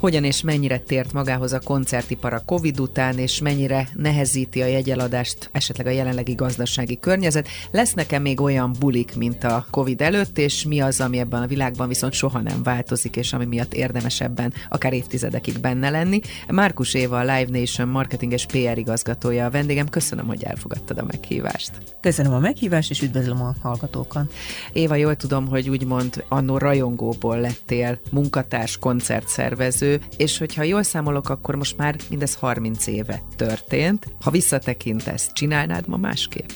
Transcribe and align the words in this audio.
Hogyan 0.00 0.24
és 0.24 0.42
mennyire 0.42 0.78
tért 0.78 1.12
magához 1.12 1.52
a 1.52 1.60
koncertipar 1.60 2.32
a 2.32 2.42
Covid 2.44 2.80
után, 2.80 3.18
és 3.18 3.40
mennyire 3.40 3.88
nehezíti 3.94 4.62
a 4.62 4.66
jegyeladást 4.66 5.48
esetleg 5.52 5.86
a 5.86 5.90
jelenlegi 5.90 6.34
gazdasági 6.34 6.98
környezet. 7.00 7.48
Lesz 7.70 7.92
nekem 7.92 8.22
még 8.22 8.40
olyan 8.40 8.72
bulik, 8.78 9.16
mint 9.16 9.44
a 9.44 9.66
Covid 9.70 10.00
előtt, 10.00 10.38
és 10.38 10.64
mi 10.64 10.80
az, 10.80 11.00
ami 11.00 11.18
ebben 11.18 11.42
a 11.42 11.46
világban 11.46 11.88
viszont 11.88 12.12
soha 12.12 12.40
nem 12.40 12.62
változik, 12.62 13.16
és 13.16 13.32
ami 13.32 13.44
miatt 13.44 13.74
érdemes 13.74 14.20
ebben 14.20 14.52
akár 14.68 14.92
évtizedekig 14.92 15.58
benne 15.58 15.90
lenni. 15.90 16.20
Márkus 16.48 16.94
Éva, 16.94 17.18
a 17.18 17.36
Live 17.36 17.58
Nation 17.58 17.88
marketing 17.88 18.32
és 18.32 18.46
PR 18.46 18.78
igazgatója 18.78 19.44
a 19.44 19.50
vendégem. 19.50 19.88
Köszönöm, 19.88 20.26
hogy 20.26 20.44
elfogadtad 20.44 20.98
a 20.98 21.04
meghívást. 21.04 21.70
Köszönöm 22.00 22.32
a 22.32 22.38
meghívást, 22.38 22.90
és 22.90 23.02
üdvözlöm 23.02 23.42
a 23.42 23.54
hallgatókat. 23.62 24.32
Éva, 24.72 24.94
jól 24.94 25.16
tudom, 25.16 25.48
hogy 25.48 25.68
úgymond 25.68 26.24
annó 26.28 26.58
rajongóból 26.58 27.40
lettél 27.40 27.98
munkatárs, 28.10 28.78
koncertszervező, 28.78 29.88
és 30.16 30.38
hogyha 30.38 30.62
jól 30.62 30.82
számolok, 30.82 31.28
akkor 31.28 31.54
most 31.54 31.76
már 31.76 31.96
mindez 32.08 32.34
30 32.34 32.86
éve 32.86 33.22
történt. 33.36 34.06
Ha 34.20 34.30
visszatekintesz, 34.30 35.30
csinálnád 35.32 35.88
ma 35.88 35.96
másképp? 35.96 36.50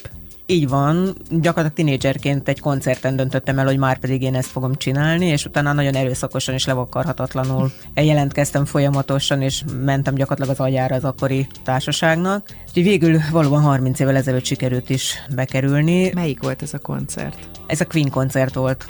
Így 0.47 0.69
van, 0.69 1.15
gyakorlatilag 1.31 1.73
tinédzserként 1.73 2.49
egy 2.49 2.61
koncerten 2.61 3.17
döntöttem 3.17 3.59
el, 3.59 3.65
hogy 3.65 3.79
már 3.79 3.99
pedig 3.99 4.23
én 4.23 4.35
ezt 4.35 4.51
fogom 4.51 4.75
csinálni, 4.75 5.27
és 5.27 5.45
utána 5.45 5.73
nagyon 5.73 5.95
erőszakosan 5.95 6.55
és 6.55 6.67
levakarhatatlanul 6.67 7.73
jelentkeztem 7.95 8.65
folyamatosan, 8.65 9.43
és 9.43 9.65
mentem 9.85 10.15
gyakorlatilag 10.15 10.61
az 10.61 10.67
agyára 10.67 10.95
az 10.95 11.05
akkori 11.05 11.47
társaságnak. 11.63 12.49
Úgyhogy 12.69 12.83
végül 12.83 13.21
valóban 13.31 13.63
30 13.63 14.01
évvel 14.01 14.17
ezelőtt 14.17 14.45
sikerült 14.45 14.91
is 14.91 15.15
bekerülni. 15.35 16.11
Melyik 16.15 16.43
volt 16.43 16.63
ez 16.63 16.75
a 16.75 16.79
koncert? 16.79 17.54
Ez 17.67 17.81
a 17.81 17.87
Queen 17.87 18.11
koncert 18.11 18.55
volt. 18.55 18.87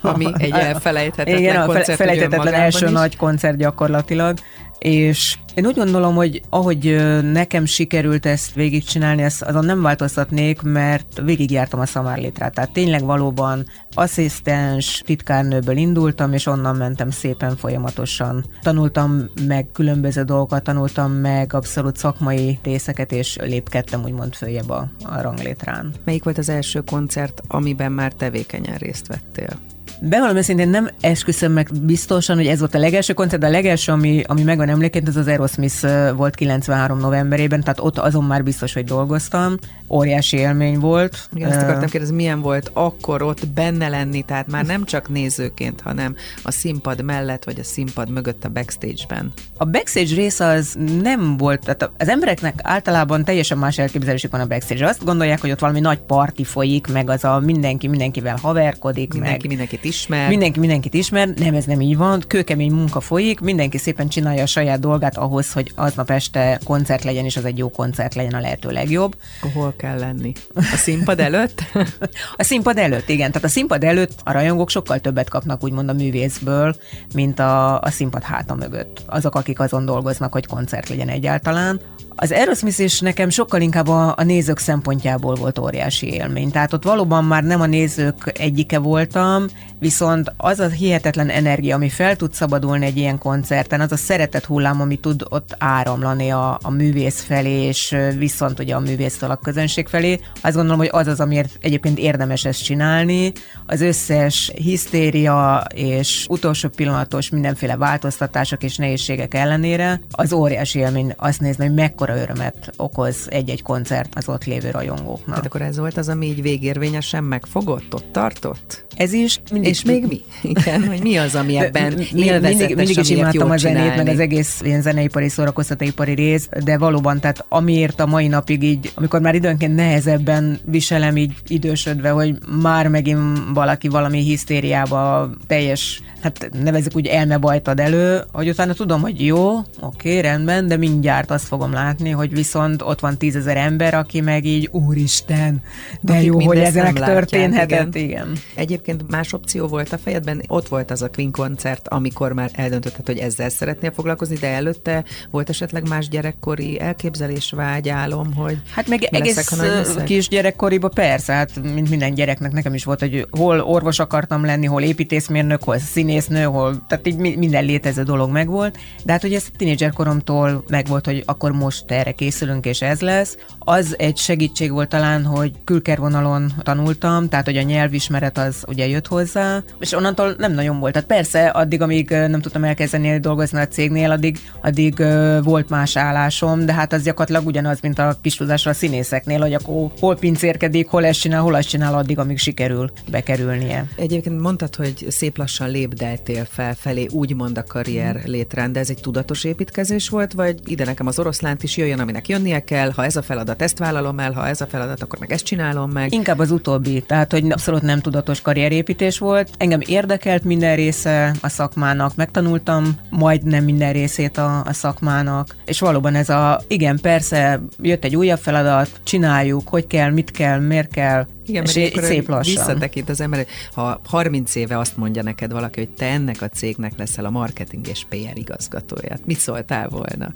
Ami 0.00 0.26
egy 0.38 0.50
elfelejthetetlen 0.50 1.38
Igen, 1.38 1.56
a 1.56 1.80
felejthetetlen 1.80 2.54
első 2.54 2.86
is. 2.86 2.92
nagy 2.92 3.16
koncert 3.16 3.56
gyakorlatilag 3.56 4.38
és 4.78 5.38
én 5.54 5.66
úgy 5.66 5.76
gondolom, 5.76 6.14
hogy 6.14 6.42
ahogy 6.50 6.96
nekem 7.32 7.64
sikerült 7.64 8.26
ezt 8.26 8.54
végigcsinálni, 8.54 9.22
ezt 9.22 9.42
azon 9.42 9.64
nem 9.64 9.82
változtatnék, 9.82 10.62
mert 10.62 11.20
végigjártam 11.24 11.80
a 11.80 11.86
szamárlétrát. 11.86 12.54
Tehát 12.54 12.72
tényleg 12.72 13.04
valóban 13.04 13.64
asszisztens, 13.92 15.02
titkárnőből 15.06 15.76
indultam, 15.76 16.32
és 16.32 16.46
onnan 16.46 16.76
mentem 16.76 17.10
szépen 17.10 17.56
folyamatosan. 17.56 18.44
Tanultam 18.62 19.30
meg 19.46 19.66
különböző 19.72 20.22
dolgokat, 20.22 20.62
tanultam 20.62 21.12
meg 21.12 21.54
abszolút 21.54 21.96
szakmai 21.96 22.58
részeket, 22.62 23.12
és 23.12 23.36
lépkedtem 23.40 24.02
úgymond 24.04 24.34
följebb 24.34 24.70
a, 24.70 24.90
a 25.04 25.20
ranglétrán. 25.20 25.94
Melyik 26.04 26.24
volt 26.24 26.38
az 26.38 26.48
első 26.48 26.80
koncert, 26.80 27.40
amiben 27.48 27.92
már 27.92 28.12
tevékenyen 28.12 28.76
részt 28.76 29.06
vettél? 29.06 29.58
Bevallom 30.00 30.36
őszintén 30.36 30.68
nem 30.68 30.88
esküszöm 31.00 31.52
meg 31.52 31.68
biztosan, 31.82 32.36
hogy 32.36 32.46
ez 32.46 32.58
volt 32.58 32.74
a 32.74 32.78
legelső 32.78 33.12
koncert, 33.12 33.40
de 33.40 33.46
a 33.46 33.50
legelső, 33.50 33.92
ami, 33.92 34.22
ami 34.26 34.42
megvan 34.42 34.68
emléként, 34.68 35.08
az 35.08 35.16
az 35.16 35.26
Aerosmith 35.26 35.86
volt 36.16 36.34
93 36.34 36.98
novemberében, 36.98 37.60
tehát 37.60 37.80
ott 37.80 37.98
azon 37.98 38.24
már 38.24 38.42
biztos, 38.42 38.72
hogy 38.72 38.84
dolgoztam. 38.84 39.56
Óriási 39.90 40.36
élmény 40.36 40.78
volt. 40.78 41.28
Igen, 41.34 41.50
azt 41.50 41.62
akartam 41.62 41.88
kérdezni, 41.88 42.16
milyen 42.16 42.40
volt 42.40 42.70
akkor 42.72 43.22
ott 43.22 43.48
benne 43.48 43.88
lenni, 43.88 44.22
tehát 44.22 44.50
már 44.50 44.64
nem 44.64 44.84
csak 44.84 45.08
nézőként, 45.08 45.80
hanem 45.80 46.14
a 46.42 46.50
színpad 46.50 47.02
mellett, 47.02 47.44
vagy 47.44 47.58
a 47.58 47.64
színpad 47.64 48.10
mögött 48.10 48.44
a 48.44 48.48
backstage-ben. 48.48 49.32
A 49.56 49.64
backstage 49.64 50.14
rész 50.14 50.40
az 50.40 50.76
nem 51.02 51.36
volt, 51.36 51.60
tehát 51.60 51.90
az 51.98 52.08
embereknek 52.08 52.54
általában 52.62 53.24
teljesen 53.24 53.58
más 53.58 53.78
elképzelésük 53.78 54.30
van 54.30 54.40
a 54.40 54.46
backstage. 54.46 54.86
Azt 54.86 55.04
gondolják, 55.04 55.40
hogy 55.40 55.50
ott 55.50 55.58
valami 55.58 55.80
nagy 55.80 55.98
parti 55.98 56.44
folyik, 56.44 56.86
meg 56.92 57.10
az 57.10 57.24
a 57.24 57.38
mindenki 57.38 57.88
mindenkivel 57.88 58.38
haverkodik, 58.42 59.12
mindenki 59.12 59.46
meg 59.46 59.48
mindenkit 59.48 59.84
ismer. 59.88 60.28
Mindenki 60.28 60.58
mindenkit 60.58 60.94
ismer, 60.94 61.28
nem 61.28 61.54
ez 61.54 61.64
nem 61.64 61.80
így 61.80 61.96
van, 61.96 62.24
kőkemény 62.26 62.72
munka 62.72 63.00
folyik, 63.00 63.40
mindenki 63.40 63.78
szépen 63.78 64.08
csinálja 64.08 64.42
a 64.42 64.46
saját 64.46 64.80
dolgát 64.80 65.16
ahhoz, 65.16 65.52
hogy 65.52 65.72
aznap 65.74 66.10
este 66.10 66.58
koncert 66.64 67.04
legyen, 67.04 67.24
és 67.24 67.36
az 67.36 67.44
egy 67.44 67.58
jó 67.58 67.70
koncert 67.70 68.14
legyen 68.14 68.34
a 68.34 68.40
lehető 68.40 68.70
legjobb. 68.70 69.16
Hol 69.54 69.74
kell 69.76 69.98
lenni? 69.98 70.32
A 70.54 70.76
színpad 70.76 71.20
előtt? 71.20 71.62
a 72.36 72.42
színpad 72.42 72.78
előtt, 72.78 73.08
igen. 73.08 73.32
Tehát 73.32 73.48
a 73.48 73.50
színpad 73.50 73.84
előtt 73.84 74.20
a 74.24 74.32
rajongók 74.32 74.70
sokkal 74.70 74.98
többet 74.98 75.28
kapnak 75.28 75.64
úgymond 75.64 75.88
a 75.88 75.92
művészből, 75.92 76.76
mint 77.14 77.38
a, 77.38 77.80
a 77.80 77.90
színpad 77.90 78.22
háta 78.22 78.54
mögött. 78.54 79.02
Azok, 79.06 79.34
akik 79.34 79.60
azon 79.60 79.84
dolgoznak, 79.84 80.32
hogy 80.32 80.46
koncert 80.46 80.88
legyen 80.88 81.08
egyáltalán. 81.08 81.80
Az 82.20 82.32
Aerosmith 82.32 82.80
is 82.80 83.00
nekem 83.00 83.28
sokkal 83.28 83.60
inkább 83.60 83.88
a, 83.88 84.14
a 84.16 84.22
nézők 84.22 84.58
szempontjából 84.58 85.34
volt 85.34 85.58
óriási 85.58 86.12
élmény. 86.12 86.50
Tehát 86.50 86.72
ott 86.72 86.84
valóban 86.84 87.24
már 87.24 87.44
nem 87.44 87.60
a 87.60 87.66
nézők 87.66 88.32
egyike 88.38 88.78
voltam, 88.78 89.46
viszont 89.78 90.32
az 90.36 90.60
a 90.60 90.68
hihetetlen 90.68 91.28
energia, 91.28 91.74
ami 91.74 91.88
fel 91.88 92.16
tud 92.16 92.32
szabadulni 92.32 92.86
egy 92.86 92.96
ilyen 92.96 93.18
koncerten, 93.18 93.80
az 93.80 93.92
a 93.92 93.96
szeretet 93.96 94.44
hullám, 94.44 94.80
ami 94.80 94.96
tud 94.96 95.22
ott 95.28 95.54
áramlani 95.58 96.30
a, 96.30 96.58
a 96.62 96.70
művész 96.70 97.22
felé, 97.22 97.62
és 97.62 97.96
viszont 98.16 98.58
ugye 98.58 98.74
a 98.74 98.80
művésztől 98.80 99.30
a 99.30 99.36
közönség 99.36 99.86
felé, 99.88 100.20
azt 100.42 100.54
gondolom, 100.54 100.78
hogy 100.78 100.90
az 100.92 101.06
az, 101.06 101.20
amiért 101.20 101.58
egyébként 101.60 101.98
érdemes 101.98 102.44
ezt 102.44 102.64
csinálni. 102.64 103.32
Az 103.66 103.80
összes 103.80 104.52
hisztéria 104.54 105.66
és 105.74 106.26
utolsó 106.28 106.68
pillanatos 106.68 107.30
mindenféle 107.30 107.76
változtatások 107.76 108.62
és 108.62 108.76
nehézségek 108.76 109.34
ellenére 109.34 110.00
az 110.10 110.32
óriási 110.32 110.78
élmény 110.78 111.14
azt 111.16 111.40
nézni, 111.40 111.66
hogy 111.66 111.74
mekkora 111.74 112.16
örömet 112.16 112.72
okoz 112.76 113.26
egy-egy 113.30 113.62
koncert 113.62 114.14
az 114.14 114.28
ott 114.28 114.44
lévő 114.44 114.70
rajongóknak. 114.70 115.26
Tehát 115.26 115.46
akkor 115.46 115.62
ez 115.62 115.78
volt 115.78 115.96
az, 115.96 116.08
ami 116.08 116.26
így 116.26 116.42
végérvényesen 116.42 117.24
megfogott, 117.24 117.94
ott 117.94 118.12
tartott? 118.12 118.86
Ez 118.96 119.12
is. 119.12 119.40
Mindig, 119.52 119.67
és 119.68 119.84
még 119.84 120.06
mi? 120.06 120.20
Igen, 120.42 120.86
hogy 120.86 121.02
mi 121.02 121.16
az, 121.16 121.34
ami 121.34 121.56
ebben 121.56 121.98
élvezetes, 122.14 122.56
mindig, 122.56 122.76
mindig 122.76 122.98
is 122.98 123.10
imádtam 123.10 123.50
a 123.50 123.56
zenét, 123.56 123.96
meg 123.96 124.08
az 124.08 124.18
egész 124.18 124.60
ilyen 124.64 124.82
zeneipari, 124.82 125.28
szórakoztatóipari 125.28 126.14
rész, 126.14 126.48
de 126.64 126.78
valóban, 126.78 127.20
tehát 127.20 127.44
amiért 127.48 128.00
a 128.00 128.06
mai 128.06 128.26
napig 128.26 128.62
így, 128.62 128.92
amikor 128.94 129.20
már 129.20 129.34
időnként 129.34 129.74
nehezebben 129.74 130.58
viselem 130.64 131.16
így 131.16 131.32
idősödve, 131.46 132.10
hogy 132.10 132.38
már 132.62 132.88
megint 132.88 133.42
valaki 133.54 133.88
valami 133.88 134.22
hisztériába 134.22 135.30
teljes 135.46 136.02
hát 136.20 136.50
nevezzük 136.62 136.96
úgy 136.96 137.06
elmebajt 137.06 137.68
ad 137.68 137.80
elő, 137.80 138.22
hogy 138.32 138.48
utána 138.48 138.72
tudom, 138.72 139.00
hogy 139.00 139.24
jó, 139.24 139.58
oké, 139.80 140.18
rendben, 140.18 140.66
de 140.66 140.76
mindjárt 140.76 141.30
azt 141.30 141.46
fogom 141.46 141.72
látni, 141.72 142.10
hogy 142.10 142.34
viszont 142.34 142.82
ott 142.82 143.00
van 143.00 143.18
tízezer 143.18 143.56
ember, 143.56 143.94
aki 143.94 144.20
meg 144.20 144.44
így, 144.44 144.68
úristen, 144.72 145.62
de 146.00 146.12
Akik 146.12 146.26
jó, 146.26 146.40
hogy 146.40 146.58
ezek 146.58 146.92
történhetett, 146.92 147.94
igen. 147.94 148.08
igen. 148.08 148.32
Egyébként 148.54 149.10
más 149.10 149.32
opció 149.32 149.57
volt 149.66 149.92
a 149.92 149.98
fejedben, 149.98 150.42
ott 150.48 150.68
volt 150.68 150.90
az 150.90 151.02
a 151.02 151.08
Queen 151.08 151.30
koncert, 151.30 151.88
amikor 151.88 152.32
már 152.32 152.50
eldöntötted, 152.52 153.06
hogy 153.06 153.18
ezzel 153.18 153.48
szeretnél 153.48 153.92
foglalkozni, 153.92 154.36
de 154.36 154.48
előtte 154.48 155.04
volt 155.30 155.48
esetleg 155.48 155.88
más 155.88 156.08
gyerekkori 156.08 156.80
elképzelés, 156.80 157.50
vágy, 157.50 157.88
álom, 157.88 158.34
hogy 158.34 158.58
Hát 158.70 158.88
meg 158.88 159.02
egész 159.02 159.50
leszek, 159.56 160.04
kis 160.04 160.28
gyerekkoriban 160.28 160.90
persze, 160.94 161.32
hát 161.32 161.62
mint 161.62 161.90
minden 161.90 162.14
gyereknek 162.14 162.52
nekem 162.52 162.74
is 162.74 162.84
volt, 162.84 163.00
hogy 163.00 163.26
hol 163.30 163.60
orvos 163.60 163.98
akartam 163.98 164.44
lenni, 164.44 164.66
hol 164.66 164.82
építészmérnök, 164.82 165.62
hol 165.62 165.78
szín 165.78 166.08
színésznő, 166.08 166.42
hol, 166.42 166.84
tehát 166.86 167.06
így 167.06 167.16
minden 167.16 167.64
létező 167.64 168.02
dolog 168.02 168.30
megvolt, 168.30 168.78
de 169.04 169.12
hát 169.12 169.20
hogy 169.20 169.34
ez 169.34 169.44
tínédzser 169.56 169.92
koromtól 169.92 170.64
megvolt, 170.68 171.04
hogy 171.06 171.22
akkor 171.26 171.52
most 171.52 171.90
erre 171.90 172.12
készülünk, 172.12 172.66
és 172.66 172.82
ez 172.82 173.00
lesz. 173.00 173.36
Az 173.58 173.94
egy 173.98 174.16
segítség 174.16 174.72
volt 174.72 174.88
talán, 174.88 175.24
hogy 175.24 175.52
külkervonalon 175.64 176.52
tanultam, 176.62 177.28
tehát 177.28 177.44
hogy 177.44 177.56
a 177.56 177.62
nyelvismeret 177.62 178.38
az 178.38 178.64
ugye 178.66 178.86
jött 178.86 179.06
hozzá, 179.06 179.47
és 179.80 179.92
onnantól 179.92 180.34
nem 180.38 180.52
nagyon 180.52 180.78
volt. 180.78 180.92
Tehát 180.92 181.08
persze, 181.08 181.46
addig, 181.46 181.82
amíg 181.82 182.10
nem 182.10 182.40
tudtam 182.40 182.64
elkezdeni 182.64 183.18
dolgozni 183.18 183.58
a 183.58 183.68
cégnél, 183.68 184.10
addig, 184.10 184.38
addig 184.62 185.04
volt 185.42 185.68
más 185.68 185.96
állásom, 185.96 186.66
de 186.66 186.72
hát 186.72 186.92
az 186.92 187.02
gyakorlatilag 187.02 187.46
ugyanaz, 187.46 187.80
mint 187.80 187.98
a 187.98 188.16
kis 188.22 188.40
a 188.40 188.72
színészeknél, 188.72 189.40
hogy 189.40 189.54
akkor 189.54 189.90
hol 190.00 190.16
pincérkedik, 190.16 190.88
hol 190.88 191.04
ezt 191.04 191.20
csinál, 191.20 191.40
hol 191.40 191.54
azt 191.54 191.68
csinál, 191.68 191.94
addig, 191.94 192.18
amíg 192.18 192.38
sikerül 192.38 192.90
bekerülnie. 193.10 193.84
Egyébként 193.96 194.40
mondtad, 194.40 194.74
hogy 194.74 195.06
szép 195.08 195.38
lassan 195.38 195.70
lép 195.70 195.88
lépdeltél 195.88 196.44
felfelé, 196.50 197.06
úgymond 197.10 197.58
a 197.58 197.62
karrier 197.62 198.14
mm. 198.16 198.30
létrán, 198.30 198.72
de 198.72 198.80
ez 198.80 198.90
egy 198.90 199.00
tudatos 199.00 199.44
építkezés 199.44 200.08
volt, 200.08 200.32
vagy 200.32 200.58
ide 200.64 200.84
nekem 200.84 201.06
az 201.06 201.18
oroszlánt 201.18 201.62
is 201.62 201.76
jöjjön, 201.76 201.98
aminek 201.98 202.28
jönnie 202.28 202.64
kell, 202.64 202.90
ha 202.90 203.04
ez 203.04 203.16
a 203.16 203.22
feladat, 203.22 203.62
ezt 203.62 203.78
vállalom 203.78 204.18
el, 204.18 204.32
ha 204.32 204.46
ez 204.46 204.60
a 204.60 204.66
feladat, 204.66 205.02
akkor 205.02 205.18
meg 205.18 205.32
ezt 205.32 205.44
csinálom 205.44 205.90
meg. 205.90 206.12
Inkább 206.12 206.38
az 206.38 206.50
utóbbi, 206.50 207.00
tehát 207.00 207.32
hogy 207.32 207.50
abszolút 207.50 207.82
nem 207.82 208.00
tudatos 208.00 208.40
karrierépítés 208.40 209.18
volt. 209.18 209.37
Engem 209.56 209.80
érdekelt 209.86 210.44
minden 210.44 210.76
része 210.76 211.34
a 211.40 211.48
szakmának, 211.48 212.14
megtanultam 212.16 212.98
majdnem 213.10 213.64
minden 213.64 213.92
részét 213.92 214.38
a, 214.38 214.62
a 214.64 214.72
szakmának, 214.72 215.56
és 215.64 215.80
valóban 215.80 216.14
ez 216.14 216.28
a, 216.28 216.60
igen, 216.68 216.98
persze, 217.02 217.60
jött 217.80 218.04
egy 218.04 218.16
újabb 218.16 218.38
feladat, 218.38 219.00
csináljuk, 219.04 219.68
hogy 219.68 219.86
kell, 219.86 220.10
mit 220.10 220.30
kell, 220.30 220.58
miért 220.60 220.90
kell, 220.90 221.26
Igen, 221.48 221.64
és 221.64 221.74
mert 221.74 222.04
szép 222.04 222.28
lassan. 222.28 222.54
Visszatekint 222.54 223.08
az 223.08 223.20
ember, 223.20 223.46
ha 223.72 224.00
30 224.04 224.54
éve 224.54 224.78
azt 224.78 224.96
mondja 224.96 225.22
neked 225.22 225.52
valaki, 225.52 225.80
hogy 225.80 225.90
te 225.90 226.06
ennek 226.06 226.42
a 226.42 226.48
cégnek 226.48 226.92
leszel 226.96 227.24
a 227.24 227.30
marketing 227.30 227.88
és 227.88 228.04
PR 228.08 228.36
igazgatója, 228.36 229.16
mit 229.24 229.38
szóltál 229.38 229.88
volna? 229.88 230.32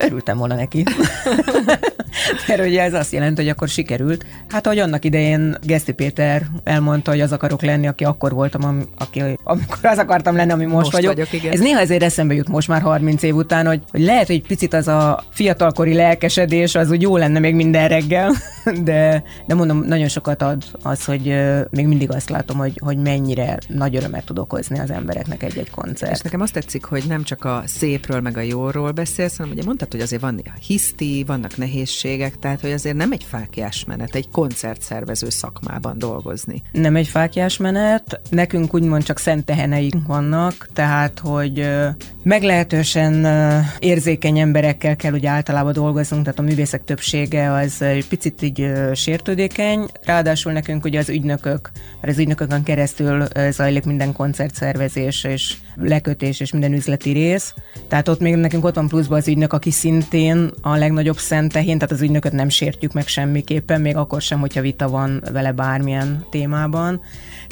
Örültem 0.00 0.38
volna 0.38 0.54
neki. 0.54 0.84
Mert 2.48 2.66
ugye 2.66 2.82
ez 2.82 2.94
azt 2.94 3.12
jelenti, 3.12 3.40
hogy 3.40 3.50
akkor 3.50 3.68
sikerült. 3.68 4.24
Hát 4.48 4.66
ahogy 4.66 4.78
annak 4.78 5.04
idején 5.04 5.56
Geszti 5.62 5.92
Péter 5.92 6.46
elmondta, 6.64 7.10
hogy 7.10 7.20
az 7.20 7.32
akarok 7.32 7.62
lenni, 7.62 7.86
aki 7.86 8.04
akkor 8.04 8.32
voltam, 8.32 8.64
am, 8.64 8.88
aki, 8.98 9.22
amikor 9.44 9.78
az 9.82 9.98
akartam 9.98 10.36
lenni, 10.36 10.52
ami 10.52 10.64
most, 10.64 10.74
most 10.74 10.92
vagyok. 10.92 11.12
vagyok 11.12 11.32
igen. 11.32 11.52
Ez 11.52 11.60
néha 11.60 11.80
azért 11.80 12.02
eszembe 12.02 12.34
jut 12.34 12.48
most 12.48 12.68
már 12.68 12.80
30 12.80 13.22
év 13.22 13.34
után, 13.34 13.66
hogy, 13.66 13.82
hogy 13.90 14.00
lehet, 14.00 14.26
hogy 14.26 14.42
picit 14.46 14.74
az 14.74 14.88
a 14.88 15.24
fiatalkori 15.30 15.94
lelkesedés 15.94 16.74
az 16.74 16.90
úgy 16.90 17.02
jó 17.02 17.16
lenne 17.16 17.38
még 17.38 17.54
minden 17.54 17.88
reggel, 17.88 18.32
de, 18.84 19.22
de 19.46 19.54
mondom, 19.54 19.78
nagyon 19.78 20.08
sokat 20.08 20.42
ad 20.42 20.64
az, 20.82 21.04
hogy 21.04 21.34
még 21.70 21.86
mindig 21.86 22.10
azt 22.10 22.28
látom, 22.28 22.56
hogy, 22.56 22.80
hogy 22.82 22.96
mennyire 22.96 23.58
nagy 23.68 23.96
örömet 23.96 24.24
tud 24.24 24.38
okozni 24.38 24.78
az 24.78 24.90
embereknek 24.90 25.42
egy-egy 25.42 25.70
koncert. 25.70 26.12
És 26.12 26.20
nekem 26.20 26.40
azt 26.40 26.52
tetszik, 26.52 26.84
hogy 26.84 27.04
nem 27.08 27.22
csak 27.22 27.44
a 27.44 27.62
szépről, 27.66 28.20
meg 28.20 28.36
a 28.36 28.40
jóról 28.40 28.90
beszélsz, 28.90 29.36
hanem 29.36 29.52
ugye 29.52 29.62
mondtad, 29.64 29.92
hogy 29.92 30.00
azért 30.00 30.22
van 30.22 30.40
a 30.44 30.58
hiszti, 30.66 31.24
vannak 31.26 31.56
nehézségek, 31.56 32.38
tehát 32.38 32.60
hogy 32.60 32.70
azért 32.70 32.96
nem 32.96 33.12
egy 33.12 33.24
fákjás 33.24 33.84
menet, 33.84 34.14
egy 34.14 34.28
koncertszervező 34.30 35.28
szakmában 35.30 35.98
dolgozni. 35.98 36.62
Nem 36.72 36.96
egy 36.96 37.08
fákjás 37.08 37.56
menet, 37.56 38.20
nekünk 38.30 38.74
úgymond 38.74 39.02
csak 39.02 39.18
szent 39.18 39.44
teheneink 39.44 40.06
vannak, 40.06 40.68
tehát 40.72 41.18
hogy 41.18 41.68
meglehetősen 42.22 43.26
érzékeny 43.78 44.38
emberekkel 44.38 44.96
kell 44.96 45.12
ugye 45.12 45.28
általában 45.28 45.72
dolgoznunk, 45.72 46.24
tehát 46.24 46.38
a 46.38 46.42
művészek 46.42 46.84
többsége 46.84 47.52
az 47.52 47.82
egy 47.82 48.08
picit 48.08 48.42
így 48.42 48.53
sértődékeny, 48.94 49.86
ráadásul 50.04 50.52
nekünk 50.52 50.84
ugye 50.84 50.98
az 50.98 51.08
ügynökök, 51.08 51.70
mert 52.00 52.12
az 52.12 52.18
ügynökökön 52.18 52.62
keresztül 52.62 53.26
zajlik 53.50 53.84
minden 53.84 54.12
koncertszervezés 54.12 55.24
és 55.24 55.54
lekötés 55.76 56.40
és 56.40 56.52
minden 56.52 56.72
üzleti 56.72 57.10
rész, 57.10 57.54
tehát 57.88 58.08
ott 58.08 58.20
még 58.20 58.34
nekünk 58.34 58.64
ott 58.64 58.74
van 58.74 58.88
pluszban 58.88 59.18
az 59.18 59.28
ügynök, 59.28 59.52
aki 59.52 59.70
szintén 59.70 60.50
a 60.62 60.76
legnagyobb 60.76 61.18
szentehén, 61.18 61.78
tehát 61.78 61.94
az 61.94 62.02
ügynököt 62.02 62.32
nem 62.32 62.48
sértjük 62.48 62.92
meg 62.92 63.06
semmiképpen, 63.06 63.80
még 63.80 63.96
akkor 63.96 64.20
sem, 64.20 64.40
hogyha 64.40 64.60
vita 64.60 64.88
van 64.88 65.22
vele 65.32 65.52
bármilyen 65.52 66.26
témában. 66.30 67.02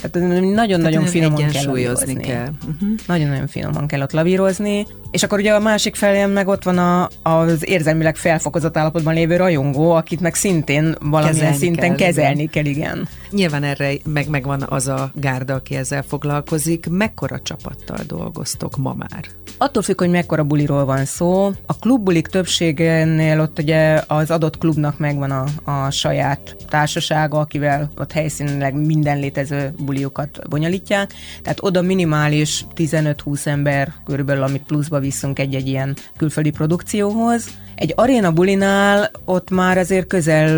Tehát 0.03 0.41
nagyon-nagyon 0.55 1.05
finoman 1.05 1.47
kell 1.47 1.65
lavírozni. 1.65 2.15
kell. 2.15 2.49
Uh-huh. 2.75 2.99
Nagyon-nagyon 3.07 3.47
finoman 3.47 3.87
kell 3.87 4.01
ott 4.03 4.13
lavírozni. 4.13 4.87
És 5.11 5.23
akkor 5.23 5.39
ugye 5.39 5.53
a 5.55 5.61
másik 5.61 5.95
felén 5.95 6.29
meg 6.29 6.49
ott 6.49 6.63
van 6.63 6.79
a, 6.79 7.09
az 7.23 7.69
érzelmileg 7.69 8.17
felfokozott 8.17 8.77
állapotban 8.77 9.15
lévő 9.15 9.37
rajongó, 9.37 9.91
akit 9.91 10.21
meg 10.21 10.35
szintén 10.35 10.97
valamilyen 11.01 11.35
kezelni 11.35 11.57
szinten 11.57 11.97
kell, 11.97 12.07
kezelni 12.07 12.47
kell, 12.47 12.65
igen. 12.65 13.09
Nyilván 13.31 13.63
erre 13.63 13.93
meg 14.05 14.29
megvan 14.29 14.65
az 14.69 14.89
a 14.89 15.11
gárda, 15.15 15.55
aki 15.55 15.75
ezzel 15.75 16.03
foglalkozik. 16.03 16.87
Mekkora 16.91 17.41
csapattal 17.41 17.99
dolgoztok 18.07 18.77
ma 18.77 18.95
már? 18.99 19.25
Attól 19.59 19.83
függ, 19.83 19.99
hogy 19.99 20.11
mekkora 20.11 20.45
buliról 20.45 20.85
van 20.85 21.05
szó. 21.05 21.53
A 21.67 21.79
klubbulik 21.81 22.27
többségénél 22.27 23.41
ott 23.41 23.59
ugye 23.59 24.03
az 24.07 24.31
adott 24.31 24.59
klubnak 24.59 24.99
megvan 24.99 25.31
a, 25.31 25.45
a 25.71 25.91
saját 25.91 26.57
társasága, 26.69 27.39
akivel 27.39 27.91
ott 27.99 28.13
helyszínileg 28.13 28.75
minden 28.75 29.19
létező 29.19 29.75
buliukat 29.93 30.49
bonyolítják. 30.49 31.13
Tehát 31.43 31.59
oda 31.63 31.83
minimális 31.83 32.65
15-20 32.77 33.47
ember 33.47 33.93
körülbelül, 34.05 34.43
amit 34.43 34.63
pluszba 34.63 34.99
viszünk 34.99 35.39
egy-egy 35.39 35.69
ilyen 35.69 35.97
külföldi 36.17 36.51
produkcióhoz. 36.51 37.45
Egy 37.75 37.93
aréna 37.97 38.31
bulinál 38.31 39.11
ott 39.25 39.51
már 39.51 39.79
azért 39.79 40.07
közel 40.07 40.49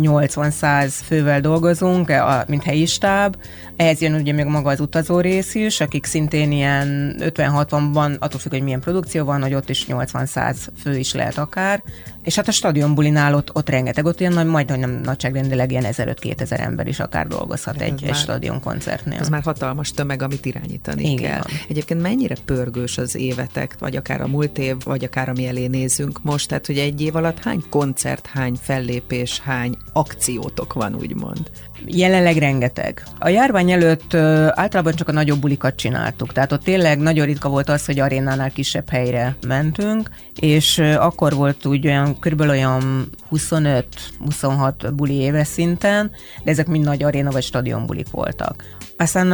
80-100 0.00 0.92
fővel 1.04 1.40
dolgozunk, 1.40 2.12
mint 2.46 2.62
helyi 2.62 2.86
stáb. 2.86 3.36
Ehhez 3.76 4.00
jön 4.00 4.14
ugye 4.14 4.32
még 4.32 4.44
maga 4.44 4.70
az 4.70 4.80
utazó 4.80 5.20
rész 5.20 5.54
is, 5.54 5.80
akik 5.80 6.04
szintén 6.04 6.52
ilyen 6.52 7.16
50-60-ban, 7.18 8.18
attól 8.18 8.40
függ, 8.40 8.52
hogy 8.52 8.62
milyen 8.62 8.80
produkció 8.80 9.24
van, 9.24 9.42
hogy 9.42 9.54
ott 9.54 9.70
is 9.70 9.86
80-100 9.88 10.56
fő 10.82 10.96
is 10.96 11.12
lehet 11.12 11.38
akár. 11.38 11.82
És 12.26 12.34
hát 12.34 12.48
a 12.48 12.52
stadion 12.52 12.94
bulinál 12.94 13.34
ott, 13.34 13.54
ott 13.54 13.68
rengeteg, 13.68 14.04
ott 14.04 14.20
ilyen 14.20 14.32
nagy, 14.32 14.46
majd 14.46 14.78
nem 14.78 14.90
nagyságrendileg 14.90 15.70
ilyen 15.70 15.84
1500-2000 15.86 16.60
ember 16.60 16.86
is 16.86 17.00
akár 17.00 17.26
dolgozhat 17.26 17.80
egy, 17.80 18.04
egy 18.04 18.14
stadion 18.14 18.60
koncertnél. 18.60 19.18
Ez 19.18 19.28
már 19.28 19.42
hatalmas 19.42 19.90
tömeg, 19.90 20.22
amit 20.22 20.46
irányítani 20.46 21.10
Igen. 21.10 21.30
kell. 21.30 21.42
Egyébként 21.68 22.02
mennyire 22.02 22.36
pörgős 22.44 22.98
az 22.98 23.14
évetek, 23.14 23.76
vagy 23.78 23.96
akár 23.96 24.20
a 24.20 24.26
múlt 24.26 24.58
év, 24.58 24.76
vagy 24.84 25.04
akár 25.04 25.28
ami 25.28 25.46
elé 25.46 25.66
nézünk 25.66 26.22
most, 26.22 26.48
tehát 26.48 26.66
hogy 26.66 26.78
egy 26.78 27.00
év 27.00 27.16
alatt 27.16 27.38
hány 27.38 27.62
koncert, 27.70 28.26
hány 28.26 28.54
fellépés, 28.62 29.40
hány 29.40 29.76
akciótok 29.92 30.72
van, 30.72 30.94
úgymond? 30.94 31.50
Jelenleg 31.84 32.36
rengeteg. 32.36 33.02
A 33.18 33.28
járvány 33.28 33.70
előtt 33.70 34.14
általában 34.50 34.94
csak 34.94 35.08
a 35.08 35.12
nagyobb 35.12 35.40
bulikat 35.40 35.76
csináltuk, 35.76 36.32
tehát 36.32 36.52
ott 36.52 36.62
tényleg 36.62 36.98
nagyon 36.98 37.26
ritka 37.26 37.48
volt 37.48 37.68
az, 37.68 37.86
hogy 37.86 37.98
arénánál 37.98 38.50
kisebb 38.50 38.90
helyre 38.90 39.36
mentünk, 39.46 40.10
és 40.40 40.78
akkor 40.78 41.34
volt 41.34 41.66
úgy 41.66 41.86
olyan, 41.86 42.18
körülbelül 42.18 42.52
olyan 42.52 43.10
25-26 43.30 44.92
buli 44.94 45.14
éves 45.14 45.46
szinten, 45.46 46.10
de 46.44 46.50
ezek 46.50 46.66
mind 46.66 46.84
nagy 46.84 47.02
aréna 47.02 47.30
vagy 47.30 47.42
stadion 47.42 47.86
bulik 47.86 48.10
voltak. 48.10 48.64
Aztán 48.98 49.26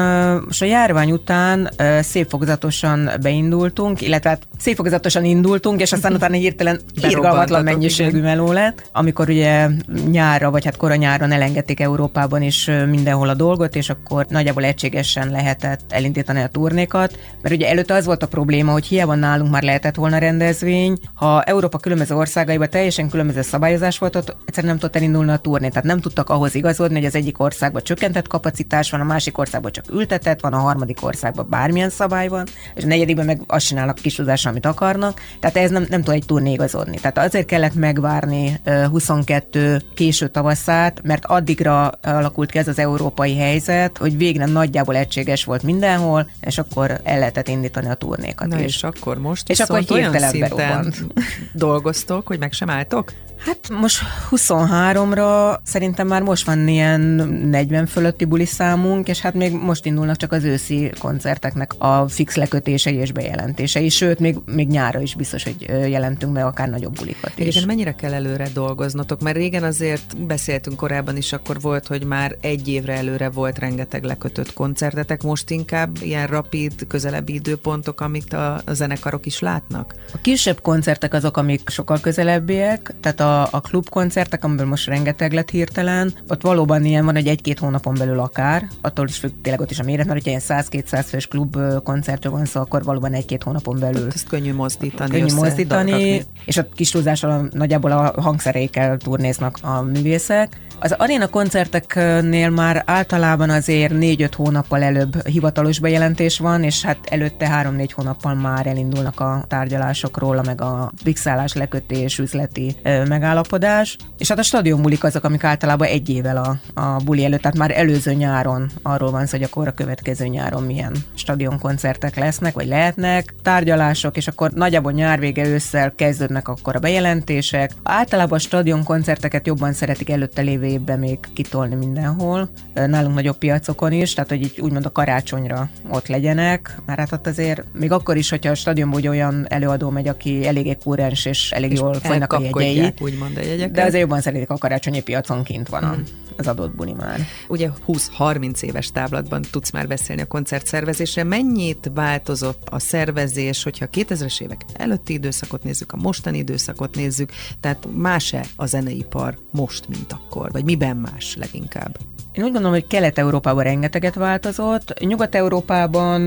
most 0.46 0.62
a 0.62 0.64
járvány 0.64 1.10
után 1.10 1.70
szép 2.00 2.28
fokozatosan 2.28 3.10
beindultunk, 3.20 4.00
illetve 4.00 4.28
hát 4.28 4.48
szép 4.58 4.76
fokozatosan 4.76 5.24
indultunk, 5.24 5.80
és 5.80 5.92
aztán 5.92 6.14
utána 6.14 6.34
hirtelen 6.34 6.80
irgalmatlan 6.94 7.62
mennyiségű 7.62 8.20
meló 8.20 8.52
lett, 8.52 8.90
amikor 8.92 9.28
ugye 9.28 9.68
nyára, 10.10 10.50
vagy 10.50 10.64
hát 10.64 10.76
kora 10.76 10.94
nyáron 10.94 11.32
elengedték 11.32 11.80
Európában 11.80 12.42
is 12.42 12.70
mindenhol 12.88 13.28
a 13.28 13.34
dolgot, 13.34 13.76
és 13.76 13.90
akkor 13.90 14.26
nagyjából 14.28 14.64
egységesen 14.64 15.30
lehetett 15.30 15.80
elindítani 15.88 16.40
a 16.40 16.48
turnékat, 16.48 17.18
mert 17.42 17.54
ugye 17.54 17.68
előtte 17.68 17.94
az 17.94 18.04
volt 18.04 18.22
a 18.22 18.28
probléma, 18.28 18.72
hogy 18.72 18.86
hiába 18.86 19.14
nálunk 19.14 19.50
már 19.50 19.62
lehetett 19.62 19.94
volna 19.94 20.18
rendezvény, 20.18 20.98
ha 21.14 21.42
Európa 21.42 21.78
különböző 21.78 22.14
országaiban 22.14 22.70
teljesen 22.70 23.08
különböző 23.08 23.42
szabályozás 23.42 23.98
volt, 23.98 24.16
ott 24.16 24.36
egyszerűen 24.44 24.72
nem 24.72 24.80
tudott 24.80 24.96
elindulni 24.96 25.30
a 25.32 25.36
turné, 25.36 25.68
tehát 25.68 25.84
nem 25.84 26.00
tudtak 26.00 26.28
ahhoz 26.28 26.54
igazodni, 26.54 26.96
hogy 26.96 27.04
az 27.04 27.14
egyik 27.14 27.40
országban 27.40 27.82
csökkentett 27.82 28.28
kapacitás 28.28 28.90
van, 28.90 29.00
a 29.00 29.04
másik 29.04 29.38
ország 29.38 29.51
országban 29.52 29.72
csak 29.72 30.00
ültetett, 30.00 30.40
van 30.40 30.52
a 30.52 30.58
harmadik 30.58 31.04
országban 31.04 31.46
bármilyen 31.50 31.90
szabály 31.90 32.28
van, 32.28 32.46
és 32.74 32.84
a 32.84 32.86
negyedikben 32.86 33.24
meg 33.24 33.40
azt 33.46 33.66
csinálnak 33.66 33.94
kis 33.94 34.18
amit 34.44 34.66
akarnak, 34.66 35.20
tehát 35.40 35.56
ez 35.56 35.70
nem, 35.70 35.86
nem 35.88 36.02
tud 36.02 36.14
egy 36.14 36.26
turné 36.26 36.52
igazodni. 36.52 36.96
Tehát 36.96 37.18
azért 37.18 37.46
kellett 37.46 37.74
megvárni 37.74 38.60
22 38.90 39.82
késő 39.94 40.28
tavaszát, 40.28 41.00
mert 41.02 41.24
addigra 41.24 41.88
alakult 41.88 42.50
ki 42.50 42.58
ez 42.58 42.68
az 42.68 42.78
európai 42.78 43.36
helyzet, 43.36 43.98
hogy 43.98 44.16
végre 44.16 44.46
nagyjából 44.46 44.96
egységes 44.96 45.44
volt 45.44 45.62
mindenhol, 45.62 46.30
és 46.40 46.58
akkor 46.58 47.00
el 47.04 47.18
lehetett 47.18 47.48
indítani 47.48 47.88
a 47.88 47.94
turnékat 47.94 48.48
Na 48.48 48.58
is. 48.58 48.64
és 48.64 48.82
akkor 48.82 49.18
most 49.18 49.48
és 49.48 49.60
akkor 49.60 49.84
olyan 49.90 50.18
szinten 50.18 50.94
dolgoztok, 51.52 52.26
hogy 52.26 52.38
meg 52.38 52.52
sem 52.52 52.70
álltok? 52.70 53.12
Hát 53.46 53.68
most 53.68 54.02
23-ra 54.30 55.58
szerintem 55.62 56.06
már 56.06 56.22
most 56.22 56.46
van 56.46 56.68
ilyen 56.68 57.00
40 57.00 57.86
fölötti 57.86 58.24
buli 58.24 58.44
számunk, 58.44 59.08
és 59.08 59.20
hát 59.20 59.34
még 59.42 59.52
most 59.52 59.86
indulnak 59.86 60.16
csak 60.16 60.32
az 60.32 60.44
őszi 60.44 60.92
koncerteknek 60.98 61.72
a 61.78 62.08
fix 62.08 62.34
lekötései 62.34 62.94
és 62.94 63.12
bejelentései, 63.12 63.88
sőt, 63.88 64.18
még, 64.18 64.36
még 64.46 64.68
nyára 64.68 65.00
is 65.00 65.14
biztos, 65.14 65.44
hogy 65.44 65.62
jelentünk 65.68 66.32
be 66.32 66.44
akár 66.44 66.68
nagyobb 66.68 66.94
bulikat 66.94 67.38
is. 67.38 67.54
Igen, 67.54 67.66
mennyire 67.66 67.94
kell 67.94 68.12
előre 68.12 68.48
dolgoznotok? 68.54 69.20
Mert 69.20 69.36
régen 69.36 69.62
azért 69.62 70.26
beszéltünk 70.26 70.76
korábban 70.76 71.16
is, 71.16 71.32
akkor 71.32 71.60
volt, 71.60 71.86
hogy 71.86 72.04
már 72.04 72.36
egy 72.40 72.68
évre 72.68 72.96
előre 72.96 73.30
volt 73.30 73.58
rengeteg 73.58 74.04
lekötött 74.04 74.52
koncertetek, 74.52 75.22
most 75.22 75.50
inkább 75.50 75.96
ilyen 76.00 76.26
rapid, 76.26 76.86
közelebbi 76.88 77.34
időpontok, 77.34 78.00
amit 78.00 78.32
a, 78.32 78.54
a 78.64 78.72
zenekarok 78.72 79.26
is 79.26 79.40
látnak? 79.40 79.94
A 80.12 80.18
kisebb 80.20 80.60
koncertek 80.60 81.14
azok, 81.14 81.36
amik 81.36 81.68
sokkal 81.68 82.00
közelebbiek, 82.00 82.94
tehát 83.00 83.20
a 83.20 83.42
a, 83.50 83.60
klubkoncertek, 83.60 84.44
amiből 84.44 84.66
most 84.66 84.86
rengeteg 84.86 85.32
lett 85.32 85.50
hirtelen, 85.50 86.14
ott 86.28 86.42
valóban 86.42 86.84
ilyen 86.84 87.04
van, 87.04 87.14
hogy 87.14 87.26
egy-két 87.26 87.58
hónapon 87.58 87.94
belül 87.94 88.18
akár, 88.18 88.68
attól 88.80 89.08
is 89.08 89.16
függ 89.16 89.31
tényleg 89.42 89.60
ott 89.60 89.70
is 89.70 89.78
a 89.78 89.82
méret, 89.82 90.06
mert 90.06 90.24
hogyha 90.24 90.40
ilyen 90.40 90.64
100-200 90.64 91.04
fős 91.06 91.26
klub 91.26 91.56
koncertről 91.82 92.32
van 92.32 92.44
szó, 92.44 92.60
akkor 92.60 92.84
valóban 92.84 93.12
egy-két 93.12 93.42
hónapon 93.42 93.78
belül. 93.78 94.04
Hát 94.04 94.14
ezt 94.14 94.28
könnyű 94.28 94.54
mozdítani. 94.54 95.10
Könnyű 95.10 95.34
mozdítani, 95.34 96.24
és 96.44 96.56
a 96.56 96.68
kis 96.68 96.90
túlzással 96.90 97.48
nagyjából 97.52 97.90
a 97.90 98.20
hangszerékkel 98.20 98.96
turnéznak 98.96 99.58
a 99.62 99.82
művészek. 99.82 100.60
Az 100.84 100.94
aréna 100.98 101.26
koncerteknél 101.26 102.50
már 102.50 102.82
általában 102.86 103.50
azért 103.50 103.92
4-5 103.96 104.30
hónappal 104.36 104.82
előbb 104.82 105.26
hivatalos 105.26 105.78
bejelentés 105.78 106.38
van, 106.38 106.62
és 106.62 106.82
hát 106.82 106.98
előtte 107.10 107.62
3-4 107.76 107.88
hónappal 107.94 108.34
már 108.34 108.66
elindulnak 108.66 109.20
a 109.20 109.44
tárgyalásokról, 109.48 110.42
meg 110.44 110.60
a 110.60 110.92
fixálás, 111.02 111.52
lekötés, 111.52 112.18
üzleti 112.18 112.76
megállapodás. 113.08 113.96
És 114.18 114.28
hát 114.28 114.38
a 114.38 114.42
stadion 114.42 114.82
bulik 114.82 115.04
azok, 115.04 115.24
amik 115.24 115.44
általában 115.44 115.88
egy 115.88 116.08
évvel 116.08 116.36
a, 116.36 116.80
a 116.80 116.96
buli 117.04 117.24
előtt, 117.24 117.40
tehát 117.40 117.58
már 117.58 117.70
előző 117.70 118.12
nyáron 118.12 118.70
arról 118.82 119.10
van 119.10 119.26
szó, 119.26 119.36
hogy 119.36 119.46
akkor 119.46 119.68
a 119.68 119.72
következő 119.72 120.26
nyáron 120.26 120.62
milyen 120.62 120.92
stadionkoncertek 121.14 122.16
lesznek, 122.16 122.54
vagy 122.54 122.66
lehetnek, 122.66 123.34
tárgyalások, 123.42 124.16
és 124.16 124.28
akkor 124.28 124.50
nagyjából 124.50 124.92
nyár 124.92 125.18
vége 125.18 125.46
ősszel 125.46 125.94
kezdődnek 125.94 126.48
akkor 126.48 126.76
a 126.76 126.80
bejelentések. 126.80 127.70
Általában 127.82 128.38
a 128.38 128.40
stadionkoncerteket 128.40 129.46
jobban 129.46 129.72
szeretik 129.72 130.10
előtte 130.10 130.42
lévő 130.42 130.70
évben 130.72 130.98
még 130.98 131.18
kitolni 131.34 131.74
mindenhol, 131.74 132.50
nálunk 132.74 133.14
nagyobb 133.14 133.36
piacokon 133.36 133.92
is, 133.92 134.14
tehát 134.14 134.30
hogy 134.30 134.42
így 134.42 134.60
úgymond 134.60 134.86
a 134.86 134.92
karácsonyra 134.92 135.70
ott 135.90 136.06
legyenek, 136.06 136.80
mert 136.86 136.98
hát 136.98 137.12
ott 137.12 137.26
azért 137.26 137.64
még 137.72 137.92
akkor 137.92 138.16
is, 138.16 138.30
hogyha 138.30 138.50
a 138.50 138.54
stadionban 138.54 138.98
úgy 138.98 139.08
olyan 139.08 139.46
előadó 139.48 139.90
megy, 139.90 140.08
aki 140.08 140.46
eléggé 140.46 140.76
kúrens 140.84 141.24
és 141.24 141.50
elég 141.50 141.72
és 141.72 141.78
jól 141.78 141.94
folynak 141.94 142.32
a 142.32 142.40
jegyei, 142.40 142.94
úgymond 143.00 143.36
a 143.36 143.40
jegyeket. 143.40 143.70
de 143.70 143.82
azért 143.82 144.00
jobban 144.00 144.20
szeretik 144.20 144.50
a 144.50 144.56
karácsonyi 144.56 145.02
piacon 145.02 145.42
kint 145.42 145.68
van 145.68 145.82
a, 145.82 145.96
mm 145.96 146.02
az 146.36 146.46
adott 146.46 146.74
buli 146.74 146.92
már. 146.92 147.20
Ugye 147.48 147.70
20-30 147.86 148.62
éves 148.62 148.90
távlatban 148.90 149.42
tudsz 149.50 149.70
már 149.70 149.86
beszélni 149.86 150.22
a 150.22 150.26
koncertszervezésre. 150.26 151.24
Mennyit 151.24 151.90
változott 151.94 152.68
a 152.68 152.78
szervezés, 152.78 153.62
hogyha 153.62 153.86
2000-es 153.92 154.40
évek 154.40 154.64
előtti 154.74 155.12
időszakot 155.12 155.62
nézzük, 155.64 155.92
a 155.92 155.96
mostani 155.96 156.38
időszakot 156.38 156.94
nézzük, 156.94 157.32
tehát 157.60 157.86
más-e 157.94 158.44
a 158.56 158.66
zeneipar 158.66 159.38
most, 159.50 159.88
mint 159.88 160.12
akkor? 160.12 160.50
Vagy 160.50 160.61
miben 160.64 160.96
más 160.96 161.36
leginkább? 161.36 161.98
Én 162.32 162.44
úgy 162.44 162.52
gondolom, 162.52 162.72
hogy 162.72 162.86
Kelet-Európában 162.86 163.64
rengeteget 163.64 164.14
változott, 164.14 165.00
Nyugat-Európában 165.00 166.20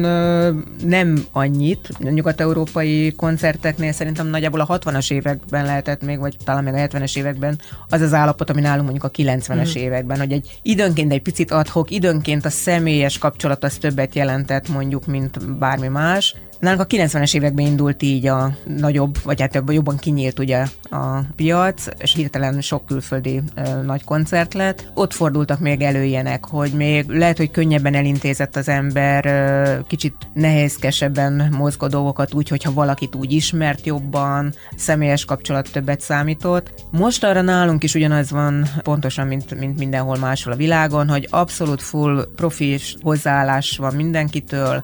nem 0.84 1.26
annyit. 1.32 1.90
A 2.04 2.10
nyugat-európai 2.10 3.14
koncerteknél 3.16 3.92
szerintem 3.92 4.28
nagyjából 4.28 4.60
a 4.60 4.80
60-as 4.80 5.12
években 5.12 5.66
lehetett 5.66 6.02
még, 6.02 6.20
vagy 6.20 6.36
talán 6.44 6.64
még 6.64 6.74
a 6.74 6.78
70-es 6.78 7.18
években 7.18 7.60
az 7.90 8.02
az 8.02 8.14
állapot, 8.14 8.50
ami 8.50 8.62
nálunk 8.62 8.90
mondjuk 8.90 9.04
a 9.04 9.22
90-es 9.24 9.78
mm. 9.78 9.82
években, 9.82 10.18
hogy 10.18 10.32
egy 10.32 10.60
időnként 10.62 11.12
egy 11.12 11.22
picit 11.22 11.52
adhok, 11.52 11.92
időnként 11.92 12.46
a 12.46 12.50
személyes 12.50 13.18
kapcsolat 13.18 13.64
az 13.64 13.78
többet 13.78 14.16
jelentett 14.16 14.68
mondjuk, 14.68 15.06
mint 15.06 15.58
bármi 15.58 15.88
más. 15.88 16.36
Nálunk 16.60 16.82
a 16.82 16.88
90-es 16.88 17.36
években 17.36 17.66
indult 17.66 18.02
így 18.04 18.28
a 18.28 18.56
nagyobb, 18.78 19.18
vagy 19.24 19.42
hát 19.42 19.62
jobban 19.68 19.98
kinyílt 19.98 20.40
ugye 20.40 20.66
a 20.90 21.20
piac, 21.36 21.86
és 21.98 22.14
hirtelen 22.14 22.62
sok 22.62 22.86
külföldi 22.86 23.42
ö, 23.56 23.82
nagy 23.84 24.04
koncert 24.04 24.54
lett. 24.54 24.90
Ott 24.94 25.14
fordultak 25.14 25.60
még 25.60 25.82
elő 25.82 26.04
ilyenek, 26.04 26.46
hogy 26.46 26.72
még 26.72 27.08
lehet, 27.08 27.38
hogy 27.38 27.52
könnyebben 27.52 27.94
elintézett 27.94 28.56
az 28.56 28.68
ember, 28.68 29.26
ö, 29.26 29.80
kicsit 29.88 30.16
nehézkesebben 30.34 31.54
mozgó 31.58 31.88
dolgokat 31.88 32.34
úgy, 32.34 32.50
hogyha 32.50 32.74
valakit 32.74 33.16
úgy 33.16 33.32
ismert 33.32 33.86
jobban, 33.86 34.54
személyes 34.76 35.26
kapcsolat 35.26 35.72
többet 35.72 36.02
számított. 36.02 36.74
Most 36.92 37.24
arra 37.24 37.42
nálunk 37.42 37.84
is 37.84 37.94
ugyanaz 37.94 38.32
van 38.32 38.66
pontosan, 38.82 39.28
mint, 39.28 39.60
mint 39.60 39.78
mindenhol 39.78 40.18
máshol 40.18 40.54
a 40.54 40.58
világon, 40.58 41.10
hogy 41.10 41.28
abszolút 41.30 41.82
full 41.82 42.28
profi 42.36 42.80
hozzáállás 43.02 43.78
van 43.78 43.96
mindenkitől, 43.96 44.84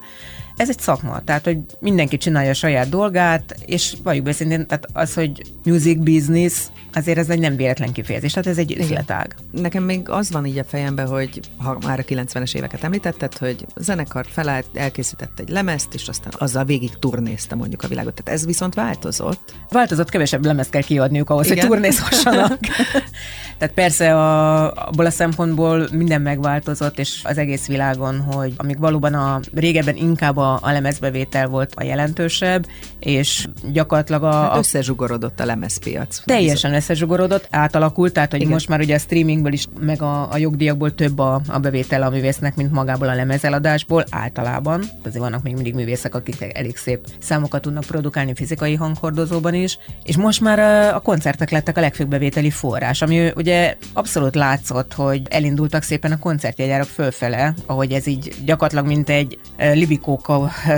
ez 0.56 0.68
egy 0.68 0.78
szakma, 0.78 1.20
tehát 1.24 1.44
hogy 1.44 1.58
mindenki 1.80 2.16
csinálja 2.16 2.50
a 2.50 2.54
saját 2.54 2.88
dolgát, 2.88 3.56
és 3.66 3.94
valljuk 4.02 4.24
beszélni, 4.24 4.66
tehát 4.66 4.86
az, 4.92 5.14
hogy 5.14 5.42
music 5.64 5.98
business, 5.98 6.66
azért 6.92 7.18
ez 7.18 7.28
egy 7.28 7.38
nem 7.38 7.56
véletlen 7.56 7.92
kifejezés, 7.92 8.32
tehát 8.32 8.48
ez 8.48 8.58
egy 8.58 8.76
üzletág. 8.78 9.36
Nekem 9.50 9.82
még 9.82 10.08
az 10.08 10.30
van 10.30 10.46
így 10.46 10.58
a 10.58 10.64
fejemben, 10.64 11.06
hogy 11.06 11.40
ha 11.56 11.78
már 11.86 11.98
a 11.98 12.02
90-es 12.02 12.54
éveket 12.54 12.84
említetted, 12.84 13.38
hogy 13.38 13.66
zenekar 13.76 14.26
felállt, 14.28 14.66
elkészített 14.74 15.38
egy 15.38 15.48
lemezt, 15.48 15.94
és 15.94 16.08
aztán 16.08 16.32
azzal 16.38 16.64
végig 16.64 16.98
turnézte 16.98 17.54
mondjuk 17.54 17.82
a 17.82 17.88
világot. 17.88 18.14
Tehát 18.14 18.40
ez 18.40 18.46
viszont 18.46 18.74
változott. 18.74 19.54
Változott, 19.68 20.08
kevesebb 20.08 20.44
lemezt 20.44 20.70
kell 20.70 20.82
kiadniuk 20.82 21.30
ahhoz, 21.30 21.46
Igen. 21.46 21.58
hogy 21.58 21.68
turnézhassanak. 21.68 22.58
Tehát 23.58 23.74
persze 23.74 24.16
a, 24.16 24.72
abból 24.72 25.06
a 25.06 25.10
szempontból 25.10 25.88
minden 25.92 26.20
megváltozott, 26.20 26.98
és 26.98 27.20
az 27.24 27.38
egész 27.38 27.66
világon, 27.66 28.20
hogy 28.20 28.52
amíg 28.56 28.78
valóban 28.78 29.14
a 29.14 29.40
régebben 29.54 29.96
inkább 29.96 30.36
a, 30.42 30.58
a 30.62 30.72
lemezbevétel 30.72 31.46
volt 31.46 31.72
a 31.76 31.82
jelentősebb, 31.82 32.66
és 32.98 33.46
gyakorlatilag 33.72 34.22
a... 34.22 34.32
Hát 34.32 34.56
összezsugorodott 34.56 35.40
a 35.40 35.44
lemezpiac. 35.44 36.22
Teljesen 36.24 36.74
összezsugorodott, 36.74 37.46
átalakult, 37.50 38.12
tehát 38.12 38.30
hogy 38.30 38.40
Igen. 38.40 38.52
most 38.52 38.68
már 38.68 38.80
ugye 38.80 38.94
a 38.94 38.98
streamingből 38.98 39.52
is, 39.52 39.66
meg 39.80 40.02
a, 40.02 40.32
a 40.32 40.36
jogdíjakból 40.36 40.94
több 40.94 41.18
a, 41.18 41.40
a 41.48 41.58
bevétel 41.58 42.02
a 42.02 42.10
művésznek, 42.10 42.56
mint 42.56 42.72
magából 42.72 43.08
a 43.08 43.14
lemezeladásból 43.14 44.04
általában. 44.10 44.82
Azért 45.04 45.22
vannak 45.22 45.42
még 45.42 45.54
mindig 45.54 45.74
művészek, 45.74 46.14
akik 46.14 46.46
elég 46.52 46.76
szép 46.76 47.06
számokat 47.18 47.62
tudnak 47.62 47.84
produkálni 47.84 48.34
fizikai 48.34 48.74
hanghordozóban 48.74 49.54
is, 49.54 49.78
és 50.02 50.16
most 50.16 50.40
már 50.40 50.58
a, 50.58 50.94
a 50.94 51.00
koncertek 51.00 51.50
lettek 51.50 51.76
a 51.76 51.80
legfőbb 51.80 52.08
bevételi 52.08 52.50
forrás, 52.50 53.02
ami 53.02 53.32
ugye 53.34 53.52
ugye 53.52 53.76
abszolút 53.92 54.34
látszott, 54.34 54.94
hogy 54.94 55.22
elindultak 55.30 55.82
szépen 55.82 56.12
a 56.12 56.18
koncertjegyárak 56.18 56.86
fölfele, 56.86 57.54
ahogy 57.66 57.92
ez 57.92 58.06
így 58.06 58.34
gyakorlatilag 58.44 58.86
mint 58.86 59.08
egy 59.08 59.38
libikóka 59.56 60.31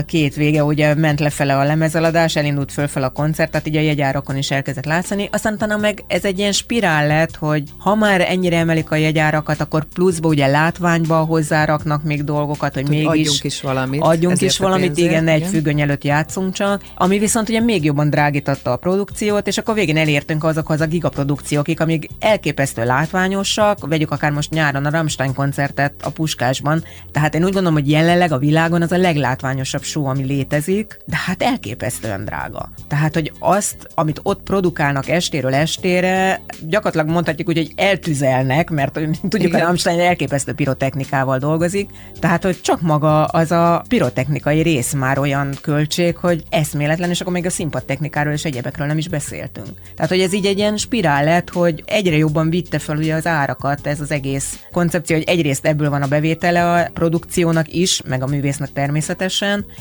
két 0.07 0.35
vége, 0.35 0.65
ugye 0.65 0.95
ment 0.95 1.21
lefele 1.21 1.59
a 1.59 1.65
lemezeladás, 1.65 2.37
elindult 2.37 2.73
fölfele 2.73 3.07
a 3.07 3.11
koncert, 3.11 3.51
tehát 3.51 3.67
így 3.67 3.77
a 3.77 3.81
jegyárakon 3.81 4.37
is 4.37 4.51
elkezdett 4.51 4.85
látszani. 4.85 5.29
Aztán 5.33 5.53
utána 5.53 5.77
meg 5.77 6.05
ez 6.07 6.25
egy 6.25 6.39
ilyen 6.39 6.53
spirál 6.53 7.07
lett, 7.07 7.37
hogy 7.37 7.63
ha 7.79 7.95
már 7.95 8.21
ennyire 8.21 8.57
emelik 8.57 8.91
a 8.91 8.97
jegyárakat, 8.97 9.61
akkor 9.61 9.85
pluszba 9.85 10.29
ugye 10.29 10.47
látványba 10.47 11.17
hozzáraknak 11.17 12.03
még 12.03 12.25
dolgokat, 12.25 12.75
hogy, 12.75 12.87
hogy 12.87 12.97
mégis 12.97 13.09
adjunk 13.09 13.45
is 13.45 13.61
valamit. 13.61 14.03
Adjunk 14.03 14.41
is 14.41 14.59
valamit, 14.59 14.87
pénzért, 14.87 15.11
igen, 15.11 15.29
egy 15.29 15.47
függöny 15.47 15.81
előtt 15.81 16.05
játszunk 16.05 16.53
csak, 16.53 16.83
ami 16.97 17.19
viszont 17.19 17.49
ugye 17.49 17.61
még 17.61 17.85
jobban 17.85 18.11
drágította 18.11 18.73
a 18.73 18.77
produkciót, 18.77 19.47
és 19.47 19.59
akkor 19.59 19.75
végén 19.75 19.97
elértünk 19.97 20.45
azokhoz 20.45 20.81
a 20.81 20.87
gigaprodukciókig, 20.87 21.79
elképesztő 21.79 22.17
elképesztő 22.19 22.85
látványosak, 22.85 23.87
vegyük 23.87 24.11
akár 24.11 24.31
most 24.31 24.51
nyáron 24.51 24.85
a 24.85 24.91
Rammstein 24.91 25.35
koncertet 25.35 25.95
a 26.03 26.11
Puskásban, 26.11 26.85
tehát 27.13 27.35
én 27.35 27.45
úgy 27.45 27.53
gondolom, 27.53 27.73
hogy 27.73 27.91
jelenleg 27.91 28.33
a 28.33 28.39
világon 28.39 28.83
az 28.83 28.93
a 28.93 28.97
leglátványosabb 28.97 29.44
show, 29.83 30.05
ami 30.05 30.25
létezik, 30.25 30.99
de 31.07 31.17
hát 31.27 31.43
elképesztően 31.43 32.25
drága. 32.25 32.71
Tehát, 32.89 33.15
hogy 33.15 33.33
azt, 33.39 33.77
amit 33.95 34.21
ott 34.23 34.43
produkálnak 34.43 35.09
estéről 35.09 35.55
estére, 35.55 36.41
gyakorlatilag 36.61 37.09
mondhatjuk 37.09 37.49
úgy, 37.49 37.57
hogy 37.57 37.73
eltüzelnek, 37.77 38.71
mert 38.71 38.93
tudjuk, 39.29 39.53
Igen. 39.53 39.61
a 39.61 39.65
Rammstein 39.65 40.01
elképesztő 40.01 40.53
pirotechnikával 40.53 41.39
dolgozik, 41.39 41.91
tehát, 42.21 42.43
hogy 42.43 42.61
csak 42.61 42.81
maga 42.81 43.25
az 43.25 43.51
a 43.51 43.85
pirotechnikai 43.89 44.61
rész 44.61 44.93
már 44.93 45.19
olyan 45.19 45.55
költség, 45.61 46.17
hogy 46.17 46.43
eszméletlen, 46.51 47.11
és 47.11 47.21
akkor 47.21 47.33
még 47.33 47.47
a 47.47 47.51
színpadtechnikáról 47.51 48.33
és 48.33 48.45
egyebekről 48.45 48.87
nem 48.87 48.99
is 48.99 49.09
beszéltünk. 49.09 49.69
Tehát, 49.95 50.11
hogy 50.11 50.21
ez 50.21 50.33
így 50.33 50.47
egy 50.47 50.59
ilyen 50.59 50.77
spirál 50.77 51.25
lett, 51.25 51.51
hogy 51.51 51.83
egyre 51.87 52.17
jobban 52.17 52.51
vitte 52.51 52.79
fel 52.79 52.97
ugye 52.97 53.15
az 53.15 53.27
árakat 53.27 53.87
ez 53.87 54.01
az 54.01 54.11
egész 54.11 54.59
koncepció, 54.73 55.17
hogy 55.17 55.25
egyrészt 55.29 55.67
ebből 55.67 55.91
van 55.91 56.03
a 56.03 56.07
bevétele 56.07 56.73
a 56.73 56.91
produkciónak 56.95 57.73
is, 57.73 58.03
meg 58.09 58.23
a 58.23 58.27
művésznek 58.27 58.73
természetesen, 58.73 59.34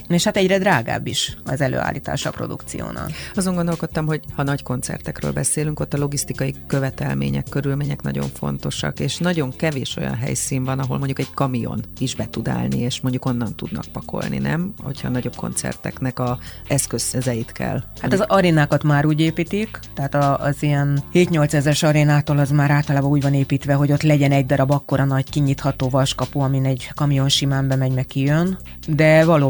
és 0.08 0.24
hát 0.24 0.38
egyre 0.38 0.58
drágább 0.58 1.08
is 1.08 1.38
az 1.46 1.62
előállítása 1.62 2.30
a 2.30 2.32
produkciónak. 2.32 3.12
Azon 3.36 3.56
gondolkodtam, 3.56 4.06
hogy 4.06 4.22
ha 4.36 4.44
nagy 4.44 4.64
koncertekről 4.64 5.32
beszélünk, 5.32 5.80
ott 5.80 5.94
a 5.94 5.98
logisztikai 5.98 6.56
követelmények, 6.68 7.46
körülmények 7.50 8.02
nagyon 8.02 8.28
fontosak, 8.34 9.00
és 9.00 9.18
nagyon 9.18 9.56
kevés 9.56 9.98
olyan 9.98 10.16
helyszín 10.16 10.64
van, 10.64 10.80
ahol 10.80 10.98
mondjuk 10.98 11.20
egy 11.20 11.34
kamion 11.34 11.80
is 12.00 12.16
be 12.16 12.28
tud 12.30 12.48
állni, 12.48 12.80
és 12.80 13.02
mondjuk 13.02 13.26
onnan 13.26 13.56
tudnak 13.56 13.86
pakolni, 13.92 14.38
nem? 14.38 14.74
Hogyha 14.84 15.10
nagyobb 15.10 15.36
koncerteknek 15.36 16.20
a 16.20 16.38
eszközeit 16.68 17.52
kell. 17.52 17.84
Hát 18.02 18.14
az 18.14 18.24
arénákat 18.28 18.84
már 18.84 19.06
úgy 19.06 19.20
építik, 19.20 19.80
tehát 19.94 20.42
az 20.42 20.64
ilyen 20.64 21.00
7-8 21.14 21.54
ezeres 21.54 21.84
arénától 21.84 22.38
az 22.38 22.50
már 22.50 22.64
már 22.64 22.72
általában 22.72 23.10
úgy 23.10 23.22
van 23.22 23.34
építve, 23.34 23.74
hogy 23.74 23.92
ott 23.92 24.02
legyen 24.02 24.32
egy 24.32 24.46
darab 24.46 24.72
akkora 24.72 25.06
nagy 25.06 25.30
kinyitható 25.30 25.90
vaskapu, 25.90 26.40
amin 26.40 26.66
egy 26.66 26.90
kamion 26.96 27.30
simán 27.30 27.68
bemegy, 27.68 27.92
meg 27.92 28.06
kijön. 28.06 28.58
De 28.88 29.26
valóban 29.26 29.43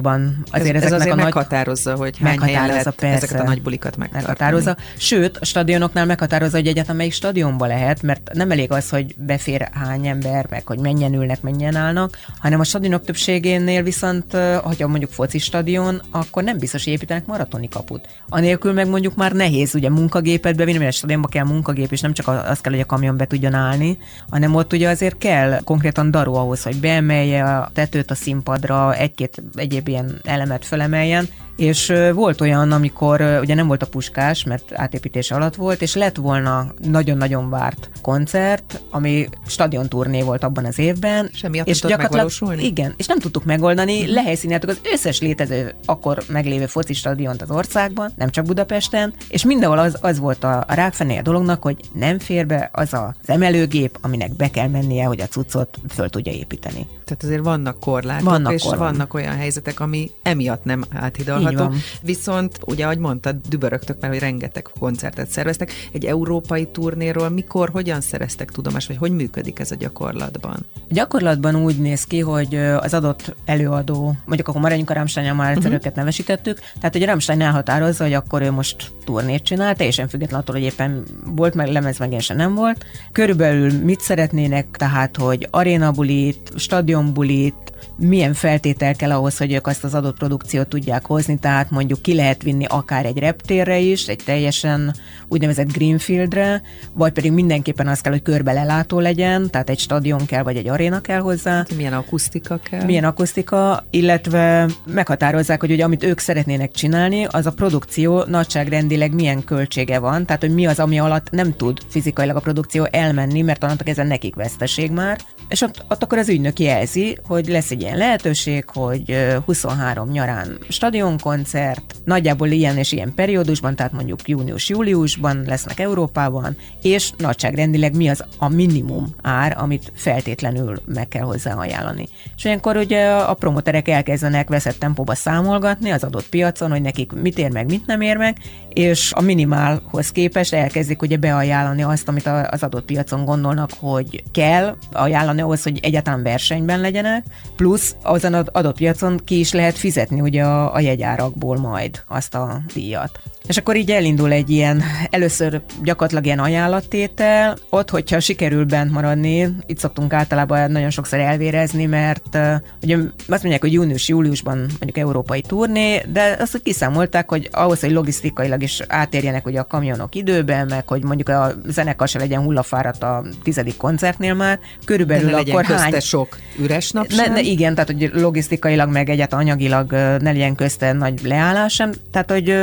azért 0.52 0.76
ez, 0.76 0.84
ez 0.84 0.92
azért 0.92 1.12
a 1.12 1.16
meghatározza, 1.16 1.90
nagy... 1.90 2.00
hogy 2.00 2.18
hány 2.22 2.52
lehet 2.52 2.84
persze, 2.84 3.08
ezeket 3.08 3.40
a 3.40 3.44
nagy 3.44 3.62
bulikat 3.62 3.98
megtartani. 3.98 4.28
Meghatározza. 4.28 4.78
Sőt, 4.98 5.38
a 5.38 5.46
stadionoknál 5.46 6.06
meghatározza, 6.06 6.58
hogy 6.58 6.68
egyáltalán 6.68 6.98
melyik 6.98 7.14
stadionba 7.14 7.66
lehet, 7.66 8.02
mert 8.02 8.30
nem 8.34 8.52
elég 8.52 8.72
az, 8.72 8.90
hogy 8.90 9.16
befér 9.18 9.70
hány 9.72 10.08
ember, 10.08 10.46
meg 10.50 10.68
hogy 10.68 10.80
mennyien 10.80 11.14
ülnek, 11.14 11.42
mennyien 11.42 11.76
állnak, 11.76 12.18
hanem 12.40 12.60
a 12.60 12.64
stadionok 12.64 13.06
többségénél 13.06 13.84
viszont, 13.84 14.38
hogyha 14.64 14.88
mondjuk 14.88 15.12
foci 15.12 15.40
stadion, 15.40 16.02
akkor 16.12 16.44
nem 16.44 16.58
biztos, 16.58 16.84
hogy 16.84 16.94
építenek 16.94 17.26
maratoni 17.26 17.70
kaput. 17.70 18.08
Anélkül 18.30 18.74
meg 18.74 18.88
mondjuk 18.88 19.16
már 19.16 19.32
nehéz 19.32 19.76
ugye 19.76 19.90
munkagépet 19.90 20.56
bevinni, 20.56 20.78
mert 20.78 20.90
a 20.90 20.96
stadionba 20.96 21.28
kell 21.28 21.46
munkagép, 21.46 21.92
és 21.92 22.02
nem 22.02 22.14
csak 22.14 22.28
az 22.28 22.60
kell, 22.62 22.72
hogy 22.72 22.82
a 22.82 22.86
kamion 22.86 23.18
be 23.18 23.26
tudjon 23.26 23.54
állni, 23.54 23.98
hanem 24.30 24.56
ott 24.56 24.74
ugye 24.74 24.90
azért 24.90 25.18
kell 25.18 25.60
konkrétan 25.64 26.12
daró 26.12 26.36
ahhoz, 26.36 26.64
hogy 26.64 26.80
beemelje 26.80 27.44
a 27.44 27.70
tetőt 27.74 28.12
a 28.12 28.16
színpadra, 28.16 28.96
egy-két 28.96 29.44
egyéb 29.56 29.83
ilyen 29.88 30.22
elemet 30.24 30.66
fölemeljen, 30.66 31.28
és 31.56 31.94
volt 32.14 32.42
olyan, 32.42 32.72
amikor 32.72 33.40
ugye 33.42 33.54
nem 33.54 33.68
volt 33.68 33.84
a 33.84 33.88
puskás, 33.88 34.44
mert 34.44 34.74
átépítés 34.74 35.32
alatt 35.32 35.56
volt, 35.56 35.82
és 35.82 35.96
lett 35.96 36.16
volna 36.16 36.74
nagyon-nagyon 36.82 37.50
várt 37.50 37.90
koncert, 38.02 38.82
ami 38.90 39.28
stadion 39.48 39.90
turné 39.90 40.22
volt 40.22 40.44
abban 40.44 40.66
az 40.66 40.80
évben. 40.80 41.30
Semmi 41.34 41.62
és 41.64 41.82
gyakorlatilag 41.82 42.60
Igen, 42.60 42.94
és 42.98 43.06
nem 43.06 43.20
tudtuk 43.20 43.46
megoldani, 43.46 44.00
uh-huh. 44.00 44.14
lehelyszíneltük 44.14 44.70
az 44.70 44.80
összes 44.94 45.20
létező 45.22 45.74
akkor 45.86 46.24
meglévő 46.28 46.66
foci 46.66 46.94
stadiont 46.94 47.42
az 47.42 47.52
országban, 47.52 48.12
nem 48.16 48.30
csak 48.30 48.46
Budapesten, 48.46 49.14
és 49.30 49.46
mindenhol 49.46 49.80
az, 49.80 49.98
az 50.02 50.20
volt 50.20 50.44
a, 50.44 50.64
a 50.68 50.74
rákfené 50.74 51.18
a 51.18 51.22
dolognak, 51.22 51.62
hogy 51.62 51.78
nem 51.94 52.20
fér 52.20 52.46
be 52.46 52.70
az 52.74 52.94
az 52.94 53.30
emelőgép, 53.30 53.98
aminek 54.02 54.36
be 54.36 54.50
kell 54.50 54.68
mennie, 54.68 55.06
hogy 55.06 55.22
a 55.22 55.28
cuccot 55.28 55.80
föl 55.90 56.10
tudja 56.10 56.32
építeni. 56.32 56.88
Tehát 57.06 57.24
azért 57.24 57.44
vannak 57.44 57.80
korlátok, 57.80 58.30
vannak 58.30 58.54
és 58.54 58.62
korlátok. 58.62 58.86
vannak 58.88 59.14
olyan 59.14 59.36
helyzetek, 59.36 59.80
ami 59.80 60.12
emiatt 60.22 60.64
nem 60.64 60.84
áthidalható 60.90 61.43
tapasztalható. 61.44 61.76
Viszont 62.02 62.60
ugye, 62.66 62.84
ahogy 62.86 62.98
mondtad, 62.98 63.36
dübörögtök 63.50 64.02
már, 64.02 64.12
hogy 64.12 64.20
rengeteg 64.20 64.70
koncertet 64.80 65.30
szerveztek. 65.30 65.72
Egy 65.92 66.06
európai 66.06 66.66
turnéról 66.66 67.30
mikor, 67.30 67.70
hogyan 67.70 68.02
szereztek 68.02 68.52
tudomást, 68.52 68.88
vagy 68.88 68.98
hogy 68.98 69.12
működik 69.12 69.60
ez 69.60 69.72
a 69.72 69.76
gyakorlatban? 69.76 70.66
A 70.76 70.80
gyakorlatban 70.90 71.56
úgy 71.56 71.78
néz 71.78 72.04
ki, 72.04 72.20
hogy 72.20 72.56
az 72.56 72.94
adott 72.94 73.36
előadó, 73.46 74.16
mondjuk 74.26 74.48
akkor 74.48 74.62
maradjunk 74.62 74.90
a 74.90 74.94
Rammstein, 74.94 75.34
már 75.34 75.58
uh-huh. 75.58 75.74
őket 75.74 75.96
nevesítettük, 75.96 76.60
tehát 76.60 76.92
hogy 76.92 77.04
a 77.04 77.06
Rammstein 77.06 77.42
elhatározza, 77.42 78.04
hogy 78.04 78.14
akkor 78.14 78.42
ő 78.42 78.52
most 78.52 78.92
turnét 79.06 79.44
csinál, 79.44 79.76
teljesen 79.76 80.08
független 80.08 80.40
attól, 80.40 80.56
hogy 80.56 80.64
éppen 80.64 81.04
volt, 81.26 81.54
meg 81.54 81.68
lemez 81.68 81.98
meg 81.98 82.24
nem 82.36 82.56
volt. 82.56 82.86
Körülbelül 83.12 83.84
mit 83.84 84.00
szeretnének, 84.00 84.68
tehát, 84.72 85.18
hogy 85.18 85.48
arénabulit, 85.52 86.52
stadionbulit, 86.56 87.63
milyen 87.98 88.34
feltétel 88.34 88.96
kell 88.96 89.12
ahhoz, 89.12 89.38
hogy 89.38 89.54
ők 89.54 89.68
azt 89.68 89.84
az 89.84 89.94
adott 89.94 90.18
produkciót 90.18 90.68
tudják 90.68 91.06
hozni, 91.06 91.38
tehát 91.38 91.70
mondjuk 91.70 92.02
ki 92.02 92.16
lehet 92.16 92.44
vinni 92.44 92.66
akár 92.66 93.06
egy 93.06 93.18
reptérre 93.18 93.80
is, 93.80 94.08
egy 94.08 94.22
teljesen 94.26 94.94
úgynevezett 95.28 95.72
Greenfieldre, 95.72 96.62
vagy 96.94 97.12
pedig 97.12 97.32
mindenképpen 97.32 97.88
az 97.88 98.02
kell, 98.02 98.12
hogy 98.12 98.22
körbe 98.22 98.52
lelátó 98.54 99.00
legyen, 99.00 99.50
tehát 99.50 99.70
egy 99.70 99.80
stadion 99.80 100.26
kell, 100.26 100.44
vagy 100.44 100.58
egy 100.58 100.68
aréna 100.68 101.02
kell 101.02 101.20
hozzá. 101.20 101.66
Milyen 101.76 101.94
akusztika 101.94 102.60
kell. 102.70 102.86
Milyen 102.86 103.04
akusztika, 103.04 103.86
illetve 103.90 104.70
meghatározzák, 104.86 105.60
hogy 105.60 105.72
ugye, 105.72 105.84
amit 105.84 106.04
ők 106.04 106.20
szeretnének 106.20 106.72
csinálni, 106.72 107.26
az 107.26 107.46
a 107.46 107.52
produkció 107.52 108.24
nagyságrendileg 108.24 109.14
milyen 109.14 109.44
költsége 109.44 110.00
van, 110.00 110.26
tehát 110.26 110.42
hogy 110.42 110.54
mi 110.54 110.66
az, 110.66 110.80
ami 110.80 111.00
alatt 111.00 111.30
nem 111.30 111.56
tud 111.56 111.80
fizikailag 111.88 112.36
a 112.36 112.40
produkció 112.40 112.88
elmenni, 112.92 113.42
mert 113.42 113.64
onnantól 113.64 113.88
ezen 113.88 114.08
nekik 114.08 114.36
veszteség 114.36 114.92
már, 114.92 115.20
és 115.48 115.62
ott, 115.62 115.86
ott 115.90 116.04
akkor 116.04 116.18
az 116.18 116.30
ügynök 116.30 116.60
jelzi, 116.60 117.18
hogy 117.28 117.48
lesz 117.48 117.72
egy 117.72 117.82
ilyen 117.82 117.98
lehetőség, 117.98 118.66
hogy 118.74 119.18
23 119.46 120.10
nyarán 120.10 120.58
stadionkoncert, 120.70 121.96
nagyjából 122.06 122.48
ilyen 122.48 122.78
és 122.78 122.92
ilyen 122.92 123.14
periódusban, 123.14 123.76
tehát 123.76 123.92
mondjuk 123.92 124.28
június-júliusban 124.28 125.44
lesznek 125.48 125.80
Európában, 125.80 126.58
és 126.82 127.12
nagyságrendileg 127.18 127.96
mi 127.96 128.10
az 128.10 128.24
a 128.38 128.50
minimum 128.50 129.08
ár, 129.22 129.56
amit 129.60 129.92
feltétlenül 129.96 130.82
meg 130.86 131.08
kell 131.08 131.24
hozzá 131.24 131.54
ajánlani. 131.54 132.08
És 132.36 132.46
olyankor 132.46 132.78
ugye 132.78 133.10
a 133.10 133.34
promoterek 133.34 133.88
elkezdenek 133.88 134.50
veszett 134.50 134.80
tempóba 134.80 135.16
számolgatni 135.16 135.90
az 135.90 136.04
adott 136.04 136.30
piacon, 136.30 136.72
hogy 136.72 136.82
nekik 136.82 137.12
mit 137.12 137.38
ér 137.38 137.52
meg, 137.52 137.66
mit 137.66 137.86
nem 137.86 138.02
ér 138.02 138.18
meg, 138.18 138.38
és 138.70 139.12
a 139.16 139.22
minimálhoz 139.22 140.12
képest 140.12 140.54
elkezdik 140.54 141.02
ugye 141.02 141.18
beajánlani 141.18 141.84
azt, 141.84 142.08
amit 142.08 142.28
az 142.28 142.64
adott 142.64 142.86
piacon 142.86 143.26
gondolnak, 143.26 143.70
hogy 143.80 144.24
kell 144.32 144.76
ajánlani 144.92 145.33
ahhoz, 145.40 145.64
hogy 145.64 145.80
egyáltalán 145.82 146.24
versenyben 146.24 146.80
legyenek, 146.80 147.26
plusz 147.56 147.96
azon 148.02 148.34
az 148.34 148.48
adott 148.52 148.78
piacon 148.78 149.20
ki 149.26 149.40
is 149.40 149.52
lehet 149.52 149.78
fizetni 149.78 150.22
ugye 150.22 150.44
a, 150.44 150.74
a 150.74 150.80
jegyárakból 150.80 151.58
majd 151.58 152.04
azt 152.08 152.36
a 152.36 152.62
díjat. 152.74 153.20
És 153.48 153.58
akkor 153.58 153.76
így 153.76 153.92
elindul 153.92 154.32
egy 154.32 154.50
ilyen, 154.50 154.84
először 155.10 155.62
gyakorlatilag 155.84 156.26
ilyen 156.26 156.40
ajánlattétel, 156.40 157.58
ott, 157.70 157.90
hogyha 157.90 158.20
sikerül 158.20 158.66
bent 158.66 158.92
maradni, 158.92 159.56
itt 159.66 159.78
szoktunk 159.78 160.14
általában 160.14 160.72
nagyon 160.72 160.90
sokszor 160.90 161.20
elvérezni, 161.20 161.86
mert 161.86 162.36
uh, 162.36 162.54
ugye 162.84 162.96
azt 163.28 163.28
mondják, 163.28 163.62
hogy 163.62 163.74
június-júliusban 163.74 164.58
mondjuk 164.58 164.98
európai 164.98 165.42
turné, 165.42 166.02
de 166.12 166.38
azt, 166.40 166.52
hogy 166.52 166.62
kiszámolták, 166.62 167.30
hogy 167.30 167.50
ahhoz, 167.52 167.80
hogy 167.80 167.92
logisztikailag 167.92 168.64
is 168.64 168.82
átérjenek 168.88 169.46
ugye 169.46 169.60
a 169.60 169.68
kamionok 169.68 170.16
időben, 170.16 170.68
meg 170.68 170.88
hogy 170.88 171.04
mondjuk 171.04 171.30
a 171.30 171.52
zenekar 171.66 172.08
se 172.08 172.20
legyen 172.20 172.42
hullafáradt 172.42 173.04
a 173.04 173.24
tizedik 173.44 173.78
koncertnél 173.78 174.34
már, 174.34 174.60
körülbelül 174.86 175.30
de 175.30 175.32
ne 175.32 175.40
akkor 175.40 175.66
hány... 175.66 176.00
sok 176.00 176.38
üres 176.60 176.92
nap 176.92 177.08
ne, 177.16 177.28
ne, 177.28 177.42
igen, 177.42 177.74
tehát 177.74 177.92
hogy 177.92 178.10
logisztikailag, 178.14 178.90
meg 178.90 179.10
egyáltalán 179.10 179.46
anyagilag 179.46 179.92
ne 179.92 180.32
legyen 180.32 180.56
közte 180.56 180.94
nagy 180.94 181.22
leállás 181.24 181.74
sem, 181.74 181.92
tehát 182.12 182.32
hogy 182.32 182.56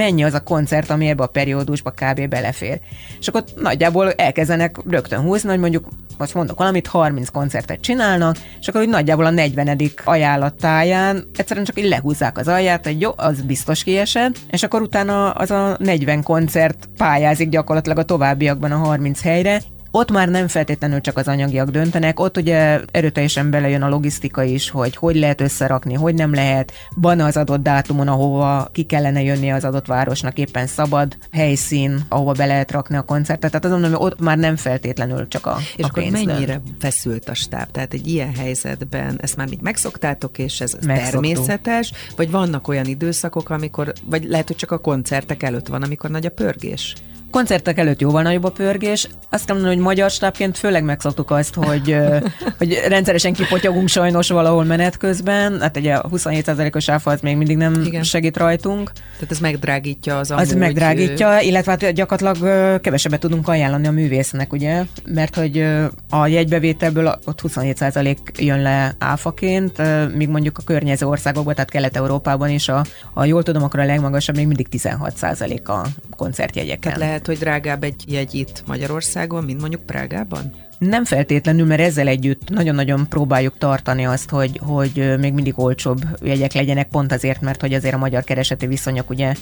mennyi 0.00 0.24
az 0.24 0.34
a 0.34 0.40
koncert, 0.42 0.90
ami 0.90 1.08
ebbe 1.08 1.22
a 1.22 1.26
periódusba 1.26 1.90
kb. 1.90 2.28
belefér. 2.28 2.80
És 3.18 3.28
akkor 3.28 3.44
nagyjából 3.56 4.12
elkezdenek 4.12 4.76
rögtön 4.88 5.20
húzni, 5.20 5.48
hogy 5.48 5.58
mondjuk 5.58 5.88
most 6.18 6.34
mondok 6.34 6.58
valamit, 6.58 6.86
30 6.86 7.28
koncertet 7.28 7.80
csinálnak, 7.80 8.36
és 8.60 8.68
akkor 8.68 8.80
úgy 8.80 8.88
nagyjából 8.88 9.24
a 9.24 9.30
40. 9.30 9.80
ajánlattáján 10.04 11.24
egyszerűen 11.36 11.66
csak 11.66 11.78
így 11.78 11.88
lehúzzák 11.88 12.38
az 12.38 12.48
alját, 12.48 12.84
hogy 12.84 13.00
jó, 13.00 13.10
az 13.16 13.40
biztos 13.40 13.82
kiesett, 13.82 14.38
és 14.50 14.62
akkor 14.62 14.82
utána 14.82 15.30
az 15.30 15.50
a 15.50 15.76
40 15.78 16.22
koncert 16.22 16.88
pályázik 16.96 17.48
gyakorlatilag 17.48 17.98
a 17.98 18.04
továbbiakban 18.04 18.72
a 18.72 18.76
30 18.76 19.22
helyre, 19.22 19.60
ott 19.90 20.10
már 20.10 20.28
nem 20.28 20.48
feltétlenül 20.48 21.00
csak 21.00 21.16
az 21.16 21.28
anyagiak 21.28 21.70
döntenek, 21.70 22.20
ott 22.20 22.36
ugye 22.36 22.80
erőteljesen 22.90 23.50
belejön 23.50 23.82
a 23.82 23.88
logisztika 23.88 24.42
is, 24.42 24.70
hogy 24.70 24.96
hogy 24.96 25.16
lehet 25.16 25.40
összerakni, 25.40 25.94
hogy 25.94 26.14
nem 26.14 26.34
lehet, 26.34 26.72
van 26.94 27.20
az 27.20 27.36
adott 27.36 27.62
dátumon, 27.62 28.08
ahova 28.08 28.68
ki 28.72 28.82
kellene 28.82 29.22
jönni 29.22 29.50
az 29.50 29.64
adott 29.64 29.86
városnak, 29.86 30.38
éppen 30.38 30.66
szabad 30.66 31.16
helyszín, 31.32 32.00
ahova 32.08 32.32
be 32.32 32.46
lehet 32.46 32.70
rakni 32.70 32.96
a 32.96 33.02
koncertet. 33.02 33.50
Tehát 33.50 33.64
azon, 33.64 33.90
hogy 33.90 34.08
ott 34.10 34.20
már 34.20 34.38
nem 34.38 34.56
feltétlenül 34.56 35.28
csak 35.28 35.46
a 35.46 35.56
És 35.76 35.84
a 35.84 35.86
akkor 35.86 36.02
mennyire 36.10 36.52
dönt. 36.52 36.62
feszült 36.78 37.28
a 37.28 37.34
stáb? 37.34 37.70
Tehát 37.70 37.92
egy 37.92 38.06
ilyen 38.06 38.34
helyzetben 38.34 39.18
ezt 39.22 39.36
már 39.36 39.48
mit 39.48 39.62
megszoktátok, 39.62 40.38
és 40.38 40.60
ez 40.60 40.72
Megszoktuk. 40.86 41.22
természetes, 41.22 41.92
vagy 42.16 42.30
vannak 42.30 42.68
olyan 42.68 42.84
időszakok, 42.84 43.50
amikor, 43.50 43.92
vagy 44.04 44.24
lehet, 44.24 44.46
hogy 44.46 44.56
csak 44.56 44.70
a 44.70 44.78
koncertek 44.78 45.42
előtt 45.42 45.66
van, 45.66 45.82
amikor 45.82 46.10
nagy 46.10 46.26
a 46.26 46.30
pörgés? 46.30 46.94
Koncertek 47.30 47.78
előtt 47.78 48.00
jóval 48.00 48.22
nagyobb 48.22 48.44
a 48.44 48.50
pörgés. 48.50 49.08
Azt 49.28 49.44
kell 49.44 49.54
mondani, 49.54 49.74
hogy 49.74 49.84
magyar 49.84 50.10
stábként 50.10 50.58
főleg 50.58 50.84
megszoktuk 50.84 51.30
azt, 51.30 51.54
hogy, 51.54 51.96
hogy 52.58 52.80
rendszeresen 52.88 53.32
kipotyogunk 53.32 53.88
sajnos 53.88 54.30
valahol 54.30 54.64
menet 54.64 54.96
közben. 54.96 55.60
Hát 55.60 55.76
ugye 55.76 55.94
a 55.94 56.08
27%-os 56.08 56.88
áfa 56.88 57.10
az 57.10 57.20
még 57.20 57.36
mindig 57.36 57.56
nem 57.56 57.82
Igen. 57.84 58.02
segít 58.02 58.36
rajtunk. 58.36 58.92
Tehát 59.14 59.30
ez 59.30 59.38
megdrágítja 59.38 60.18
az 60.18 60.30
amúgy... 60.30 60.42
Az 60.42 60.52
megdrágítja, 60.52 61.40
illetve 61.40 61.70
hát 61.70 61.92
gyakorlatilag 61.92 62.80
kevesebbet 62.80 63.20
tudunk 63.20 63.48
ajánlani 63.48 63.86
a 63.86 63.90
művésznek, 63.90 64.52
ugye? 64.52 64.84
Mert 65.04 65.34
hogy 65.34 65.66
a 66.10 66.26
jegybevételből 66.26 67.18
ott 67.24 67.40
27% 67.42 68.16
jön 68.38 68.62
le 68.62 68.94
áfaként, 68.98 69.82
míg 70.14 70.28
mondjuk 70.28 70.58
a 70.58 70.62
környező 70.64 71.06
országokban, 71.06 71.54
tehát 71.54 71.70
Kelet-Európában 71.70 72.48
is 72.48 72.68
a, 72.68 72.84
a 73.14 73.24
jól 73.24 73.42
tudom, 73.42 73.62
akkor 73.62 73.80
a 73.80 73.84
legmagasabb 73.84 74.36
még 74.36 74.46
mindig 74.46 74.66
16% 74.70 75.64
a 75.64 75.86
koncertjegyeken. 76.16 76.80
Tehát 76.80 76.98
lehet, 76.98 77.19
hogy 77.26 77.38
drágább 77.38 77.84
egy 77.84 78.04
jegy 78.06 78.34
itt 78.34 78.62
Magyarországon, 78.66 79.44
mint 79.44 79.60
mondjuk 79.60 79.86
Prágában? 79.86 80.68
Nem 80.80 81.04
feltétlenül, 81.04 81.66
mert 81.66 81.80
ezzel 81.80 82.06
együtt 82.06 82.48
nagyon-nagyon 82.48 83.08
próbáljuk 83.08 83.58
tartani 83.58 84.06
azt, 84.06 84.30
hogy, 84.30 84.60
hogy 84.62 85.14
még 85.18 85.32
mindig 85.32 85.58
olcsóbb 85.58 86.00
jegyek 86.22 86.52
legyenek, 86.52 86.88
pont 86.88 87.12
azért, 87.12 87.40
mert 87.40 87.60
hogy 87.60 87.74
azért 87.74 87.94
a 87.94 87.98
magyar 87.98 88.24
kereseti 88.24 88.66
viszonyok 88.66 89.10
ugye 89.10 89.34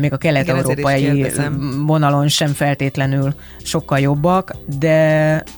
még 0.00 0.12
a 0.12 0.16
kelet-európai 0.16 1.26
vonalon 1.86 2.28
sem 2.28 2.52
feltétlenül 2.52 3.34
sokkal 3.62 3.98
jobbak, 3.98 4.56
de 4.78 4.96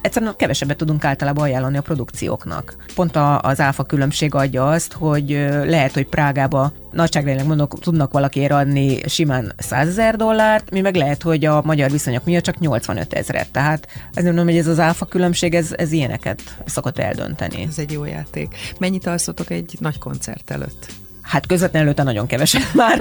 egyszerűen 0.01 0.35
kevesebbet 0.37 0.77
tudunk 0.77 1.05
általában 1.05 1.45
ajánlani 1.45 1.77
a 1.77 1.83
produkcióknak. 1.83 2.77
Pont 2.95 3.17
az 3.41 3.61
áfa 3.61 3.83
különbség 3.83 4.35
adja 4.35 4.69
azt, 4.69 4.93
hogy 4.93 5.29
lehet, 5.65 5.93
hogy 5.93 6.07
Prágába 6.07 6.73
nagyságrendileg 6.95 7.49
mondok, 7.49 7.79
tudnak 7.79 8.13
valakiért 8.13 8.53
adni 8.53 9.01
simán 9.07 9.53
100 9.57 9.89
ezer 9.89 10.17
dollárt, 10.17 10.71
mi 10.71 10.81
meg 10.81 10.95
lehet, 10.95 11.23
hogy 11.23 11.45
a 11.45 11.63
magyar 11.65 11.91
viszonyok 11.91 12.25
miatt 12.25 12.43
csak 12.43 12.59
85 12.59 13.13
ezeret. 13.13 13.51
Tehát 13.53 13.89
ez 14.13 14.25
nem 14.25 14.45
hogy 14.45 14.57
ez 14.57 14.67
az 14.67 14.79
áfa 14.79 15.05
különbség, 15.05 15.24
ez, 15.33 15.73
ez 15.77 15.93
ilyeneket 15.93 16.43
szokott 16.65 16.99
eldönteni. 16.99 17.67
Ez 17.69 17.79
egy 17.79 17.93
jó 17.93 18.05
játék. 18.05 18.57
Mennyit 18.79 19.07
alszotok 19.07 19.51
egy 19.51 19.77
nagy 19.81 19.99
koncert 19.99 20.51
előtt? 20.51 20.87
Hát 21.25 21.47
közvetlenül 21.47 21.89
előtte 21.89 22.03
nagyon 22.03 22.27
keveset 22.27 22.75
már. 22.75 22.99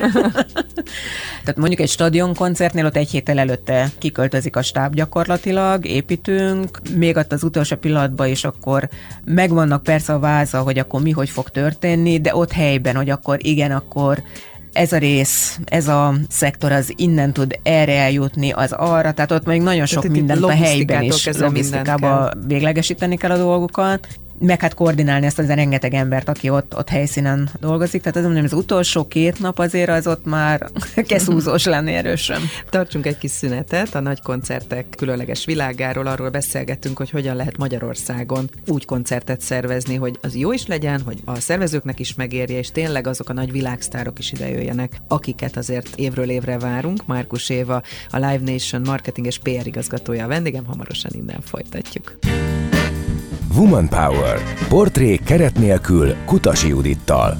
Tehát 1.39 1.55
mondjuk 1.55 1.79
egy 1.79 1.89
stadionkoncertnél 1.89 2.85
ott 2.85 2.95
egy 2.95 3.09
héttel 3.09 3.39
előtte 3.39 3.89
kiköltözik 3.97 4.55
a 4.55 4.61
stáb 4.61 4.95
gyakorlatilag, 4.95 5.85
építünk, 5.85 6.79
még 6.95 7.15
ott 7.17 7.31
az 7.31 7.43
utolsó 7.43 7.75
pillanatban 7.75 8.27
is 8.27 8.43
akkor 8.43 8.89
megvannak 9.25 9.83
persze 9.83 10.13
a 10.13 10.19
váza, 10.19 10.61
hogy 10.61 10.79
akkor 10.79 11.01
mi 11.01 11.11
hogy 11.11 11.29
fog 11.29 11.49
történni, 11.49 12.21
de 12.21 12.35
ott 12.35 12.51
helyben, 12.51 12.95
hogy 12.95 13.09
akkor 13.09 13.37
igen, 13.41 13.71
akkor 13.71 14.23
ez 14.73 14.91
a 14.91 14.97
rész, 14.97 15.59
ez 15.65 15.87
a 15.87 16.13
szektor 16.29 16.71
az 16.71 16.93
innen 16.95 17.33
tud 17.33 17.59
erre 17.63 17.99
eljutni, 17.99 18.51
az 18.51 18.71
arra, 18.71 19.11
tehát 19.11 19.31
ott 19.31 19.45
még 19.45 19.61
nagyon 19.61 19.85
sok 19.85 20.07
mindent 20.07 20.43
a 20.43 20.49
helyben 20.49 21.03
is 21.03 21.29
logisztikába 21.37 22.31
véglegesíteni 22.47 23.17
kell 23.17 23.31
a 23.31 23.37
dolgokat, 23.37 24.07
meg 24.43 24.61
hát 24.61 24.73
koordinálni 24.73 25.25
ezt 25.25 25.39
az 25.39 25.47
rengeteg 25.47 25.93
embert, 25.93 26.29
aki 26.29 26.49
ott, 26.49 26.75
ott 26.77 26.89
helyszínen 26.89 27.49
dolgozik. 27.59 28.01
Tehát 28.01 28.17
az 28.17 28.23
mondom, 28.23 28.43
az 28.43 28.53
utolsó 28.53 29.07
két 29.07 29.39
nap 29.39 29.59
azért 29.59 29.89
az 29.89 30.07
ott 30.07 30.25
már 30.25 30.69
keszúzós 31.07 31.65
lenni 31.65 31.93
erősen. 31.93 32.41
Tartsunk 32.69 33.05
egy 33.05 33.17
kis 33.17 33.31
szünetet 33.31 33.95
a 33.95 33.99
nagy 33.99 34.21
koncertek 34.21 34.85
különleges 34.97 35.45
világáról, 35.45 36.07
arról 36.07 36.29
beszélgettünk, 36.29 36.97
hogy 36.97 37.09
hogyan 37.09 37.35
lehet 37.35 37.57
Magyarországon 37.57 38.49
úgy 38.67 38.85
koncertet 38.85 39.41
szervezni, 39.41 39.95
hogy 39.95 40.17
az 40.21 40.35
jó 40.35 40.51
is 40.51 40.67
legyen, 40.67 41.01
hogy 41.01 41.21
a 41.25 41.39
szervezőknek 41.39 41.99
is 41.99 42.15
megérje, 42.15 42.57
és 42.57 42.71
tényleg 42.71 43.07
azok 43.07 43.29
a 43.29 43.33
nagy 43.33 43.51
világsztárok 43.51 44.19
is 44.19 44.31
idejöjjenek, 44.31 44.97
akiket 45.07 45.57
azért 45.57 45.89
évről 45.95 46.29
évre 46.29 46.59
várunk. 46.59 47.05
Márkus 47.05 47.49
Éva, 47.49 47.81
a 48.09 48.17
Live 48.17 48.51
Nation 48.51 48.81
marketing 48.85 49.27
és 49.27 49.39
PR 49.39 49.67
igazgatója 49.67 50.23
a 50.23 50.27
vendégem, 50.27 50.65
hamarosan 50.65 51.11
innen 51.15 51.41
folytatjuk. 51.41 52.17
Woman 53.51 53.89
Power. 53.89 54.39
Portré 54.67 55.15
keret 55.15 55.57
nélkül 55.57 56.13
Kutasi 56.25 56.67
Judittal. 56.67 57.37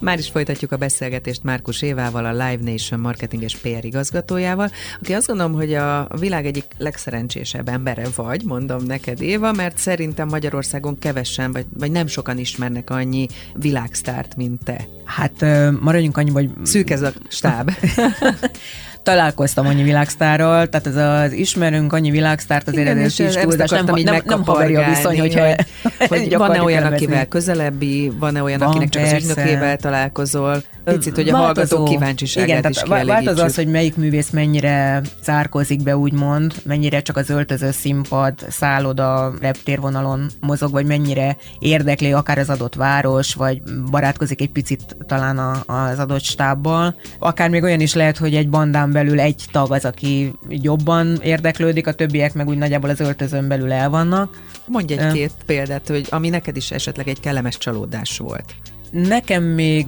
Már 0.00 0.18
is 0.18 0.28
folytatjuk 0.28 0.72
a 0.72 0.76
beszélgetést 0.76 1.42
Márkus 1.42 1.82
Évával, 1.82 2.24
a 2.24 2.30
Live 2.30 2.70
Nation 2.70 3.00
marketinges 3.00 3.56
PR 3.56 3.84
igazgatójával, 3.84 4.70
aki 5.00 5.12
azt 5.12 5.26
gondolom, 5.26 5.52
hogy 5.52 5.74
a 5.74 6.08
világ 6.18 6.46
egyik 6.46 6.64
legszerencsésebb 6.78 7.68
embere 7.68 8.06
vagy, 8.16 8.44
mondom 8.44 8.82
neked 8.82 9.20
Éva, 9.20 9.52
mert 9.52 9.78
szerintem 9.78 10.28
Magyarországon 10.28 10.98
kevesen, 10.98 11.52
vagy, 11.52 11.66
vagy 11.78 11.90
nem 11.90 12.06
sokan 12.06 12.38
ismernek 12.38 12.90
annyi 12.90 13.26
világsztárt, 13.54 14.36
mint 14.36 14.64
te. 14.64 14.86
Hát 15.04 15.44
maradjunk 15.80 16.16
annyi, 16.16 16.30
hogy... 16.30 16.50
Szűk 16.62 16.90
ez 16.90 17.02
a 17.02 17.12
stáb. 17.28 17.70
találkoztam 19.02 19.66
annyi 19.66 19.82
világsztárral, 19.82 20.66
tehát 20.66 20.86
ez 20.86 20.96
az 20.96 21.32
ismerünk 21.32 21.92
annyi 21.92 22.10
világsztárt 22.10 22.68
azért 22.68 22.86
Igen, 22.86 22.98
ez 22.98 23.18
is 23.18 23.34
túlzás, 23.34 23.70
nem, 23.70 23.84
nem, 23.84 24.22
nem 24.24 24.44
haveri 24.44 24.74
a 24.74 24.88
viszony, 24.88 25.20
hogyha... 25.20 25.46
Hogy, 25.46 26.08
hogy 26.08 26.36
van-e 26.36 26.62
olyan, 26.62 26.92
akivel 26.92 27.26
közelebbi, 27.26 28.12
van-e 28.18 28.42
olyan, 28.42 28.58
van, 28.58 28.68
akinek 28.68 28.88
csak 28.88 29.02
persze. 29.02 29.16
az 29.16 29.22
ügynökével 29.22 29.76
találkozol, 29.76 30.62
Picit, 30.84 31.14
hogy 31.14 31.28
a 31.28 31.36
hallgatók 31.36 31.88
kíváncsiságát 31.88 32.58
Igen, 32.58 32.70
is 32.70 32.76
tehát 32.76 33.06
változó 33.06 33.42
az, 33.42 33.54
hogy 33.54 33.66
melyik 33.66 33.96
művész 33.96 34.30
mennyire 34.30 35.00
zárkozik 35.22 35.82
be, 35.82 35.96
úgymond, 35.96 36.54
mennyire 36.64 37.02
csak 37.02 37.16
az 37.16 37.30
öltöző 37.30 37.70
színpad, 37.70 38.34
szálloda, 38.48 39.32
reptérvonalon 39.40 40.26
mozog, 40.40 40.70
vagy 40.70 40.86
mennyire 40.86 41.36
érdekli 41.58 42.12
akár 42.12 42.38
az 42.38 42.50
adott 42.50 42.74
város, 42.74 43.34
vagy 43.34 43.62
barátkozik 43.90 44.40
egy 44.40 44.50
picit 44.50 44.96
talán 45.06 45.38
a, 45.38 45.62
az 45.66 45.98
adott 45.98 46.22
stábbal. 46.22 46.94
Akár 47.18 47.48
még 47.48 47.62
olyan 47.62 47.80
is 47.80 47.94
lehet, 47.94 48.16
hogy 48.16 48.34
egy 48.34 48.48
bandán 48.48 48.89
belül 48.92 49.20
egy 49.20 49.44
tag 49.52 49.72
az, 49.72 49.84
aki 49.84 50.32
jobban 50.48 51.16
érdeklődik, 51.22 51.86
a 51.86 51.92
többiek 51.92 52.34
meg 52.34 52.48
úgy 52.48 52.58
nagyjából 52.58 52.90
az 52.90 53.00
öltözőn 53.00 53.48
belül 53.48 53.72
el 53.72 53.90
vannak. 53.90 54.42
Mondj 54.66 54.94
egy-két 54.94 55.32
példát, 55.46 55.88
hogy 55.88 56.06
ami 56.10 56.28
neked 56.28 56.56
is 56.56 56.70
esetleg 56.70 57.08
egy 57.08 57.20
kellemes 57.20 57.58
csalódás 57.58 58.18
volt. 58.18 58.54
Nekem 58.90 59.42
még 59.42 59.86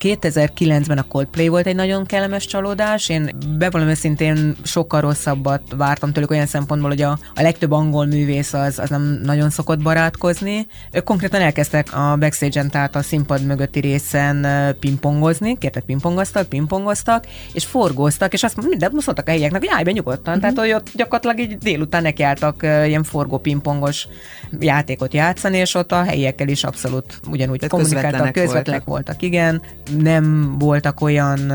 2009-ben 0.00 0.98
a 0.98 1.02
Coldplay 1.02 1.48
volt 1.48 1.66
egy 1.66 1.74
nagyon 1.74 2.06
kellemes 2.06 2.46
csalódás. 2.46 3.08
Én 3.08 3.30
bevallom 3.58 3.88
őszintén 3.88 4.56
sokkal 4.62 5.00
rosszabbat 5.00 5.62
vártam 5.76 6.12
tőlük 6.12 6.30
olyan 6.30 6.46
szempontból, 6.46 6.90
hogy 6.90 7.02
a, 7.02 7.18
a 7.34 7.42
legtöbb 7.42 7.72
angol 7.72 8.06
művész 8.06 8.52
az, 8.52 8.78
az 8.78 8.90
nem 8.90 9.20
nagyon 9.22 9.50
szokott 9.50 9.82
barátkozni. 9.82 10.66
Ők 10.92 11.04
konkrétan 11.04 11.40
elkezdtek 11.40 11.96
a 11.96 12.16
backstage-en, 12.18 12.70
tehát 12.70 12.96
a 12.96 13.02
színpad 13.02 13.46
mögötti 13.46 13.80
részen 13.80 14.46
pingpongozni, 14.80 15.58
kértek 15.58 15.84
pingpongoztak, 15.84 16.48
pingpongoztak, 16.48 17.26
és 17.52 17.64
forgóztak, 17.64 18.32
és 18.32 18.42
azt 18.42 18.68
mindent 18.68 18.92
muszoltak 18.92 19.28
a 19.28 19.30
helyieknek, 19.30 19.60
hogy 19.60 19.70
állj 19.72 19.84
be 19.84 19.90
nyugodtan. 19.90 20.32
Mm-hmm. 20.32 20.40
Tehát, 20.40 20.58
hogy 20.58 20.72
ott 20.72 20.90
gyakorlatilag 20.94 21.50
így 21.50 21.58
délután 21.58 22.02
nekiálltak 22.02 22.62
ilyen 22.62 23.02
forgó 23.02 23.38
pingpongos 23.38 24.06
játékot 24.60 25.14
játszani, 25.14 25.56
és 25.56 25.74
ott 25.74 25.92
a 25.92 26.02
helyiekkel 26.02 26.48
is 26.48 26.64
abszolút 26.64 27.20
ugyanúgy 27.30 27.66
kommunikáltak 27.66 28.11
voltak, 28.18 28.42
közvetlenek 28.42 28.84
voltak. 28.84 29.04
voltak, 29.04 29.22
igen. 29.22 29.62
Nem 29.98 30.56
voltak 30.58 31.00
olyan 31.00 31.52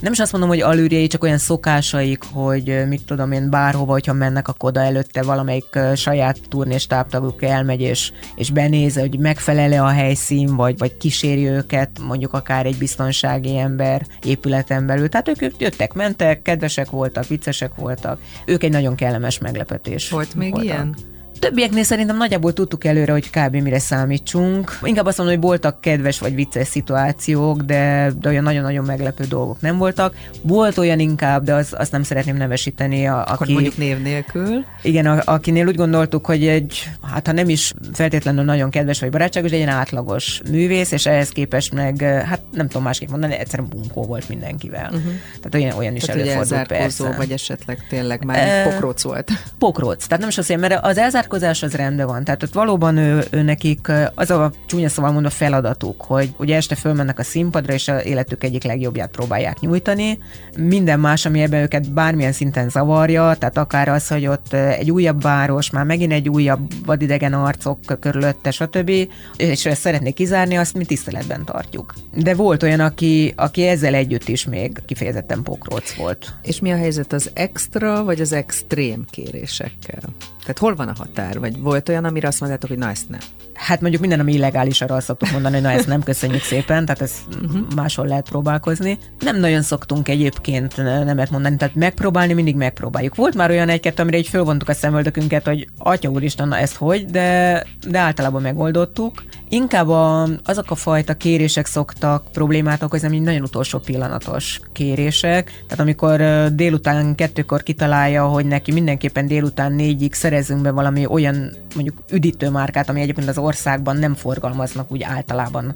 nem 0.00 0.12
is 0.12 0.18
azt 0.18 0.32
mondom, 0.32 0.50
hogy 0.50 0.60
alűrjei, 0.60 1.06
csak 1.06 1.22
olyan 1.22 1.38
szokásaik, 1.38 2.22
hogy 2.32 2.84
mit 2.88 3.04
tudom 3.04 3.32
én, 3.32 3.50
bárhova, 3.50 3.92
hogyha 3.92 4.12
mennek, 4.12 4.48
akkor 4.48 4.68
oda 4.68 4.80
előtte 4.80 5.22
valamelyik 5.22 5.78
saját 5.94 6.38
turnés 6.48 6.86
táptaguk 6.86 7.42
elmegy, 7.42 7.80
és, 7.80 8.12
és 8.34 8.50
benéz, 8.50 8.98
hogy 8.98 9.18
megfelele 9.18 9.82
a 9.82 9.88
helyszín, 9.88 10.56
vagy, 10.56 10.78
vagy 10.78 10.96
kíséri 10.96 11.48
őket, 11.48 11.90
mondjuk 12.06 12.32
akár 12.32 12.66
egy 12.66 12.78
biztonsági 12.78 13.58
ember 13.58 14.06
épületen 14.24 14.86
belül. 14.86 15.08
Tehát 15.08 15.28
ők 15.28 15.60
jöttek, 15.60 15.92
mentek, 15.92 16.42
kedvesek 16.42 16.90
voltak, 16.90 17.26
viccesek 17.26 17.74
voltak. 17.74 18.20
Ők 18.46 18.62
egy 18.62 18.72
nagyon 18.72 18.94
kellemes 18.94 19.38
meglepetés. 19.38 20.10
Volt 20.10 20.34
még 20.34 20.50
voltak. 20.50 20.68
ilyen? 20.68 20.96
Többieknél 21.38 21.82
szerintem 21.82 22.16
nagyjából 22.16 22.52
tudtuk 22.52 22.84
előre, 22.84 23.12
hogy 23.12 23.30
kb. 23.30 23.56
mire 23.56 23.78
számítsunk. 23.78 24.78
Inkább 24.82 25.06
azt 25.06 25.18
mondom, 25.18 25.36
hogy 25.36 25.44
voltak 25.44 25.80
kedves 25.80 26.18
vagy 26.18 26.34
vicces 26.34 26.68
szituációk, 26.68 27.62
de, 27.62 28.12
de 28.20 28.28
olyan 28.28 28.42
nagyon-nagyon 28.42 28.84
meglepő 28.84 29.24
dolgok 29.24 29.60
nem 29.60 29.78
voltak. 29.78 30.14
Volt 30.42 30.78
olyan 30.78 30.98
inkább, 30.98 31.44
de 31.44 31.54
az, 31.54 31.74
azt 31.78 31.92
nem 31.92 32.02
szeretném 32.02 32.36
nevesíteni. 32.36 33.06
A, 33.06 33.20
Akkor 33.20 33.36
aki, 33.40 33.52
mondjuk 33.52 33.76
név 33.76 34.02
nélkül. 34.02 34.64
Igen, 34.82 35.06
a, 35.06 35.22
akinél 35.24 35.66
úgy 35.66 35.76
gondoltuk, 35.76 36.26
hogy 36.26 36.46
egy, 36.46 36.90
hát 37.12 37.26
ha 37.26 37.32
nem 37.32 37.48
is 37.48 37.72
feltétlenül 37.92 38.44
nagyon 38.44 38.70
kedves 38.70 39.00
vagy 39.00 39.10
barátságos, 39.10 39.50
de 39.50 39.56
egy 39.56 39.62
átlagos 39.62 40.40
művész, 40.50 40.92
és 40.92 41.06
ehhez 41.06 41.28
képest 41.28 41.74
meg, 41.74 42.00
hát 42.02 42.40
nem 42.52 42.66
tudom 42.66 42.82
másképp 42.82 43.08
mondani, 43.08 43.34
egyszerűen 43.34 43.68
bunkó 43.68 44.02
volt 44.02 44.28
mindenkivel. 44.28 44.86
Uh-huh. 44.86 45.12
Tehát 45.36 45.54
olyan, 45.54 45.76
olyan 45.76 45.94
is 45.94 46.02
tehát 46.02 46.20
előfordult 46.20 46.66
persze. 46.66 47.14
vagy 47.16 47.30
esetleg 47.30 47.86
tényleg 47.88 48.24
már 48.24 48.66
e, 48.66 48.70
pokróc 48.70 49.02
volt. 49.02 49.30
Pokrócz, 49.58 50.04
tehát 50.04 50.18
nem 50.18 50.28
is 50.28 50.38
azt 50.38 50.48
mondja, 50.48 50.68
mert 50.68 50.84
az 50.84 50.98
elzár 50.98 51.26
zárkozás 51.28 51.62
az 51.62 51.74
rendben 51.74 52.06
van. 52.06 52.24
Tehát 52.24 52.42
ott 52.42 52.52
valóban 52.52 52.96
ő, 52.96 53.24
ő 53.30 53.42
nekik 53.42 53.92
az 54.14 54.30
a 54.30 54.52
csúnya 54.66 54.88
szóval 54.88 55.12
mondom 55.12 55.30
feladatuk, 55.30 56.02
hogy 56.02 56.34
ugye 56.38 56.56
este 56.56 56.74
fölmennek 56.74 57.18
a 57.18 57.22
színpadra, 57.22 57.72
és 57.72 57.88
a 57.88 58.02
életük 58.02 58.44
egyik 58.44 58.62
legjobbját 58.62 59.10
próbálják 59.10 59.60
nyújtani. 59.60 60.18
Minden 60.56 61.00
más, 61.00 61.26
ami 61.26 61.40
ebben 61.40 61.62
őket 61.62 61.92
bármilyen 61.92 62.32
szinten 62.32 62.68
zavarja, 62.68 63.34
tehát 63.38 63.58
akár 63.58 63.88
az, 63.88 64.08
hogy 64.08 64.26
ott 64.26 64.52
egy 64.52 64.90
újabb 64.90 65.22
város, 65.22 65.70
már 65.70 65.84
megint 65.84 66.12
egy 66.12 66.28
újabb 66.28 66.70
vadidegen 66.84 67.32
arcok 67.32 67.78
körülötte, 68.00 68.50
stb. 68.50 68.90
És 69.36 69.66
ezt 69.66 69.80
szeretnék 69.80 70.14
kizárni, 70.14 70.56
azt 70.56 70.74
mi 70.74 70.84
tiszteletben 70.84 71.44
tartjuk. 71.44 71.94
De 72.14 72.34
volt 72.34 72.62
olyan, 72.62 72.80
aki, 72.80 73.32
aki 73.36 73.66
ezzel 73.66 73.94
együtt 73.94 74.28
is 74.28 74.44
még 74.44 74.78
kifejezetten 74.86 75.42
pokróc 75.42 75.94
volt. 75.94 76.34
És 76.42 76.60
mi 76.60 76.72
a 76.72 76.76
helyzet 76.76 77.12
az 77.12 77.30
extra 77.34 78.04
vagy 78.04 78.20
az 78.20 78.32
extrém 78.32 79.04
kérésekkel? 79.10 80.00
Tehát 80.48 80.62
hol 80.62 80.74
van 80.74 80.88
a 80.88 80.98
határ? 80.98 81.38
Vagy 81.38 81.60
volt 81.60 81.88
olyan, 81.88 82.04
amire 82.04 82.28
azt 82.28 82.40
mondtátok, 82.40 82.68
hogy 82.68 82.78
na 82.78 82.90
ezt 82.90 83.08
nem? 83.08 83.20
Hát 83.54 83.80
mondjuk 83.80 84.00
minden, 84.00 84.20
ami 84.20 84.32
illegális, 84.32 84.80
arra 84.80 84.94
azt 84.94 85.06
szoktuk 85.06 85.30
mondani, 85.30 85.54
hogy 85.54 85.62
na 85.62 85.70
ezt 85.70 85.86
nem 85.86 86.02
köszönjük 86.02 86.42
szépen, 86.42 86.84
tehát 86.84 87.00
ezt 87.00 87.18
uh-huh. 87.42 87.74
máshol 87.74 88.06
lehet 88.06 88.28
próbálkozni. 88.28 88.98
Nem 89.18 89.36
nagyon 89.36 89.62
szoktunk 89.62 90.08
egyébként 90.08 90.76
nemet 90.76 91.30
mondani, 91.30 91.56
tehát 91.56 91.74
megpróbálni 91.74 92.32
mindig 92.32 92.56
megpróbáljuk. 92.56 93.14
Volt 93.14 93.34
már 93.34 93.50
olyan 93.50 93.68
egy 93.68 93.92
amire 93.96 94.18
így 94.18 94.28
fölvontuk 94.28 94.68
a 94.68 94.72
szemöldökünket, 94.72 95.46
hogy 95.46 95.68
atya 95.78 96.08
úristen, 96.08 96.48
na 96.48 96.58
ezt 96.58 96.76
hogy, 96.76 97.04
de, 97.04 97.64
de 97.88 97.98
általában 97.98 98.42
megoldottuk. 98.42 99.24
Inkább 99.48 99.88
a, 99.88 100.28
azok 100.44 100.70
a 100.70 100.74
fajta 100.74 101.14
kérések 101.14 101.66
szoktak 101.66 102.32
problémát 102.32 102.82
okozni, 102.82 103.06
ami 103.06 103.18
nagyon 103.18 103.42
utolsó 103.42 103.78
pillanatos 103.78 104.60
kérések. 104.72 105.44
Tehát 105.44 105.80
amikor 105.80 106.20
délután 106.54 107.14
kettőkor 107.14 107.62
kitalálja, 107.62 108.26
hogy 108.26 108.46
neki 108.46 108.72
mindenképpen 108.72 109.26
délután 109.26 109.72
négyig 109.72 110.14
szerezünk 110.38 110.62
be 110.62 110.70
valami 110.70 111.06
olyan 111.06 111.50
mondjuk 111.74 112.02
üdítőmárkát, 112.10 112.88
ami 112.88 113.00
egyébként 113.00 113.28
az 113.28 113.38
országban 113.38 113.96
nem 113.96 114.14
forgalmaznak 114.14 114.92
úgy 114.92 115.02
általában 115.02 115.74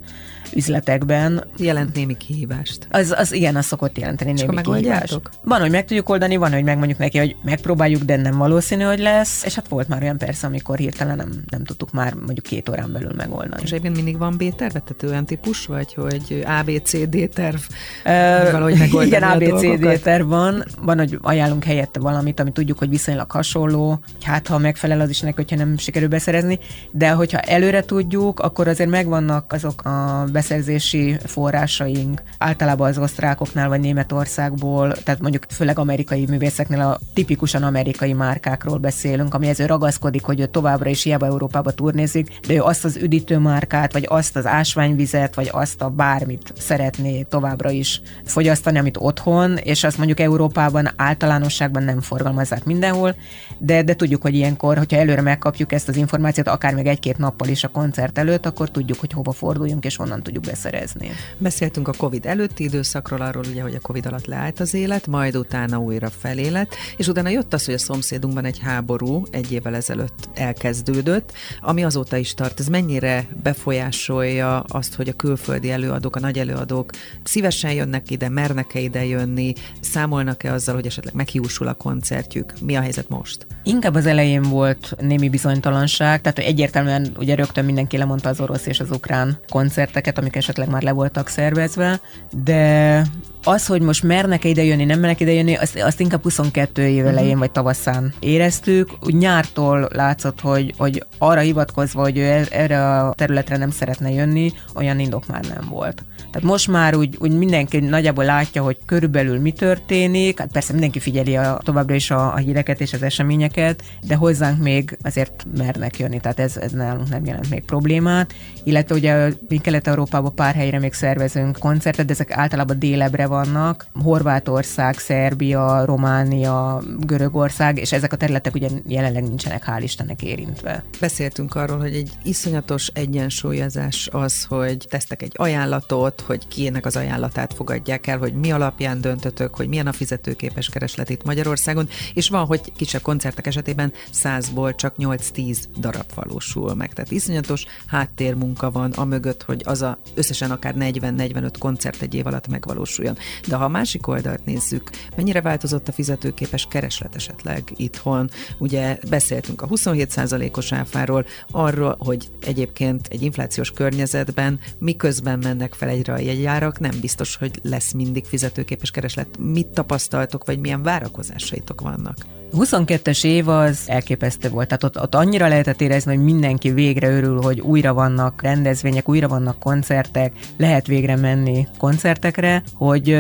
üzletekben. 0.55 1.45
Jelent 1.57 1.95
némi 1.95 2.17
kihívást. 2.17 2.87
Az, 2.91 3.15
az 3.17 3.33
igen, 3.33 3.57
az 3.57 3.67
szokott 3.67 3.99
jelenteni 3.99 4.33
némi 4.33 4.61
kihívást. 4.61 5.21
Van, 5.45 5.61
hogy 5.61 5.71
meg 5.71 5.85
tudjuk 5.85 6.09
oldani, 6.09 6.37
van, 6.37 6.53
hogy 6.53 6.65
megmondjuk 6.65 6.99
neki, 6.99 7.19
hogy 7.19 7.37
megpróbáljuk, 7.43 8.03
de 8.03 8.17
nem 8.17 8.37
valószínű, 8.37 8.83
hogy 8.83 8.99
lesz. 8.99 9.45
És 9.45 9.55
hát 9.55 9.69
volt 9.69 9.89
már 9.89 10.03
olyan 10.03 10.19
persze, 10.19 10.47
amikor 10.47 10.79
hirtelen 10.79 11.17
nem, 11.17 11.31
nem 11.51 11.65
tudtuk 11.65 11.93
már 11.93 12.15
mondjuk 12.15 12.47
két 12.47 12.69
órán 12.69 12.93
belül 12.93 13.13
megoldani. 13.17 13.63
És 13.63 13.71
egyébként 13.71 13.97
mindig 13.97 14.19
van 14.19 14.37
B-terv, 14.37 14.73
tehát 14.73 15.03
olyan 15.03 15.27
típus 15.27 15.67
vagy, 15.67 15.95
hogy 15.95 16.45
ABCD 16.47 17.29
terv, 17.35 17.61
uh, 18.05 18.51
valahogy 18.53 18.79
megoldani 18.79 19.07
Igen, 19.07 19.23
ABCD 19.23 20.03
terv 20.03 20.29
van. 20.29 20.65
Van, 20.83 20.99
hogy 20.99 21.19
ajánlunk 21.23 21.65
helyette 21.65 22.01
valamit, 22.01 22.41
ami 22.41 22.53
tudjuk, 22.53 22.79
hogy 22.79 22.89
viszonylag 22.89 23.31
hasonló, 23.31 23.99
hát 24.21 24.49
ha 24.53 24.59
megfelel 24.59 25.01
az 25.01 25.11
is 25.11 25.21
neki, 25.21 25.35
hogyha 25.37 25.57
nem 25.57 25.79
sikerül 25.79 26.09
beszerezni, 26.09 26.59
de 26.91 27.11
hogyha 27.11 27.39
előre 27.39 27.85
tudjuk, 27.85 28.41
akkor 28.41 28.69
azért 28.69 28.91
megvannak 28.91 29.53
azok 29.53 29.85
a 29.85 30.25
beszerzési 30.33 31.17
forrásaink, 31.25 32.23
általában 32.39 32.89
az 32.89 32.99
osztrákoknál 32.99 33.69
vagy 33.69 33.81
Németországból, 33.81 34.93
tehát 34.93 35.21
mondjuk 35.21 35.47
főleg 35.49 35.79
amerikai 35.79 36.27
művészeknél 36.29 36.81
a 36.81 36.99
tipikusan 37.15 37.63
amerikai 37.63 38.13
márkákról 38.13 38.79
beszélünk, 38.79 39.35
ami 39.35 39.49
ezzel 39.49 39.67
ragaszkodik, 39.67 40.23
hogy 40.23 40.41
ő 40.41 40.47
továbbra 40.47 40.91
is 40.91 41.03
hiába 41.03 41.27
Európába 41.27 41.71
turnézik, 41.71 42.39
de 42.47 42.55
ő 42.55 42.61
azt 42.61 42.85
az 42.85 42.97
üdítő 42.97 43.39
márkát, 43.39 43.93
vagy 43.93 44.07
azt 44.09 44.37
az 44.37 44.47
ásványvizet, 44.47 45.35
vagy 45.35 45.49
azt 45.53 45.83
a 45.83 45.89
bármit 45.89 46.53
szeretné 46.59 47.23
továbbra 47.23 47.71
is 47.71 48.01
fogyasztani, 48.25 48.79
amit 48.79 48.97
otthon, 48.97 49.57
és 49.57 49.85
azt 49.85 49.97
mondjuk 49.97 50.21
Európában 50.21 50.91
általánosságban 50.97 51.83
nem 51.83 52.01
forgalmazzák 52.01 52.65
mindenhol, 52.65 53.15
de, 53.59 53.83
de 53.83 53.95
tudjuk, 53.95 54.23
hogy 54.23 54.32
ilyenkor, 54.35 54.79
hogyha 54.79 54.97
előre 54.97 55.21
megkapjuk 55.21 55.73
ezt 55.73 55.89
az 55.89 55.97
információt, 55.97 56.49
akár 56.49 56.75
még 56.75 56.87
egy-két 56.87 57.19
nappal 57.19 57.49
is 57.49 57.65
a 57.65 57.69
koncert 57.69 58.19
előtt, 58.19 58.47
akkor 58.47 58.71
tudjuk, 58.71 58.99
hogy 58.99 59.13
hova 59.13 59.33
forduljunk, 59.33 59.85
és 59.85 59.97
honnan 59.97 60.23
tudjuk 60.23 60.45
beszerezni. 60.45 61.11
Beszéltünk 61.39 61.89
a 61.89 61.93
COVID 61.97 62.27
előtti 62.27 62.65
időszakról, 62.65 63.21
arról 63.21 63.45
ugye, 63.51 63.63
hogy 63.63 63.75
a 63.75 63.81
COVID 63.81 64.07
alatt 64.07 64.27
leállt 64.27 64.61
az 64.61 64.75
élet, 64.75 65.07
majd 65.07 65.37
utána 65.37 65.79
újra 65.79 66.11
felélet, 66.11 66.75
és 66.97 67.09
utána 67.09 67.29
jött 67.29 67.55
az, 67.55 67.65
hogy 67.65 67.75
a 67.75 67.79
szomszédunkban 67.79 68.45
egy 68.45 68.59
háború 68.59 69.23
egy 69.31 69.53
évvel 69.53 69.75
ezelőtt 69.75 70.29
elkezdődött, 70.35 71.33
ami 71.61 71.85
azóta 71.85 72.17
is 72.17 72.35
tart. 72.35 72.61
Ez 72.61 72.67
mennyire 72.67 73.27
befolyásolja 73.43 74.61
azt, 74.61 74.95
hogy 74.95 75.09
a 75.09 75.13
külföldi 75.13 75.71
előadók, 75.71 76.17
a 76.17 76.21
nagy 76.21 76.39
előadók 76.39 76.91
szívesen 77.23 77.73
jönnek 77.73 78.11
ide, 78.11 78.29
mernek-e 78.29 78.81
ide 78.81 79.05
jönni, 79.05 79.53
számolnak-e 79.81 80.53
azzal, 80.53 80.75
hogy 80.75 80.87
esetleg 80.87 81.15
meghiúsul 81.15 81.69
a 81.69 81.75
koncertjük? 81.75 82.53
Mi 82.61 82.77
a 82.77 82.81
helyzet 82.81 83.09
most? 83.09 83.47
Inkább 83.63 83.95
az 83.95 84.07
elején 84.23 84.43
volt 84.43 84.95
némi 85.01 85.29
bizonytalanság, 85.29 86.21
tehát 86.21 86.39
egyértelműen 86.39 87.13
ugye 87.19 87.35
rögtön 87.35 87.65
mindenki 87.65 87.97
lemondta 87.97 88.29
az 88.29 88.41
orosz 88.41 88.67
és 88.67 88.81
az 88.81 88.91
ukrán 88.91 89.39
koncerteket, 89.49 90.19
amik 90.19 90.37
esetleg 90.37 90.69
már 90.69 90.83
le 90.83 90.93
voltak 90.93 91.29
szervezve, 91.29 92.01
de 92.45 93.03
az, 93.45 93.67
hogy 93.67 93.83
most 93.83 94.03
mernek 94.03 94.45
ide 94.45 94.65
jönni, 94.65 94.85
nem 94.85 95.01
mernek 95.01 95.21
ide 95.21 95.33
jönni, 95.33 95.55
azt, 95.55 95.79
azt 95.81 96.01
inkább 96.01 96.23
22 96.23 96.83
év 96.83 97.07
elején 97.07 97.25
uh-huh. 97.25 97.39
vagy 97.39 97.51
tavaszán 97.51 98.13
éreztük. 98.21 98.91
Úgy 99.01 99.15
nyártól 99.15 99.89
látszott, 99.93 100.41
hogy, 100.41 100.75
hogy 100.77 101.05
arra 101.19 101.41
hivatkozva, 101.41 102.01
hogy 102.01 102.19
ő 102.19 102.25
er, 102.25 102.47
erre 102.51 102.99
a 102.99 103.13
területre 103.13 103.57
nem 103.57 103.71
szeretne 103.71 104.11
jönni, 104.11 104.53
olyan 104.75 104.99
indok 104.99 105.27
már 105.27 105.45
nem 105.45 105.69
volt. 105.69 106.05
Tehát 106.31 106.49
most 106.49 106.69
már 106.69 106.95
úgy, 106.95 107.17
úgy 107.19 107.33
mindenki 107.33 107.79
nagyjából 107.79 108.25
látja, 108.25 108.63
hogy 108.63 108.79
körülbelül 108.87 109.41
mi 109.41 109.53
történik, 109.53 110.39
hát 110.39 110.53
persze 110.53 110.73
mindenki 110.73 110.99
figyeli 110.99 111.37
a, 111.37 111.61
továbbra 111.63 111.95
is 111.95 112.11
a, 112.11 112.33
a 112.33 112.37
híreket 112.37 112.81
és 112.81 112.93
az 112.93 113.03
eseményeket, 113.03 113.83
de 114.07 114.15
hozzánk 114.15 114.63
még 114.63 114.99
azért 115.03 115.47
mernek 115.57 115.99
jönni, 115.99 116.21
tehát 116.21 116.41
ez, 116.41 116.57
ez 116.57 116.73
nálunk 116.73 117.09
nem 117.09 117.25
jelent 117.25 117.51
még 117.51 117.65
problémát. 117.65 118.33
Illetve 118.65 118.95
ugye 118.95 119.33
mi 119.49 119.57
Kelet-Európában 119.57 120.35
pár 120.35 120.55
helyre 120.55 120.79
még 120.79 120.93
szervezünk 120.93 121.59
koncertet, 121.59 122.07
de 122.07 122.13
ezek 122.13 122.31
általában 122.31 122.79
délebre 122.79 123.27
vannak, 123.27 123.87
Horvátország, 124.03 124.99
Szerbia, 124.99 125.85
Románia, 125.85 126.83
Görögország, 126.99 127.79
és 127.79 127.93
ezek 127.93 128.13
a 128.13 128.17
területek 128.17 128.55
ugye 128.55 128.69
jelenleg 128.87 129.23
nincsenek 129.23 129.65
hál' 129.67 129.81
Istennek 129.83 130.23
érintve. 130.23 130.85
Beszéltünk 131.01 131.55
arról, 131.55 131.79
hogy 131.79 131.95
egy 131.95 132.11
iszonyatos 132.25 132.91
egyensúlyozás 132.95 134.09
az, 134.13 134.45
hogy 134.45 134.87
tesztek 134.89 135.23
egy 135.23 135.33
ajánlatot, 135.37 136.12
hogy 136.21 136.49
kiének 136.49 136.87
az 136.87 136.97
ajánlatát 136.97 137.55
fogadják 137.55 138.07
el, 138.07 138.19
hogy 138.19 138.35
mi 138.35 138.53
alapján 138.53 139.01
döntötök, 139.01 139.55
hogy 139.55 139.69
milyen 139.69 139.87
a 139.87 139.93
fizetőképes 139.93 140.69
kereslet 140.69 141.11
itt 141.11 141.25
Magyarországon, 141.25 141.89
és 142.15 142.29
van, 142.29 142.47
hogy 142.47 142.73
kisebb 142.77 143.03
koncertek 143.03 143.47
esetében 143.47 143.93
százból 144.11 144.75
csak 144.75 144.95
8-10 144.99 145.57
darab 145.79 146.15
valósul 146.15 146.75
meg. 146.75 146.93
Tehát 146.93 147.11
iszonyatos 147.11 147.65
háttérmunka 147.87 148.71
van 148.71 148.91
a 148.91 149.05
mögött, 149.05 149.43
hogy 149.43 149.63
az 149.65 149.83
a 149.83 149.99
összesen 150.15 150.51
akár 150.51 150.75
40-45 150.79 151.53
koncert 151.59 152.03
egy 152.03 152.15
év 152.15 152.27
alatt 152.27 152.49
megvalósuljon. 152.49 153.17
De 153.49 153.57
ha 153.57 153.65
a 153.65 153.69
másik 153.69 154.07
oldalt 154.07 154.45
nézzük, 154.45 154.91
mennyire 155.17 155.41
változott 155.41 155.89
a 155.89 155.93
fizetőképes 155.93 156.67
kereslet 156.71 157.15
esetleg 157.15 157.73
itthon? 157.77 158.31
Ugye 158.59 158.99
beszéltünk 159.09 159.63
a 159.63 159.69
27%-os 159.69 160.73
áfáról, 160.73 161.27
arról, 161.51 161.97
hogy 161.99 162.29
egyébként 162.41 163.07
egy 163.11 163.23
inflációs 163.23 163.71
környezetben 163.71 164.61
miközben 164.79 165.39
mennek 165.39 165.75
fel 165.75 165.89
egyre 166.03 166.13
a 166.13 166.19
jegyárak, 166.19 166.79
nem 166.79 167.01
biztos, 167.01 167.37
hogy 167.37 167.59
lesz 167.63 167.93
mindig 167.93 168.25
fizetőképes 168.25 168.91
kereslet. 168.91 169.39
Mit 169.39 169.67
tapasztaltok, 169.67 170.45
vagy 170.45 170.59
milyen 170.59 170.83
várakozásaitok 170.83 171.81
vannak? 171.81 172.17
22-es 172.53 173.25
év 173.25 173.49
az 173.49 173.81
elképesztő 173.87 174.49
volt, 174.49 174.69
tehát 174.69 174.83
ott, 174.83 175.03
ott 175.03 175.15
annyira 175.15 175.49
lehetett 175.49 175.81
érezni, 175.81 176.15
hogy 176.15 176.25
mindenki 176.25 176.71
végre 176.71 177.11
örül, 177.11 177.41
hogy 177.43 177.61
újra 177.61 177.95
vannak 177.95 178.43
rendezvények, 178.43 179.09
újra 179.09 179.29
vannak 179.29 179.59
koncertek, 179.59 180.33
lehet 180.57 180.87
végre 180.87 181.17
menni 181.17 181.67
koncertekre, 181.79 182.63
hogy 182.75 183.19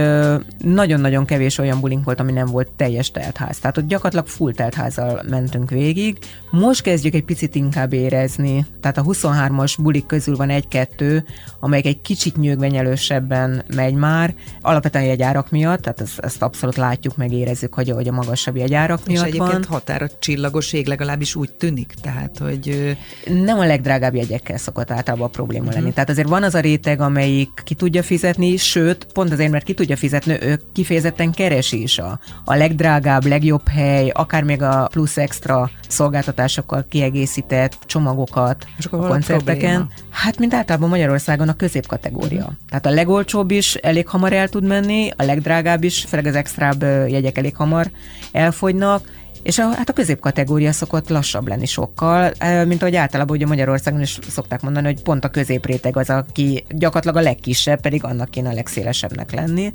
nagyon-nagyon 0.58 1.24
kevés 1.24 1.58
olyan 1.58 1.80
bulink 1.80 2.04
volt, 2.04 2.20
ami 2.20 2.32
nem 2.32 2.46
volt 2.46 2.70
teljes 2.76 3.10
teltház. 3.10 3.58
Tehát 3.58 3.78
ott 3.78 3.86
gyakorlatilag 3.86 4.26
full 4.26 4.52
teltházzal 4.52 5.22
mentünk 5.28 5.70
végig. 5.70 6.18
Most 6.50 6.82
kezdjük 6.82 7.14
egy 7.14 7.24
picit 7.24 7.54
inkább 7.54 7.92
érezni, 7.92 8.66
tehát 8.80 8.98
a 8.98 9.02
23-as 9.02 9.74
bulik 9.78 10.06
közül 10.06 10.36
van 10.36 10.50
egy-kettő, 10.50 11.24
amelyik 11.60 11.86
egy 11.86 12.00
kicsit 12.00 12.36
nyögvenyelősebben 12.36 13.62
megy 13.74 13.94
már, 13.94 14.34
alapvetően 14.60 15.04
jegyárak 15.04 15.50
miatt, 15.50 15.80
tehát 15.80 16.00
ezt, 16.00 16.18
ezt 16.18 16.42
abszolút 16.42 16.76
látjuk, 16.76 17.16
meg 17.16 17.32
érezzük, 17.32 17.74
hogy, 17.74 17.90
hogy 17.90 18.08
a 18.08 18.12
magasabb 18.12 18.56
jegyárak 18.56 19.06
miatt 19.06 19.21
és 19.26 19.32
egyébként 19.32 19.66
van. 19.66 19.78
határa 19.78 20.06
csillagos 20.18 20.72
ég 20.72 20.86
legalábbis 20.86 21.34
úgy 21.34 21.52
tűnik, 21.52 21.94
tehát 22.02 22.38
hogy... 22.38 22.96
Nem 23.44 23.58
a 23.58 23.64
legdrágább 23.64 24.14
jegyekkel 24.14 24.56
szokott 24.56 24.90
általában 24.90 25.26
a 25.26 25.30
probléma 25.30 25.64
uh-huh. 25.64 25.80
lenni. 25.80 25.92
Tehát 25.92 26.10
azért 26.10 26.28
van 26.28 26.42
az 26.42 26.54
a 26.54 26.60
réteg, 26.60 27.00
amelyik 27.00 27.50
ki 27.64 27.74
tudja 27.74 28.02
fizetni, 28.02 28.56
sőt, 28.56 29.06
pont 29.12 29.32
azért, 29.32 29.50
mert 29.50 29.64
ki 29.64 29.74
tudja 29.74 29.96
fizetni, 29.96 30.38
ő 30.42 30.60
kifejezetten 30.72 31.32
keresi 31.32 31.82
is 31.82 31.98
a, 31.98 32.20
a 32.44 32.54
legdrágább, 32.54 33.26
legjobb 33.26 33.68
hely, 33.68 34.08
akár 34.08 34.42
még 34.42 34.62
a 34.62 34.88
plusz 34.90 35.16
extra 35.16 35.70
szolgáltatásokkal 35.88 36.86
kiegészített 36.88 37.78
csomagokat 37.86 38.66
és 38.78 38.86
a 38.86 38.96
koncerteken. 38.96 39.88
Hát, 40.10 40.38
mint 40.38 40.54
általában 40.54 40.88
Magyarországon 40.88 41.48
a 41.48 41.54
középkategória. 41.54 42.40
Uh-huh. 42.40 42.54
Tehát 42.68 42.86
a 42.86 42.90
legolcsóbb 42.90 43.50
is 43.50 43.74
elég 43.74 44.08
hamar 44.08 44.32
el 44.32 44.48
tud 44.48 44.64
menni, 44.64 45.10
a 45.16 45.22
legdrágább 45.22 45.84
is, 45.84 46.04
főleg 46.08 46.26
az 46.26 46.34
extrább 46.34 46.82
jegyek 46.82 47.38
elég 47.38 47.56
hamar 47.56 47.90
elfogynak, 48.32 49.11
és 49.42 49.58
a, 49.58 49.74
hát 49.74 49.88
a 49.88 49.92
középkategória 49.92 50.72
szokott 50.72 51.08
lassabb 51.08 51.48
lenni 51.48 51.66
sokkal, 51.66 52.32
mint 52.66 52.82
ahogy 52.82 52.96
általában 52.96 53.36
ugye 53.36 53.46
Magyarországon 53.46 54.00
is 54.00 54.18
szokták 54.28 54.62
mondani, 54.62 54.86
hogy 54.86 55.02
pont 55.02 55.24
a 55.24 55.28
középréteg 55.28 55.96
az, 55.96 56.10
aki 56.10 56.64
gyakorlatilag 56.68 57.16
a 57.16 57.28
legkisebb, 57.28 57.80
pedig 57.80 58.04
annak 58.04 58.30
kéne 58.30 58.48
a 58.48 58.52
legszélesebbnek 58.52 59.32
lenni. 59.32 59.72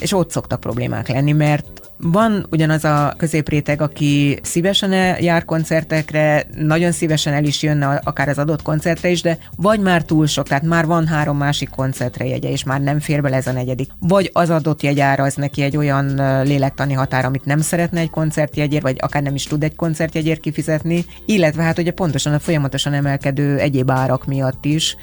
És 0.00 0.12
ott 0.12 0.30
szoktak 0.30 0.60
problémák 0.60 1.08
lenni, 1.08 1.32
mert 1.32 1.85
van 1.98 2.46
ugyanaz 2.50 2.84
a 2.84 3.14
középréteg, 3.16 3.82
aki 3.82 4.38
szívesen 4.42 5.20
jár 5.20 5.44
koncertekre, 5.44 6.46
nagyon 6.54 6.92
szívesen 6.92 7.32
el 7.32 7.44
is 7.44 7.62
jönne 7.62 8.00
akár 8.04 8.28
az 8.28 8.38
adott 8.38 8.62
koncertre 8.62 9.08
is, 9.08 9.22
de 9.22 9.38
vagy 9.56 9.80
már 9.80 10.02
túl 10.02 10.26
sok, 10.26 10.48
tehát 10.48 10.62
már 10.62 10.86
van 10.86 11.06
három 11.06 11.36
másik 11.36 11.68
koncertre 11.68 12.26
jegye, 12.26 12.50
és 12.50 12.64
már 12.64 12.80
nem 12.80 13.00
fér 13.00 13.22
bele 13.22 13.36
ez 13.36 13.46
a 13.46 13.52
negyedik. 13.52 13.90
Vagy 13.98 14.30
az 14.32 14.50
adott 14.50 14.82
jegyára 14.82 15.24
az 15.24 15.34
neki 15.34 15.62
egy 15.62 15.76
olyan 15.76 16.14
lélektani 16.42 16.92
határ, 16.92 17.24
amit 17.24 17.44
nem 17.44 17.60
szeretne 17.60 18.00
egy 18.00 18.10
koncertjegyért, 18.10 18.82
vagy 18.82 18.96
akár 19.00 19.22
nem 19.22 19.34
is 19.34 19.44
tud 19.44 19.62
egy 19.62 19.76
koncertjegyért 19.76 20.40
kifizetni, 20.40 21.04
illetve 21.26 21.62
hát 21.62 21.78
ugye 21.78 21.90
pontosan 21.90 22.32
a 22.32 22.38
folyamatosan 22.38 22.92
emelkedő 22.92 23.58
egyéb 23.58 23.90
árak 23.90 24.26
miatt 24.26 24.64
is 24.64 24.96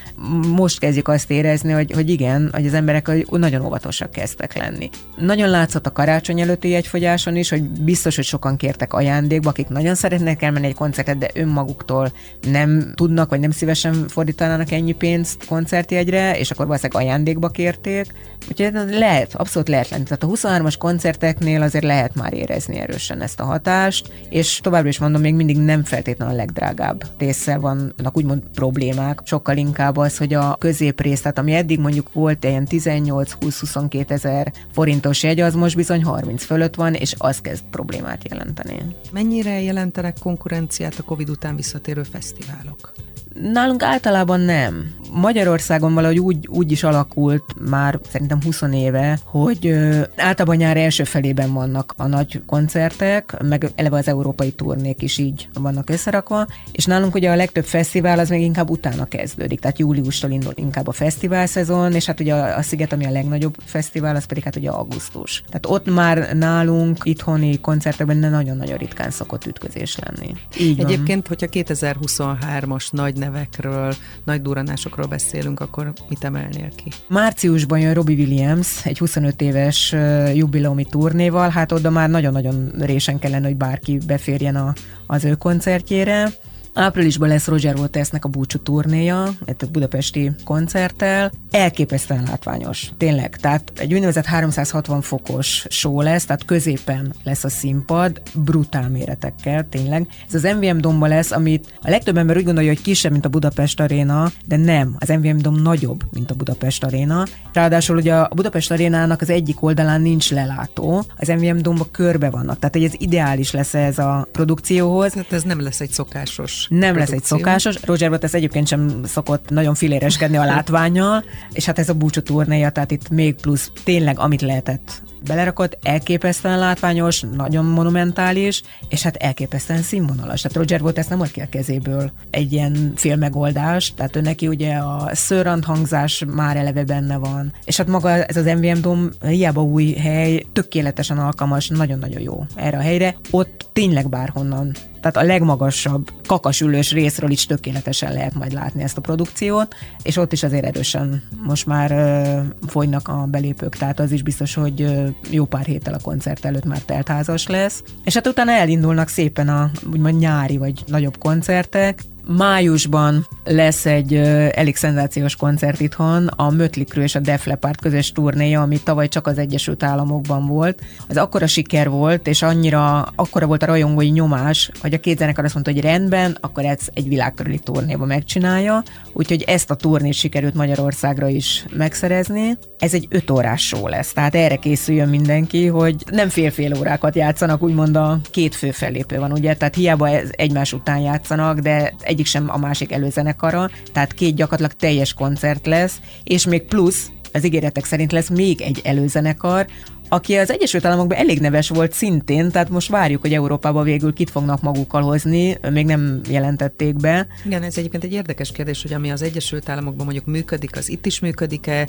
most 0.55 0.79
kezdjük 0.79 1.07
azt 1.07 1.31
érezni, 1.31 1.71
hogy, 1.71 1.91
hogy 1.91 2.09
igen, 2.09 2.49
hogy 2.53 2.65
az 2.65 2.73
emberek 2.73 3.11
nagyon 3.29 3.65
óvatosak 3.65 4.11
kezdtek 4.11 4.57
lenni. 4.57 4.89
Nagyon 5.17 5.49
látszott 5.49 5.85
a 5.85 5.91
karácsony 5.91 6.41
előtti 6.41 6.67
jegyfogyáson 6.83 7.35
is, 7.35 7.49
hogy 7.49 7.63
biztos, 7.63 8.15
hogy 8.15 8.25
sokan 8.25 8.57
kértek 8.57 8.93
ajándékba, 8.93 9.49
akik 9.49 9.67
nagyon 9.67 9.95
szeretnék 9.95 10.41
elmenni 10.41 10.65
egy 10.67 10.75
koncertet, 10.75 11.17
de 11.17 11.29
önmaguktól 11.33 12.11
nem 12.41 12.93
tudnak, 12.95 13.29
vagy 13.29 13.39
nem 13.39 13.51
szívesen 13.51 14.07
fordítanának 14.07 14.71
ennyi 14.71 14.91
pénzt 14.91 15.45
koncertjegyre, 15.45 16.37
és 16.37 16.51
akkor 16.51 16.65
valószínűleg 16.65 17.03
ajándékba 17.03 17.47
kérték. 17.47 18.13
Úgyhogy 18.49 18.73
lehet, 18.89 19.35
abszolút 19.35 19.67
lehet 19.67 19.89
lenni. 19.89 20.03
Tehát 20.03 20.23
a 20.23 20.27
23-as 20.27 20.75
koncerteknél 20.77 21.61
azért 21.61 21.83
lehet 21.83 22.15
már 22.15 22.33
érezni 22.33 22.77
erősen 22.77 23.21
ezt 23.21 23.39
a 23.39 23.43
hatást, 23.43 24.11
és 24.29 24.59
továbbra 24.63 24.89
is 24.89 24.99
mondom, 24.99 25.21
még 25.21 25.33
mindig 25.33 25.57
nem 25.57 25.83
feltétlenül 25.83 26.33
a 26.33 26.37
legdrágább 26.37 27.03
része 27.17 27.57
vannak 27.57 28.17
úgymond 28.17 28.41
problémák, 28.53 29.19
sokkal 29.23 29.57
inkább 29.57 29.97
az, 29.97 30.17
hogy 30.17 30.33
a 30.33 30.55
középrész, 30.59 31.21
tehát 31.21 31.37
ami 31.37 31.53
eddig 31.53 31.79
mondjuk 31.79 32.13
volt 32.13 32.43
ilyen 32.43 32.67
18-20-22 32.69 34.09
ezer 34.09 34.51
forintos 34.71 35.23
jegy, 35.23 35.39
az 35.39 35.55
most 35.55 35.75
bizony 35.75 36.03
30 36.03 36.43
fölött 36.43 36.72
van, 36.75 36.93
és 36.93 37.15
az 37.17 37.41
kezd 37.41 37.63
problémát 37.71 38.29
jelenteni. 38.29 38.95
Mennyire 39.11 39.61
jelentenek 39.61 40.19
konkurenciát 40.19 40.99
a 40.99 41.03
Covid 41.03 41.29
után 41.29 41.55
visszatérő 41.55 42.03
fesztiválok? 42.03 42.91
Nálunk 43.41 43.83
általában 43.83 44.39
nem. 44.39 44.93
Magyarországon 45.11 45.93
valahogy 45.93 46.19
úgy, 46.19 46.47
úgy 46.47 46.71
is 46.71 46.83
alakult 46.83 47.43
már 47.69 47.99
szerintem 48.11 48.41
20 48.43 48.61
éve, 48.71 49.19
hogy 49.25 49.75
általában 50.15 50.55
nyár 50.55 50.77
első 50.77 51.03
felében 51.03 51.53
vannak 51.53 51.93
a 51.97 52.07
nagy 52.07 52.41
koncertek, 52.45 53.41
meg 53.43 53.71
eleve 53.75 53.97
az 53.97 54.07
európai 54.07 54.51
turnék 54.51 55.01
is 55.01 55.17
így 55.17 55.49
vannak 55.53 55.89
összerakva, 55.89 56.47
és 56.71 56.85
nálunk 56.85 57.15
ugye 57.15 57.31
a 57.31 57.35
legtöbb 57.35 57.65
fesztivál 57.65 58.19
az 58.19 58.29
még 58.29 58.41
inkább 58.41 58.69
utána 58.69 59.05
kezdődik, 59.05 59.59
tehát 59.59 59.79
júliustól 59.79 60.31
indul 60.31 60.53
inkább 60.55 60.87
a 60.87 60.91
fesztivál 60.91 61.45
szezon, 61.45 61.93
és 61.93 62.05
hát 62.05 62.19
ugye 62.19 62.33
a, 62.33 62.57
a 62.57 62.61
Sziget, 62.61 62.93
ami 62.93 63.05
a 63.05 63.11
legnagyobb 63.11 63.55
fesztivál, 63.65 64.15
az 64.15 64.25
pedig 64.25 64.43
hát 64.43 64.55
ugye 64.55 64.69
augusztus. 64.69 65.43
Tehát 65.47 65.65
ott 65.65 65.93
már 65.93 66.35
nálunk 66.35 66.97
itthoni 67.03 67.59
koncertekben 67.59 68.17
nagyon-nagyon 68.17 68.77
ritkán 68.77 69.09
szokott 69.09 69.45
ütközés 69.45 69.97
lenni. 69.97 70.33
Így 70.59 70.79
Egyébként, 70.79 71.27
van. 71.27 71.37
hogyha 71.39 71.73
2023-as 71.73 72.91
nagy 72.91 73.17
nevekről, 73.23 73.93
nagy 74.23 74.41
duranásokról 74.41 75.07
beszélünk, 75.07 75.59
akkor 75.59 75.93
mit 76.09 76.23
emelnél 76.23 76.69
ki? 76.75 76.91
Márciusban 77.07 77.79
jön 77.79 77.93
Robbie 77.93 78.15
Williams 78.15 78.85
egy 78.85 78.97
25 78.97 79.41
éves 79.41 79.95
jubileumi 80.33 80.85
turnéval, 80.85 81.49
hát 81.49 81.71
oda 81.71 81.89
már 81.89 82.09
nagyon-nagyon 82.09 82.71
résen 82.79 83.19
kellene, 83.19 83.47
hogy 83.47 83.57
bárki 83.57 83.97
beférjen 84.07 84.55
a, 84.55 84.73
az 85.07 85.25
ő 85.25 85.35
koncertjére 85.35 86.31
Áprilisban 86.73 87.29
lesz 87.29 87.47
Roger 87.47 87.75
Watersnek 87.75 88.25
a 88.25 88.27
búcsú 88.27 88.59
turnéja, 88.59 89.29
egy 89.45 89.69
budapesti 89.71 90.31
koncerttel. 90.43 91.31
Elképesztően 91.51 92.23
látványos, 92.23 92.89
tényleg. 92.97 93.35
Tehát 93.35 93.71
egy 93.75 93.93
úgynevezett 93.93 94.25
360 94.25 95.01
fokos 95.01 95.65
show 95.69 96.01
lesz, 96.01 96.25
tehát 96.25 96.45
középen 96.45 97.13
lesz 97.23 97.43
a 97.43 97.49
színpad, 97.49 98.21
brutál 98.33 98.89
méretekkel, 98.89 99.69
tényleg. 99.69 100.07
Ez 100.27 100.33
az 100.33 100.55
MVM 100.55 100.77
domba 100.77 101.07
lesz, 101.07 101.31
amit 101.31 101.73
a 101.81 101.89
legtöbb 101.89 102.17
ember 102.17 102.37
úgy 102.37 102.43
gondolja, 102.43 102.69
hogy 102.69 102.81
kisebb, 102.81 103.11
mint 103.11 103.25
a 103.25 103.29
Budapest 103.29 103.79
Aréna, 103.79 104.31
de 104.45 104.57
nem, 104.57 104.95
az 104.99 105.09
MVM 105.09 105.37
dom 105.37 105.61
nagyobb, 105.61 106.03
mint 106.11 106.31
a 106.31 106.35
Budapest 106.35 106.83
Aréna. 106.83 107.25
Ráadásul 107.53 107.97
ugye 107.97 108.13
a 108.15 108.29
Budapest 108.35 108.71
Arénának 108.71 109.21
az 109.21 109.29
egyik 109.29 109.63
oldalán 109.63 110.01
nincs 110.01 110.31
lelátó, 110.31 111.05
az 111.17 111.27
MVM 111.27 111.57
domba 111.57 111.87
körbe 111.91 112.29
vannak, 112.29 112.59
tehát 112.59 112.75
hogy 112.75 112.83
ez 112.83 112.93
ideális 112.97 113.51
lesz 113.51 113.73
ez 113.73 113.97
a 113.97 114.27
produkcióhoz. 114.31 115.11
Tehát 115.11 115.33
ez 115.33 115.43
nem 115.43 115.61
lesz 115.61 115.79
egy 115.79 115.91
szokásos 115.91 116.62
Nem 116.69 116.93
produkció. 116.93 116.99
lesz 117.15 117.21
egy 117.21 117.23
szokásos. 117.23 117.75
Roger 117.83 118.09
Waters 118.09 118.33
egyébként 118.33 118.67
sem 118.67 119.03
szokott 119.03 119.49
nagyon 119.49 119.75
filéreskedni 119.75 120.37
a 120.37 120.45
látványjal, 120.45 121.23
és 121.51 121.65
hát 121.65 121.79
ez 121.79 121.89
a 121.89 121.93
búcsú 121.93 122.21
turnéja, 122.21 122.69
tehát 122.69 122.91
itt 122.91 123.09
még 123.09 123.35
plusz 123.35 123.71
tényleg, 123.83 124.19
amit 124.19 124.41
lehetett 124.41 125.01
belerakott, 125.27 125.77
elképesztően 125.81 126.59
látványos, 126.59 127.23
nagyon 127.35 127.65
monumentális, 127.65 128.61
és 128.89 129.01
hát 129.01 129.15
elképesztően 129.15 129.81
színvonalas. 129.81 130.41
Tehát 130.41 130.57
Roger 130.57 130.81
volt 130.81 130.97
ezt 130.97 131.09
nem 131.09 131.21
ad 131.21 131.31
ki 131.31 131.41
a 131.41 131.49
kezéből 131.49 132.11
egy 132.29 132.53
ilyen 132.53 132.93
filmmegoldás, 132.95 133.93
tehát 133.93 134.15
ő 134.15 134.21
neki 134.21 134.47
ugye 134.47 134.75
a 134.75 135.09
szőrant 135.11 135.65
hangzás 135.65 136.23
már 136.27 136.57
eleve 136.57 136.83
benne 136.83 137.17
van, 137.17 137.53
és 137.65 137.77
hát 137.77 137.87
maga 137.87 138.09
ez 138.09 138.37
az 138.37 138.45
MVM 138.45 138.81
Dom 138.81 139.09
hiába 139.21 139.63
új 139.63 139.91
hely, 139.91 140.45
tökéletesen 140.53 141.17
alkalmas, 141.17 141.67
nagyon-nagyon 141.67 142.21
jó 142.21 142.45
erre 142.55 142.77
a 142.77 142.81
helyre. 142.81 143.15
Ott 143.31 143.69
tényleg 143.73 144.09
bárhonnan 144.09 144.71
tehát 145.03 145.17
a 145.17 145.33
legmagasabb 145.33 146.11
kakasülős 146.27 146.91
részről 146.91 147.29
is 147.29 147.45
tökéletesen 147.45 148.13
lehet 148.13 148.33
majd 148.33 148.53
látni 148.53 148.83
ezt 148.83 148.97
a 148.97 149.01
produkciót, 149.01 149.75
és 150.03 150.17
ott 150.17 150.31
is 150.31 150.43
azért 150.43 150.65
erősen 150.65 151.23
most 151.45 151.65
már 151.65 151.91
ö, 151.91 152.39
folynak 152.67 153.07
a 153.07 153.27
belépők, 153.31 153.75
tehát 153.75 153.99
az 153.99 154.11
is 154.11 154.21
biztos, 154.21 154.53
hogy 154.53 154.93
jó 155.29 155.45
pár 155.45 155.65
héttel 155.65 155.93
a 155.93 156.01
koncert 156.01 156.45
előtt 156.45 156.65
már 156.65 156.79
teltházas 156.79 157.47
lesz. 157.47 157.83
És 158.03 158.13
hát 158.13 158.27
utána 158.27 158.51
elindulnak 158.51 159.07
szépen 159.07 159.49
a 159.49 159.71
úgymond 159.91 160.19
nyári 160.19 160.57
vagy 160.57 160.83
nagyobb 160.87 161.17
koncertek, 161.17 162.03
Májusban 162.27 163.27
lesz 163.43 163.85
egy 163.85 164.13
elég 164.51 164.75
szenzációs 164.75 165.35
koncert 165.35 165.79
itthon, 165.79 166.27
a 166.27 166.49
Mötley 166.49 166.85
Crüe 166.85 167.03
és 167.03 167.15
a 167.15 167.19
Def 167.19 167.45
Leppard 167.45 167.79
közös 167.81 168.11
turnéja, 168.11 168.61
ami 168.61 168.79
tavaly 168.83 169.07
csak 169.07 169.27
az 169.27 169.37
Egyesült 169.37 169.83
Államokban 169.83 170.47
volt. 170.47 170.81
Az 171.07 171.17
akkora 171.17 171.47
siker 171.47 171.89
volt, 171.89 172.27
és 172.27 172.41
annyira, 172.41 173.01
akkora 173.15 173.45
volt 173.45 173.63
a 173.63 173.65
rajongói 173.65 174.09
nyomás, 174.09 174.71
hogy 174.81 174.93
a 174.93 174.99
két 174.99 175.17
zenekar 175.17 175.43
azt 175.43 175.53
mondta, 175.53 175.71
hogy 175.71 175.81
rendben, 175.81 176.37
akkor 176.41 176.65
ez 176.65 176.79
egy 176.93 177.07
világkörüli 177.07 177.59
turnéba 177.59 178.05
megcsinálja, 178.05 178.83
úgyhogy 179.13 179.41
ezt 179.47 179.71
a 179.71 179.75
turnét 179.75 180.13
sikerült 180.13 180.53
Magyarországra 180.53 181.27
is 181.27 181.65
megszerezni. 181.77 182.57
Ez 182.79 182.93
egy 182.93 183.07
öt 183.09 183.31
órás 183.31 183.67
show 183.67 183.87
lesz, 183.87 184.13
tehát 184.13 184.35
erre 184.35 184.55
készüljön 184.55 185.09
mindenki, 185.09 185.67
hogy 185.67 185.95
nem 186.11 186.29
fél-fél 186.29 186.77
órákat 186.77 187.15
játszanak, 187.15 187.61
úgymond 187.63 187.95
a 187.95 188.19
két 188.31 188.55
fő 188.55 188.71
fellépő 188.71 189.19
van, 189.19 189.31
ugye, 189.31 189.53
tehát 189.53 189.75
hiába 189.75 190.09
egymás 190.31 190.73
után 190.73 190.99
játszanak, 190.99 191.59
de 191.59 191.93
egyik 192.13 192.25
sem 192.25 192.49
a 192.49 192.57
másik 192.57 192.91
előzenekara, 192.91 193.69
tehát 193.91 194.13
két 194.13 194.35
gyakorlatilag 194.35 194.73
teljes 194.73 195.13
koncert 195.13 195.65
lesz, 195.65 195.99
és 196.23 196.45
még 196.45 196.61
plusz 196.61 197.11
az 197.33 197.45
ígéretek 197.45 197.85
szerint 197.85 198.11
lesz 198.11 198.29
még 198.29 198.61
egy 198.61 198.81
előzenekar, 198.83 199.67
aki 200.09 200.35
az 200.35 200.51
Egyesült 200.51 200.85
Államokban 200.85 201.17
elég 201.17 201.39
neves 201.39 201.69
volt 201.69 201.93
szintén, 201.93 202.51
tehát 202.51 202.69
most 202.69 202.89
várjuk, 202.89 203.21
hogy 203.21 203.33
Európába 203.33 203.83
végül 203.83 204.13
kit 204.13 204.29
fognak 204.29 204.61
magukkal 204.61 205.01
hozni, 205.01 205.57
még 205.71 205.85
nem 205.85 206.21
jelentették 206.29 206.95
be. 206.95 207.27
Igen, 207.45 207.63
ez 207.63 207.77
egyébként 207.77 208.03
egy 208.03 208.13
érdekes 208.13 208.51
kérdés, 208.51 208.81
hogy 208.81 208.93
ami 208.93 209.11
az 209.11 209.21
Egyesült 209.21 209.69
Államokban 209.69 210.05
mondjuk 210.05 210.25
működik, 210.25 210.75
az 210.77 210.89
itt 210.89 211.05
is 211.05 211.19
működik-e? 211.19 211.87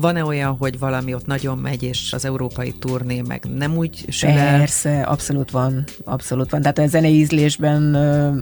Van-e 0.00 0.24
olyan, 0.24 0.56
hogy 0.56 0.78
valami 0.78 1.14
ott 1.14 1.26
nagyon 1.26 1.58
megy, 1.58 1.82
és 1.82 2.12
az 2.12 2.24
európai 2.24 2.72
turné 2.72 3.20
meg 3.20 3.44
nem 3.56 3.76
úgy 3.76 4.04
sül? 4.08 4.30
Persze, 4.30 5.00
abszolút 5.00 5.50
van, 5.50 5.84
abszolút 6.04 6.50
van. 6.50 6.60
Tehát 6.60 6.78
a 6.78 6.86
zenei 6.86 7.14
ízlésben 7.14 7.82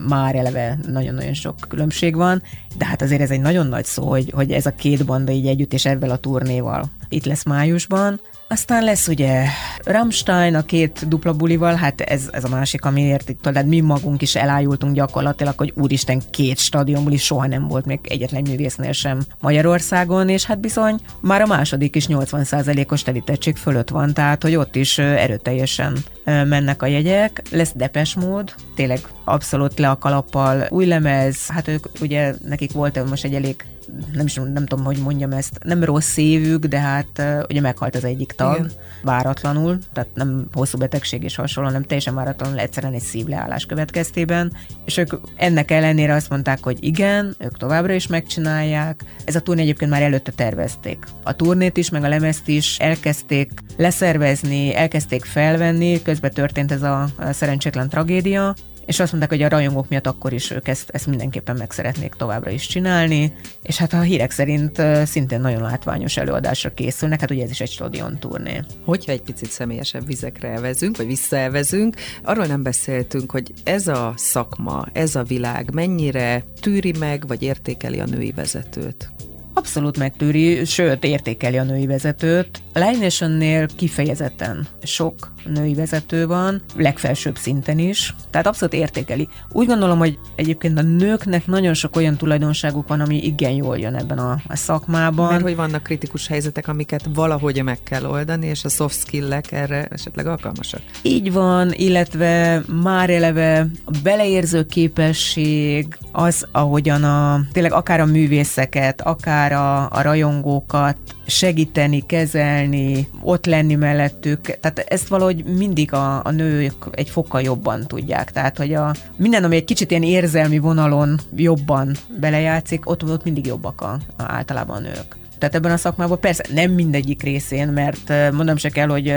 már 0.09 0.35
eleve 0.35 0.79
nagyon-nagyon 0.87 1.35
sok 1.35 1.57
különbség 1.69 2.17
van, 2.17 2.43
de 2.79 2.85
hát 2.85 3.03
azért 3.03 3.21
ez 3.21 3.31
egy 3.31 3.41
nagyon 3.41 3.67
nagy 3.67 3.85
szó, 3.85 4.09
hogy, 4.09 4.31
hogy 4.35 4.53
ez 4.53 4.67
a 4.67 4.75
két 4.75 5.05
banda 5.05 5.33
így 5.33 5.47
együtt 5.47 5.73
és 5.73 5.85
ebben 5.85 6.11
a 6.11 6.17
turnéval 6.17 6.91
itt 7.09 7.25
lesz 7.25 7.45
májusban. 7.45 8.21
Aztán 8.55 8.85
lesz 8.85 9.09
ugye 9.09 9.45
Rammstein 9.85 10.55
a 10.55 10.62
két 10.62 11.09
dupla 11.09 11.33
bulival, 11.33 11.75
hát 11.75 12.01
ez, 12.01 12.29
ez 12.33 12.45
a 12.45 12.49
másik, 12.49 12.85
amiért 12.85 13.29
itt 13.29 13.43
tehát 13.43 13.67
mi 13.67 13.81
magunk 13.81 14.23
is 14.23 14.37
elájultunk 14.37 14.95
gyakorlatilag, 14.95 15.59
hogy 15.59 15.73
úristen 15.77 16.23
két 16.31 16.59
stadionbuli 16.59 17.17
soha 17.17 17.47
nem 17.47 17.69
volt 17.69 17.85
még 17.85 17.99
egyetlen 18.03 18.43
művésznél 18.43 18.93
sem 18.93 19.21
Magyarországon, 19.40 20.29
és 20.29 20.45
hát 20.45 20.61
bizony 20.61 20.99
már 21.21 21.40
a 21.40 21.47
második 21.47 21.97
is 21.97 22.07
80%-os 22.09 23.03
telítettség 23.03 23.57
fölött 23.57 23.88
van, 23.88 24.12
tehát 24.12 24.43
hogy 24.43 24.57
ott 24.57 24.77
is 24.77 24.99
erőteljesen 24.99 25.97
mennek 26.25 26.83
a 26.83 26.87
jegyek. 26.87 27.43
Lesz 27.51 27.73
Depes 27.75 28.14
mód, 28.14 28.55
tényleg 28.75 29.01
abszolút 29.25 29.79
le 29.79 29.90
a 29.90 29.99
kalappal, 29.99 30.67
új 30.71 30.87
lemez, 30.87 31.47
hát 31.47 31.69
ők 31.69 31.87
ugye 32.01 32.35
nekik 32.45 32.73
volt 32.73 33.09
most 33.09 33.25
egy 33.25 33.35
elég 33.35 33.64
nem 34.12 34.27
is 34.27 34.35
nem 34.35 34.66
tudom, 34.66 34.85
hogy 34.85 34.99
mondjam 34.99 35.33
ezt, 35.33 35.59
nem 35.62 35.85
rossz 35.85 36.16
évük, 36.16 36.64
de 36.64 36.79
hát 36.79 37.23
ugye 37.49 37.61
meghalt 37.61 37.94
az 37.94 38.05
egyik 38.05 38.33
tag, 38.33 38.57
Igen. 38.57 38.70
váratlanul, 39.03 39.79
tehát 39.92 40.09
nem 40.14 40.47
hosszú 40.53 40.79
betegség 40.79 41.23
és 41.23 41.35
hasonló, 41.35 41.68
hanem 41.68 41.83
teljesen 41.83 42.14
váratlanul 42.14 42.59
egyszerűen 42.59 42.92
egy 42.92 43.01
szívleállás 43.01 43.66
következtében, 43.66 44.53
és 44.85 44.97
ők 44.97 45.12
ennek 45.37 45.70
ellenére 45.70 46.14
azt 46.14 46.31
mondták, 46.31 46.62
hogy 46.62 46.85
igen, 46.85 47.35
ők 47.38 47.57
továbbra 47.57 47.92
is 47.92 48.07
megcsinálják. 48.07 49.05
Ez 49.25 49.35
a 49.35 49.40
turné 49.40 49.62
egyébként 49.62 49.90
már 49.90 50.03
előtte 50.03 50.33
tervezték. 50.33 51.05
A 51.23 51.37
turnét 51.37 51.77
is, 51.77 51.90
meg 51.90 52.05
a 52.05 52.09
lemezt 52.09 52.49
is 52.49 52.79
elkezdték 52.79 53.51
leszervezni, 53.77 54.75
elkezdték 54.75 55.25
felvenni, 55.25 56.03
közben 56.03 56.31
történt 56.31 56.73
ez 56.73 56.83
a 56.83 57.09
szerencsétlen 57.33 57.88
tragédia, 57.88 58.55
és 58.87 59.01
azt 59.01 59.12
mondták, 59.12 59.31
hogy 59.31 59.42
a 59.42 59.49
rajongók 59.49 59.88
miatt 59.88 60.07
akkor 60.07 60.33
is 60.33 60.51
ők 60.51 60.68
ezt, 60.68 60.90
ezt 60.90 61.07
mindenképpen 61.07 61.57
meg 61.57 61.70
szeretnék 61.70 62.14
továbbra 62.14 62.51
is 62.51 62.66
csinálni, 62.66 63.33
és 63.62 63.77
hát 63.77 63.92
a 63.92 64.01
hírek 64.01 64.31
szerint 64.31 64.83
szintén 65.05 65.40
nagyon 65.40 65.62
látványos 65.62 66.16
előadásra 66.16 66.75
készülnek, 66.75 67.20
hát 67.20 67.31
ugye 67.31 67.42
ez 67.42 67.51
is 67.51 67.61
egy 67.61 67.70
stadion 67.70 68.18
turné. 68.18 68.61
Hogyha 68.85 69.12
egy 69.12 69.23
picit 69.23 69.51
személyesebb 69.51 70.07
vizekre 70.07 70.49
elvezünk, 70.49 70.97
vagy 70.97 71.07
visszaelvezünk, 71.07 71.97
arról 72.23 72.47
nem 72.47 72.62
beszéltünk, 72.62 73.31
hogy 73.31 73.53
ez 73.64 73.88
a 73.88 74.12
szakma, 74.16 74.87
ez 74.92 75.14
a 75.14 75.23
világ 75.23 75.75
mennyire 75.75 76.44
tűri 76.61 76.94
meg, 76.99 77.27
vagy 77.27 77.42
értékeli 77.42 78.01
a 78.01 78.07
női 78.07 78.33
vezetőt? 78.33 79.13
Abszolút 79.57 79.99
megtűri, 79.99 80.64
sőt 80.64 81.05
értékeli 81.05 81.57
a 81.57 81.62
női 81.62 81.87
vezetőt. 81.87 82.62
A 82.73 82.79
Live 82.79 82.99
Nation-nél 83.01 83.67
kifejezetten 83.77 84.67
sok 84.83 85.33
női 85.45 85.75
vezető 85.75 86.27
van, 86.27 86.62
legfelsőbb 86.77 87.37
szinten 87.37 87.79
is, 87.79 88.14
tehát 88.31 88.47
abszolút 88.47 88.75
értékeli. 88.75 89.29
Úgy 89.53 89.67
gondolom, 89.67 89.99
hogy 89.99 90.19
egyébként 90.37 90.79
a 90.79 90.83
nőknek 90.83 91.47
nagyon 91.47 91.75
sok 91.75 91.97
olyan 91.97 92.17
tulajdonságuk 92.17 92.88
van, 92.88 93.01
ami 93.01 93.25
igen 93.25 93.53
jól 93.53 93.79
jön 93.79 93.95
ebben 93.95 94.19
a, 94.19 94.38
a 94.47 94.57
szakmában. 94.57 95.31
Mert 95.31 95.43
hogy 95.43 95.57
vannak 95.57 95.83
kritikus 95.83 96.27
helyzetek, 96.27 96.69
amiket 96.69 97.09
valahogy 97.14 97.62
meg 97.62 97.83
kell 97.83 98.05
oldani, 98.05 98.47
és 98.47 98.64
a 98.64 98.69
soft 98.69 98.99
skill-ek 98.99 99.53
erre 99.53 99.87
esetleg 99.90 100.27
alkalmasak. 100.27 100.81
Így 101.03 101.33
van, 101.33 101.73
illetve 101.73 102.62
már 102.83 103.11
eleve 103.11 103.67
a 103.85 103.90
beleérző 104.03 104.67
képesség, 104.67 105.97
az, 106.12 106.47
ahogyan 106.53 107.05
a, 107.05 107.40
tényleg 107.53 107.73
akár 107.73 108.01
a 108.01 108.05
művészeket, 108.05 109.01
akár 109.01 109.44
a, 109.53 109.91
a 109.91 110.03
rajongókat 110.03 110.97
segíteni, 111.27 112.07
kezelni, 112.07 113.09
ott 113.23 113.47
lenni 113.47 113.75
mellettük. 113.75 114.41
Tehát 114.41 114.79
ezt 114.79 115.09
valahogy 115.09 115.45
mindig 115.45 115.93
a, 115.93 116.25
a 116.25 116.31
nők 116.31 116.75
egy 116.91 117.09
fokkal 117.09 117.41
jobban 117.41 117.87
tudják. 117.87 118.33
Tehát, 118.33 118.57
hogy 118.57 118.75
a, 118.75 118.95
minden, 119.17 119.45
ami 119.45 119.57
egy 119.57 119.65
kicsit 119.65 119.91
ilyen 119.91 120.03
érzelmi 120.03 120.59
vonalon 120.59 121.21
jobban 121.37 121.97
belejátszik, 122.21 122.91
ott, 122.91 123.05
ott 123.05 123.25
mindig 123.25 123.47
jobbak 123.47 123.81
a, 123.81 123.93
a, 123.93 123.99
általában 124.17 124.77
a 124.77 124.81
nők 124.81 125.23
tehát 125.45 125.59
ebben 125.59 125.77
a 125.77 125.77
szakmában 125.77 126.21
persze 126.21 126.45
nem 126.55 126.71
mindegyik 126.71 127.23
részén, 127.23 127.69
mert 127.69 128.33
mondom 128.33 128.57
se 128.57 128.69
kell, 128.69 128.89
hogy 128.89 129.15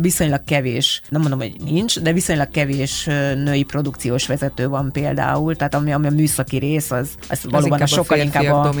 viszonylag 0.00 0.44
kevés, 0.44 1.02
nem 1.08 1.20
mondom, 1.20 1.38
hogy 1.38 1.56
nincs, 1.64 2.00
de 2.00 2.12
viszonylag 2.12 2.50
kevés 2.50 3.04
női 3.34 3.62
produkciós 3.62 4.26
vezető 4.26 4.68
van 4.68 4.92
például, 4.92 5.56
tehát 5.56 5.74
ami, 5.74 5.92
ami 5.92 6.06
a 6.06 6.10
műszaki 6.10 6.56
rész, 6.56 6.90
az, 6.90 7.08
az, 7.28 7.40
az 7.42 7.50
valóban 7.50 7.80
a 7.80 7.86
sokkal 7.86 8.18
inkább 8.18 8.44
a 8.44 8.72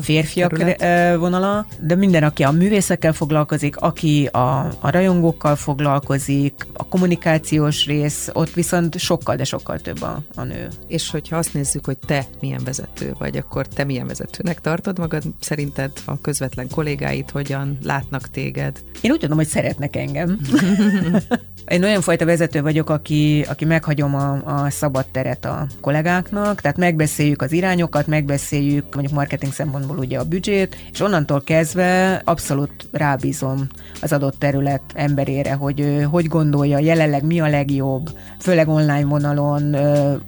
férfiak 0.00 0.58
terület. 0.58 1.18
vonala, 1.18 1.66
de 1.80 1.94
minden, 1.94 2.22
aki 2.22 2.42
a 2.42 2.50
művészekkel 2.50 3.12
foglalkozik, 3.12 3.76
aki 3.76 4.28
a, 4.32 4.58
a 4.80 4.90
rajongókkal 4.90 5.56
foglalkozik, 5.56 6.66
a 6.72 6.88
kommunikációs 6.88 7.86
rész, 7.86 8.30
ott 8.32 8.52
viszont 8.52 8.98
sokkal, 8.98 9.36
de 9.36 9.44
sokkal 9.44 9.78
több 9.78 10.02
a, 10.02 10.22
a 10.34 10.42
nő. 10.42 10.68
És 10.86 11.10
hogyha 11.10 11.36
azt 11.36 11.54
nézzük, 11.54 11.84
hogy 11.84 11.98
te 11.98 12.24
milyen 12.40 12.64
vezető 12.64 13.14
vagy, 13.18 13.36
akkor 13.36 13.66
te 13.66 13.84
milyen 13.84 14.06
vezetőnek 14.06 14.60
tartod 14.60 14.98
magad, 14.98 15.22
szerinted 15.40 15.90
a 16.04 16.20
köz 16.20 16.35
közvetlen 16.38 16.68
kollégáid 16.68 17.30
hogyan 17.30 17.78
látnak 17.82 18.30
téged? 18.30 18.82
Én 19.00 19.10
úgy 19.10 19.18
tudom, 19.18 19.36
hogy 19.36 19.46
szeretnek 19.46 19.96
engem. 19.96 20.38
Én 21.66 21.82
olyan 21.82 22.00
fajta 22.00 22.24
vezető 22.24 22.62
vagyok, 22.62 22.90
aki, 22.90 23.44
aki 23.48 23.64
meghagyom 23.64 24.14
a, 24.14 24.32
a 24.44 24.70
szabad 24.70 25.06
teret 25.06 25.44
a 25.44 25.66
kollégáknak, 25.80 26.60
tehát 26.60 26.76
megbeszéljük 26.76 27.42
az 27.42 27.52
irányokat, 27.52 28.06
megbeszéljük 28.06 28.94
mondjuk 28.94 29.16
marketing 29.16 29.52
szempontból 29.52 29.98
ugye 29.98 30.18
a 30.18 30.24
büdzsét, 30.24 30.76
és 30.92 31.00
onnantól 31.00 31.42
kezdve 31.42 32.22
abszolút 32.24 32.88
rábízom 32.92 33.66
az 34.00 34.12
adott 34.12 34.38
terület 34.38 34.82
emberére, 34.94 35.54
hogy 35.54 36.06
hogy 36.10 36.26
gondolja 36.26 36.78
jelenleg 36.78 37.24
mi 37.24 37.40
a 37.40 37.48
legjobb, 37.48 38.10
főleg 38.40 38.68
online 38.68 39.04
vonalon 39.04 39.74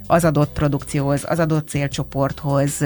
az 0.06 0.24
adott 0.24 0.52
produkcióhoz, 0.52 1.24
az 1.26 1.38
adott 1.38 1.68
célcsoporthoz, 1.68 2.84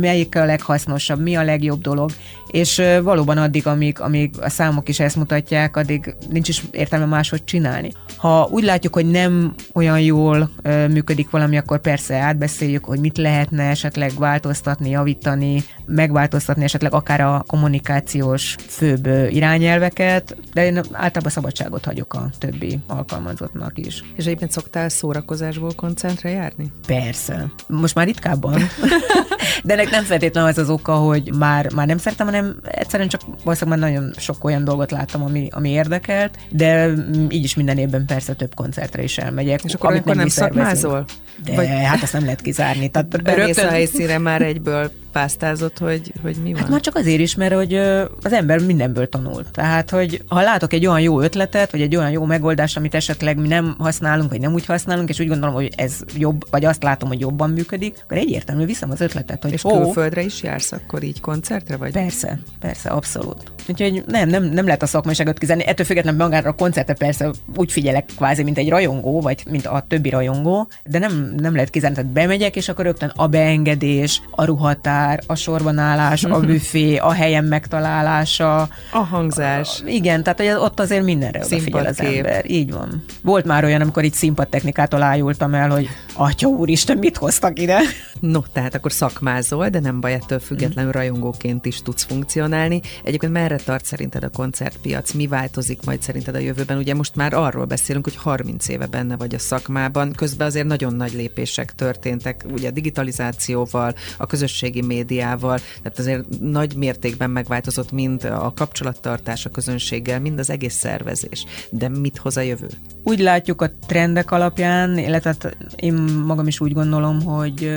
melyik 0.00 0.36
a 0.36 0.44
leghasznosabb, 0.44 1.20
mi 1.20 1.36
a 1.36 1.42
legjobb 1.42 1.80
dolog, 1.80 2.10
és 2.50 2.82
valóban 3.02 3.38
addig, 3.38 3.66
amíg, 3.66 4.00
amíg 4.00 4.34
a 4.40 4.48
számok 4.48 4.88
is 4.88 5.00
ezt 5.00 5.16
mutatják, 5.16 5.76
addig 5.76 6.14
nincs 6.30 6.48
is 6.48 6.64
értelme 6.70 7.04
máshogy 7.04 7.44
csinálni. 7.44 7.92
Ha 8.16 8.48
úgy 8.50 8.64
látjuk, 8.64 8.94
hogy 8.94 9.10
nem 9.10 9.54
olyan 9.72 10.00
jól 10.00 10.50
működik 10.88 11.30
valami, 11.30 11.56
akkor 11.56 11.80
persze 11.80 12.16
átbeszéljük, 12.16 12.84
hogy 12.84 13.00
mit 13.00 13.18
lehetne 13.18 13.62
esetleg 13.62 14.12
változtatni, 14.18 14.90
javítani, 14.90 15.64
megváltoztatni 15.86 16.64
esetleg 16.64 16.94
akár 16.94 17.20
a 17.20 17.44
kommunikációs 17.46 18.56
főbb 18.66 19.06
irányelveket, 19.30 20.36
de 20.52 20.64
én 20.64 20.76
általában 20.76 21.30
szabadságot 21.30 21.84
hagyok 21.84 22.14
a 22.14 22.30
többi 22.38 22.78
alkalmazottnak 22.86 23.78
is. 23.78 24.04
És 24.16 24.24
egyébként 24.24 24.50
szoktál 24.50 24.88
szórakozásból 24.88 25.72
koncentre 25.76 26.30
járni? 26.30 26.72
Persze. 26.86 27.52
Most 27.66 27.94
már 27.94 28.06
ritkábban. 28.06 28.60
de 29.64 29.72
ennek 29.72 29.90
nem 29.90 30.04
feltétlenül 30.04 30.50
az 30.50 30.58
az 30.58 30.70
oka, 30.70 30.94
hogy 30.94 31.34
már, 31.38 31.72
már 31.72 31.86
nem 31.86 31.98
szeretem, 31.98 32.19
hanem 32.26 32.56
egyszerűen 32.64 33.08
csak 33.08 33.20
valószínűleg 33.44 33.80
már 33.80 33.90
nagyon 33.90 34.12
sok 34.16 34.44
olyan 34.44 34.64
dolgot 34.64 34.90
láttam, 34.90 35.22
ami, 35.22 35.48
ami 35.50 35.70
érdekelt, 35.70 36.38
de 36.50 36.92
így 37.28 37.44
is 37.44 37.54
minden 37.54 37.78
évben 37.78 38.06
persze 38.06 38.34
több 38.34 38.54
koncertre 38.54 39.02
is 39.02 39.18
elmegyek. 39.18 39.64
És 39.64 39.74
akkor 39.74 39.90
amikor 39.90 40.14
nem, 40.14 40.18
nem 40.18 40.28
szakmázol? 40.28 41.04
De 41.44 41.54
Vagy... 41.54 41.66
hát 41.68 42.02
ezt 42.02 42.12
nem 42.12 42.22
lehet 42.22 42.40
kizárni. 42.40 42.88
Tehát 42.88 43.14
rögtön... 43.24 43.66
a 43.66 43.70
helyszíre 43.70 44.18
már 44.18 44.42
egyből 44.42 44.90
pásztázott, 45.12 45.78
hogy, 45.78 46.12
hogy 46.22 46.36
mi 46.42 46.52
van? 46.52 46.60
Hát 46.60 46.70
már 46.70 46.80
csak 46.80 46.96
azért 46.96 47.20
is, 47.20 47.34
mert 47.34 47.54
hogy 47.54 47.74
az 48.22 48.32
ember 48.32 48.60
mindenből 48.60 49.08
tanul. 49.08 49.44
Tehát, 49.50 49.90
hogy 49.90 50.22
ha 50.28 50.40
látok 50.40 50.72
egy 50.72 50.86
olyan 50.86 51.00
jó 51.00 51.20
ötletet, 51.20 51.70
vagy 51.70 51.80
egy 51.80 51.96
olyan 51.96 52.10
jó 52.10 52.24
megoldást, 52.24 52.76
amit 52.76 52.94
esetleg 52.94 53.38
mi 53.40 53.48
nem 53.48 53.74
használunk, 53.78 54.30
vagy 54.30 54.40
nem 54.40 54.52
úgy 54.52 54.66
használunk, 54.66 55.08
és 55.08 55.18
úgy 55.18 55.28
gondolom, 55.28 55.54
hogy 55.54 55.72
ez 55.76 55.98
jobb, 56.16 56.44
vagy 56.50 56.64
azt 56.64 56.82
látom, 56.82 57.08
hogy 57.08 57.20
jobban 57.20 57.50
működik, 57.50 57.98
akkor 58.02 58.16
egyértelmű 58.16 58.64
viszem 58.64 58.90
az 58.90 59.00
ötletet. 59.00 59.42
Hogy 59.42 59.52
és 59.52 59.64
ó, 59.64 59.70
külföldre 59.70 60.22
is 60.22 60.42
jársz 60.42 60.72
akkor 60.72 61.02
így 61.02 61.20
koncertre? 61.20 61.76
Vagy? 61.76 61.92
Persze, 61.92 62.38
persze, 62.60 62.88
abszolút. 62.88 63.42
Úgyhogy 63.68 64.04
nem, 64.06 64.28
nem, 64.28 64.44
nem 64.44 64.64
lehet 64.64 64.82
a 64.82 64.86
szakmaiságot 64.86 65.38
kizárni. 65.38 65.66
Ettől 65.66 65.86
függetlenül 65.86 66.20
magára 66.20 66.48
a 66.48 66.54
koncertre 66.54 66.94
persze 66.94 67.30
úgy 67.56 67.72
figyelek 67.72 68.04
kvázi, 68.16 68.42
mint 68.42 68.58
egy 68.58 68.68
rajongó, 68.68 69.20
vagy 69.20 69.42
mint 69.50 69.66
a 69.66 69.84
többi 69.88 70.08
rajongó, 70.08 70.68
de 70.84 70.98
nem, 70.98 71.19
nem 71.36 71.54
lehet 71.54 71.70
kizárni. 71.70 71.96
Tehát 71.96 72.10
bemegyek, 72.10 72.56
és 72.56 72.68
akkor 72.68 72.84
rögtön 72.84 73.12
a 73.16 73.26
beengedés, 73.26 74.22
a 74.30 74.44
ruhatár, 74.44 75.20
a 75.26 75.34
sorban 75.34 75.78
állás, 75.78 76.24
a 76.24 76.40
büfé, 76.40 76.96
a 76.96 77.12
helyen 77.12 77.44
megtalálása. 77.44 78.68
A 78.92 78.98
hangzás. 78.98 79.80
A, 79.84 79.88
igen, 79.88 80.22
tehát 80.22 80.38
hogy 80.38 80.48
ott 80.48 80.80
azért 80.80 81.04
mindenre 81.04 81.44
odafigyel 81.44 81.86
az 81.86 82.00
ember. 82.00 82.50
Így 82.50 82.72
van. 82.72 83.04
Volt 83.22 83.44
már 83.44 83.64
olyan, 83.64 83.80
amikor 83.80 84.04
itt 84.04 84.14
színpadtechnikától 84.14 85.02
ájultam 85.02 85.54
el, 85.54 85.70
hogy 85.70 85.88
atya 86.14 86.48
úristen, 86.48 86.98
mit 86.98 87.16
hoztak 87.16 87.58
ide? 87.58 87.78
No, 88.20 88.40
tehát 88.52 88.74
akkor 88.74 88.92
szakmázol, 88.92 89.68
de 89.68 89.80
nem 89.80 90.00
baj, 90.00 90.12
ettől 90.12 90.38
függetlenül 90.38 90.92
rajongóként 90.92 91.66
is 91.66 91.82
tudsz 91.82 92.04
funkcionálni. 92.04 92.80
Egyébként 93.04 93.32
merre 93.32 93.56
tart 93.56 93.84
szerinted 93.84 94.24
a 94.24 94.28
koncertpiac? 94.28 95.12
Mi 95.12 95.26
változik 95.26 95.84
majd 95.84 96.02
szerinted 96.02 96.34
a 96.34 96.38
jövőben? 96.38 96.78
Ugye 96.78 96.94
most 96.94 97.16
már 97.16 97.34
arról 97.34 97.64
beszélünk, 97.64 98.04
hogy 98.04 98.16
30 98.16 98.68
éve 98.68 98.86
benne 98.86 99.16
vagy 99.16 99.34
a 99.34 99.38
szakmában, 99.38 100.12
közben 100.12 100.46
azért 100.46 100.66
nagyon 100.66 100.94
nagy 100.94 101.09
lépések 101.12 101.74
történtek, 101.74 102.44
ugye 102.52 102.68
a 102.68 102.70
digitalizációval, 102.70 103.94
a 104.18 104.26
közösségi 104.26 104.82
médiával, 104.82 105.58
tehát 105.82 105.98
azért 105.98 106.40
nagy 106.40 106.76
mértékben 106.76 107.30
megváltozott 107.30 107.92
mind 107.92 108.24
a 108.24 108.52
kapcsolattartás 108.56 109.46
a 109.46 109.50
közönséggel, 109.50 110.20
mind 110.20 110.38
az 110.38 110.50
egész 110.50 110.74
szervezés. 110.74 111.44
De 111.70 111.88
mit 111.88 112.18
hoz 112.18 112.36
a 112.36 112.40
jövő? 112.40 112.68
Úgy 113.04 113.18
látjuk 113.18 113.62
a 113.62 113.70
trendek 113.86 114.30
alapján, 114.30 114.98
illetve 114.98 115.30
hát 115.40 115.56
én 115.76 115.94
magam 116.26 116.46
is 116.46 116.60
úgy 116.60 116.72
gondolom, 116.72 117.22
hogy 117.22 117.72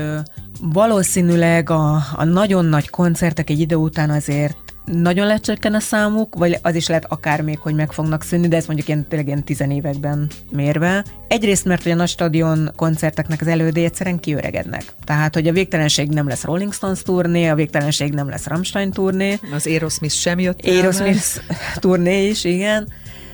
valószínűleg 0.62 1.70
a, 1.70 1.96
a 2.16 2.24
nagyon 2.24 2.66
nagy 2.66 2.90
koncertek 2.90 3.50
egy 3.50 3.60
idő 3.60 3.76
után 3.76 4.10
azért 4.10 4.73
nagyon 4.86 5.28
lecsökken 5.28 5.74
a 5.74 5.80
számuk, 5.80 6.36
vagy 6.36 6.58
az 6.62 6.76
is 6.76 6.88
lehet 6.88 7.06
akár 7.10 7.42
még, 7.42 7.60
hogy 7.60 7.76
meg 7.76 7.92
fognak 7.92 8.24
szűnni, 8.24 8.48
de 8.48 8.56
ez 8.56 8.66
mondjuk 8.66 8.88
ilyen, 8.88 9.08
tényleg 9.08 9.28
ilyen 9.28 9.44
tizenévekben 9.44 10.28
mérve. 10.52 11.06
Egyrészt, 11.28 11.66
mert 11.66 11.84
hogy 11.84 11.92
a 11.92 11.96
nagy 11.96 12.08
stadion 12.08 12.72
koncerteknek 12.76 13.42
az 13.42 13.48
elődé 13.48 13.84
egyszerűen 13.84 14.20
kiöregednek. 14.20 14.84
Tehát, 15.04 15.34
hogy 15.34 15.48
a 15.48 15.52
végtelenség 15.52 16.10
nem 16.10 16.28
lesz 16.28 16.44
Rolling 16.44 16.74
Stones 16.74 17.02
turné, 17.02 17.48
a 17.48 17.56
végtelenség 17.56 18.14
nem 18.14 18.30
lesz 18.30 18.46
Rammstein 18.46 18.92
turné. 18.92 19.40
Az 19.54 19.68
Aerosmith 19.68 20.14
sem 20.14 20.40
jött 20.40 20.66
Aerosmith 20.66 21.40
turné 21.80 22.28
is, 22.28 22.44
igen. 22.44 22.88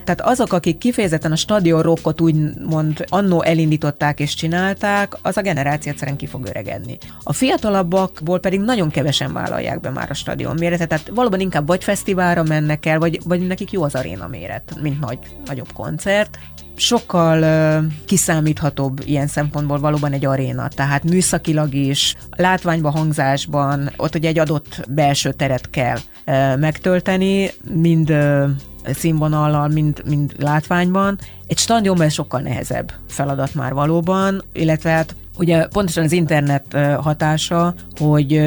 Tehát 0.04 0.22
azok, 0.22 0.54
akik 0.54 0.78
kifejezetten 0.78 1.32
a 1.32 1.36
stadion 1.36 1.82
rockot 1.82 2.22
úgymond 2.22 3.06
annó 3.08 3.42
elindították 3.42 4.20
és 4.20 4.34
csinálták, 4.34 5.18
az 5.22 5.38
a 5.38 5.42
generáció 5.42 5.92
egyszerűen 5.92 6.18
ki 6.18 6.26
fog 6.26 6.46
öregedni. 6.46 6.98
A 7.24 7.34
fiatalabbakból 7.34 8.40
pedig 8.40 8.60
nagyon 8.60 8.90
kevesen 8.90 9.34
vállalják 9.34 9.80
be 9.80 9.90
már 9.90 10.10
a 10.10 10.14
stadion 10.14 10.56
méretet, 10.60 10.88
tehát 10.88 11.12
valóban 11.14 11.40
inkább 11.40 11.68
vagy 11.68 11.84
fesztiválra 11.84 12.44
mennek 12.44 12.86
el, 12.86 13.00
vagy, 13.00 13.20
vagy 13.26 13.48
nekik 13.48 13.72
jó 13.72 13.84
az 13.84 13.96
aréna 13.96 14.28
méret, 14.28 14.80
mint 14.82 15.00
nagy, 15.00 15.20
nagyobb 15.46 15.72
koncert 15.74 16.40
sokkal 16.80 17.42
uh, 17.42 17.92
kiszámíthatóbb 18.06 19.02
ilyen 19.06 19.28
szempontból 19.28 19.80
valóban 19.80 20.14
egy 20.14 20.26
aréna, 20.26 20.68
tehát 20.68 21.04
műszakilag 21.04 21.74
is, 21.74 22.16
látványban, 22.30 22.92
hangzásban, 22.92 23.92
ott 23.98 24.16
ugye 24.16 24.28
egy 24.28 24.40
adott 24.40 24.86
belső 24.90 25.32
teret 25.32 25.70
kell 25.70 25.98
uh, 26.26 26.58
megtölteni, 26.58 27.52
mind 27.74 28.10
uh, 28.10 28.50
színvonallal, 28.84 29.68
mind, 29.68 30.02
mind 30.06 30.34
látványban. 30.38 31.20
Egy 31.48 31.58
stadionban 31.58 32.10
sokkal 32.10 32.42
nehezebb 32.42 32.92
feladat 33.08 33.56
már 33.56 33.74
valóban, 33.74 34.44
illetve 34.54 34.90
hát 34.90 35.16
Ugye 35.40 35.68
pontosan 35.68 36.04
az 36.04 36.12
internet 36.12 36.78
hatása, 37.02 37.74
hogy 37.98 38.42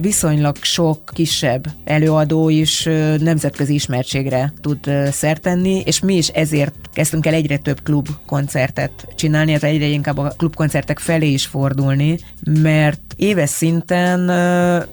viszonylag 0.00 0.56
sok 0.60 1.10
kisebb 1.12 1.66
előadó 1.84 2.48
is 2.48 2.82
nemzetközi 3.18 3.74
ismertségre 3.74 4.52
tud 4.60 4.90
szertenni, 5.10 5.82
és 5.84 6.00
mi 6.00 6.14
is 6.14 6.28
ezért 6.28 6.74
kezdtünk 6.92 7.26
el 7.26 7.34
egyre 7.34 7.56
több 7.56 7.82
klubkoncertet 7.82 9.08
csinálni, 9.16 9.52
ez 9.52 9.62
egyre 9.62 9.86
inkább 9.86 10.18
a 10.18 10.32
klubkoncertek 10.36 10.98
felé 10.98 11.32
is 11.32 11.46
fordulni, 11.46 12.18
mert 12.62 13.14
éves 13.16 13.50
szinten 13.50 14.20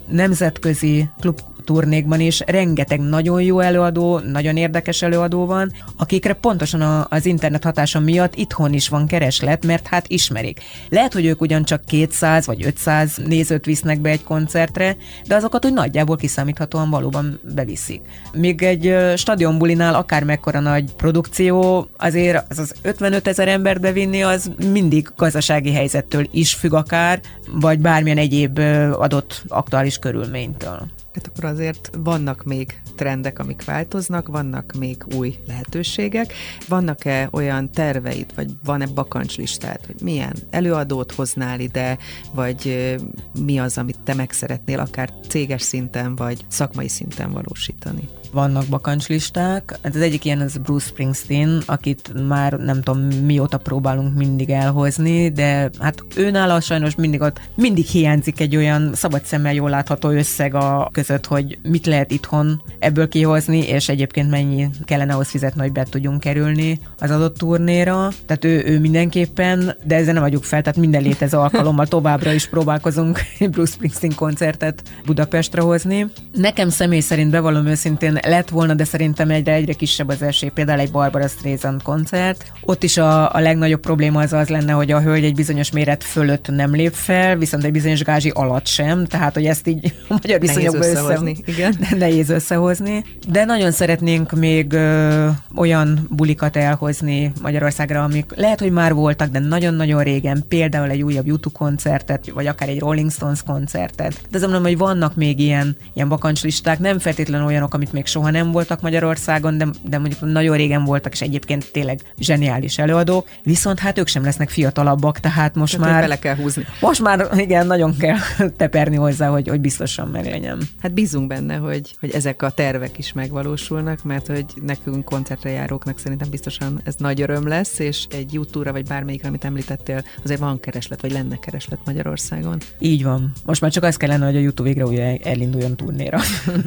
nemzetközi 0.08 1.10
klub 1.20 1.40
turnékban 1.66 2.20
is 2.20 2.42
rengeteg 2.46 3.00
nagyon 3.00 3.42
jó 3.42 3.60
előadó, 3.60 4.20
nagyon 4.20 4.58
érdekes 4.58 5.02
előadó 5.02 5.46
van, 5.46 5.72
akikre 5.98 6.34
pontosan 6.34 6.82
a, 6.82 7.08
az 7.10 7.26
internet 7.26 7.64
hatása 7.64 8.00
miatt 8.00 8.36
itthon 8.36 8.74
is 8.74 8.90
van 8.90 9.08
kereslet, 9.08 9.66
mert 9.66 9.88
hát 9.88 10.08
ismerik. 10.08 10.62
Lehet, 10.90 11.14
hogy 11.14 11.26
ők 11.26 11.42
ugyancsak 11.42 11.86
200 11.86 12.46
vagy 12.46 12.66
500 12.66 13.18
nézőt 13.28 13.66
visznek 13.66 14.00
be 14.00 14.10
egy 14.10 14.24
koncertre, 14.24 14.98
de 15.28 15.36
azokat 15.36 15.66
úgy 15.66 15.74
nagyjából 15.74 16.16
kiszámíthatóan 16.16 16.90
valóban 16.90 17.40
beviszik. 17.56 18.02
Még 18.34 18.64
egy 18.64 18.96
stadionbulinál 19.18 19.96
akár 19.96 20.24
mekkora 20.24 20.60
nagy 20.60 20.94
produkció, 20.94 21.88
azért 21.98 22.46
az, 22.50 22.60
az 22.60 22.74
55 22.82 23.28
ezer 23.28 23.48
embert 23.48 23.82
bevinni, 23.82 24.24
az 24.24 24.52
mindig 24.72 25.10
gazdasági 25.16 25.72
helyzettől 25.72 26.28
is 26.32 26.54
függ 26.54 26.74
akár, 26.74 27.20
vagy 27.52 27.80
bármilyen 27.80 28.18
egyéb 28.18 28.60
adott 28.92 29.44
aktuális 29.48 29.98
körülménytől. 29.98 30.88
Hát 31.16 31.28
akkor 31.28 31.46
azért 31.46 31.90
vannak 31.98 32.44
még 32.44 32.82
trendek, 32.96 33.40
amik 33.40 33.66
változnak, 33.66 34.28
vannak 34.28 34.74
még 34.80 35.04
új 35.16 35.36
lehetőségek. 35.48 36.34
Vannak-e 36.68 37.30
olyan 37.32 37.72
terveid, 37.72 38.36
vagy 38.36 38.52
van-e 38.64 38.88
bakancslistát, 38.88 39.86
hogy 39.86 39.96
milyen 40.02 40.36
előadót 40.50 41.12
hoznál 41.12 41.60
ide, 41.60 41.98
vagy 42.34 42.96
mi 43.40 43.60
az, 43.60 43.78
amit 43.78 44.00
te 44.00 44.14
meg 44.14 44.32
szeretnél 44.32 44.80
akár 44.80 45.14
céges 45.28 45.62
szinten, 45.62 46.16
vagy 46.16 46.46
szakmai 46.48 46.88
szinten 46.88 47.32
valósítani? 47.32 48.10
Vannak 48.36 48.66
bakancslisták. 48.70 49.80
Hát 49.84 49.96
az 49.96 50.02
egyik 50.02 50.26
ilyen 50.26 50.40
az 50.40 50.58
Bruce 50.58 50.88
Springsteen, 50.88 51.64
akit 51.66 52.28
már 52.28 52.54
nem 52.54 52.82
tudom 52.82 53.02
mióta 53.02 53.58
próbálunk 53.58 54.16
mindig 54.16 54.50
elhozni, 54.50 55.32
de 55.32 55.70
hát 55.80 56.04
őnála 56.16 56.60
sajnos 56.60 56.96
mindig 56.96 57.22
ott 57.22 57.40
mindig 57.56 57.86
hiányzik 57.86 58.40
egy 58.40 58.56
olyan 58.56 58.92
szabad 58.94 59.26
szemmel 59.26 59.54
jól 59.54 59.70
látható 59.70 60.10
összeg 60.10 60.54
a 60.56 60.90
között, 60.92 61.26
hogy 61.26 61.58
mit 61.64 61.86
lehet 61.86 62.12
itthon 62.12 62.62
ebből 62.80 63.08
kihozni, 63.08 63.60
és 63.60 63.90
egyébként 63.90 64.30
mennyi 64.30 64.70
kellene 64.86 65.14
ahhoz 65.14 65.28
fizetni, 65.28 65.62
hogy 65.62 65.72
be 65.72 65.84
tudjunk 65.84 66.20
kerülni 66.20 66.80
az 67.00 67.12
adott 67.12 67.38
turnéra. 67.38 68.10
Tehát 68.26 68.46
ő, 68.46 68.64
ő 68.66 68.80
mindenképpen, 68.80 69.76
de 69.84 69.96
ezzel 69.96 70.14
nem 70.14 70.24
vagyunk 70.24 70.44
fel, 70.44 70.62
tehát 70.62 70.80
minden 70.80 71.02
létező 71.02 71.38
alkalommal 71.38 71.88
továbbra 71.88 72.34
is 72.34 72.48
próbálkozunk 72.48 73.20
Bruce 73.52 73.72
Springsteen 73.72 74.16
koncertet 74.16 74.82
Budapestre 75.06 75.62
hozni. 75.62 76.08
Nekem 76.32 76.70
személy 76.70 77.00
szerint 77.00 77.32
bevallom 77.32 77.66
őszintén 77.66 78.16
lett 78.28 78.50
volna, 78.50 78.74
de 78.74 78.84
szerintem 78.84 79.30
egyre 79.30 79.54
egyre 79.54 79.74
kisebb 79.74 80.10
az 80.10 80.22
esély. 80.22 80.50
Például 80.50 80.80
egy 80.80 80.92
Barbara 80.92 81.28
Streisand 81.28 81.82
koncert. 81.82 82.52
Ott 82.62 82.84
is 82.84 82.98
a, 82.98 83.34
a 83.34 83.40
legnagyobb 83.40 83.80
probléma 83.80 84.22
az 84.22 84.34
az 84.34 84.48
lenne, 84.48 84.72
hogy 84.72 84.92
a 84.92 85.02
hölgy 85.02 85.24
egy 85.24 85.36
bizonyos 85.36 85.72
méret 85.72 86.04
fölött 86.04 86.48
nem 86.48 86.72
lép 86.72 86.94
fel, 86.94 87.38
viszont 87.38 87.64
egy 87.64 87.72
bizonyos 87.72 88.04
gázsi 88.04 88.30
alatt 88.30 88.68
sem, 88.68 89.06
tehát 89.06 89.34
hogy 89.34 89.46
ezt 89.46 89.68
így 89.68 89.94
a 90.10 90.20
magyar 90.22 90.40
viszonyokban 90.40 90.82
összehozni. 90.82 91.32
Össze, 91.32 91.52
igen. 91.52 91.76
Nehéz 92.00 92.30
összehozni. 92.30 93.04
De 93.28 93.46
nagyon 93.46 93.72
szeretnénk 93.72 94.32
még 94.32 94.74
ö, 94.74 95.28
olyan 95.56 96.08
bulikat 96.10 96.56
elhozni 96.56 97.32
Magyarországra, 97.42 98.04
amik 98.04 98.26
lehet, 98.36 98.60
hogy 98.60 98.72
már 98.72 98.94
voltak, 98.94 99.30
de 99.30 99.40
nagyon-nagyon 99.40 100.04
régen, 100.04 100.44
például 100.48 100.90
egy 100.90 101.02
újabb 101.02 101.26
YouTube 101.26 101.58
koncertet, 101.58 102.30
vagy 102.34 102.48
akár 102.48 102.70
egy 102.70 102.80
Rolling 102.80 103.12
Stones 103.12 103.44
koncertet. 103.44 104.14
De 104.30 104.38
azt 104.38 104.44
mondom, 104.44 104.64
hogy 104.64 104.78
vannak 104.78 105.16
még 105.16 105.40
ilyen, 105.40 105.78
ilyen 105.94 106.10
bakancslisták, 106.10 106.80
nem 106.80 107.00
feltétlenül 107.00 107.48
olyanok, 107.48 107.74
amit 107.74 107.94
még 107.94 108.05
soha 108.08 108.30
nem 108.30 108.52
voltak 108.52 108.82
Magyarországon, 108.82 109.58
de, 109.58 109.68
de 109.82 109.98
mondjuk 109.98 110.22
nagyon 110.22 110.58
régen 110.58 110.84
voltak, 110.84 111.14
és 111.14 111.22
egyébként 111.22 111.72
tényleg 111.72 112.00
zseniális 112.20 112.78
előadók, 112.78 113.28
viszont 113.44 113.80
hát 113.80 113.98
ők 113.98 114.08
sem 114.08 114.24
lesznek 114.24 114.50
fiatalabbak, 114.50 115.20
tehát 115.20 115.56
most 115.56 115.78
tehát 115.78 115.92
már... 115.92 116.02
Bele 116.02 116.20
kell 116.20 116.36
húzni. 116.36 116.66
Most 116.82 117.02
már 117.02 117.28
igen, 117.38 117.68
nagyon 117.68 117.98
kell 117.98 118.18
teperni 118.58 118.96
hozzá, 118.96 119.28
hogy, 119.28 119.48
hogy 119.48 119.62
biztosan 119.62 120.08
meglegyen. 120.08 120.62
Hát 120.82 120.94
bízunk 120.94 121.28
benne, 121.28 121.56
hogy, 121.56 121.96
hogy 122.00 122.12
ezek 122.12 122.42
a 122.42 122.50
tervek 122.50 122.98
is 122.98 123.14
megvalósulnak, 123.14 124.04
mert 124.04 124.28
hogy 124.28 124.46
nekünk 124.62 125.06
koncertre 125.06 125.50
járóknak 125.50 126.00
szerintem 126.00 126.30
biztosan 126.30 126.82
ez 126.84 126.96
nagy 126.98 127.22
öröm 127.22 127.48
lesz, 127.48 127.80
és 127.80 128.06
egy 128.10 128.34
YouTube-ra 128.34 128.72
vagy 128.72 128.86
bármelyikre, 128.86 129.28
amit 129.28 129.44
említettél, 129.46 130.04
azért 130.24 130.40
van 130.40 130.60
kereslet, 130.60 131.02
vagy 131.02 131.12
lenne 131.12 131.36
kereslet 131.40 131.80
Magyarországon. 131.86 132.58
Így 132.80 133.04
van. 133.04 133.32
Most 133.46 133.62
már 133.62 133.72
csak 133.72 133.84
az 133.84 133.98
kellene, 133.98 134.26
hogy 134.26 134.36
a 134.36 134.40
YouTube 134.40 134.70
végre 134.70 134.86
újra 134.86 135.04
elinduljon 135.24 135.76
turnéra. 135.76 136.20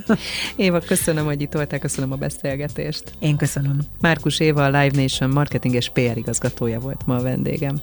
Éva, 0.57 0.79
köszönöm, 0.79 1.27
hogy 1.29 1.43
itt 1.43 1.53
voltál, 1.53 1.79
köszönöm 1.79 2.13
a 2.13 2.17
beszélgetést. 2.17 3.13
Én 3.19 3.37
köszönöm. 3.37 3.79
Márkus 4.01 4.41
Éva, 4.41 4.65
a 4.65 4.67
Live 4.67 5.03
Nation 5.03 5.31
marketing 5.31 5.75
és 5.75 5.89
PR 5.89 6.17
igazgatója 6.17 6.81
volt 6.81 7.07
ma 7.07 7.17
a 7.17 7.23
vendégem. 7.23 7.81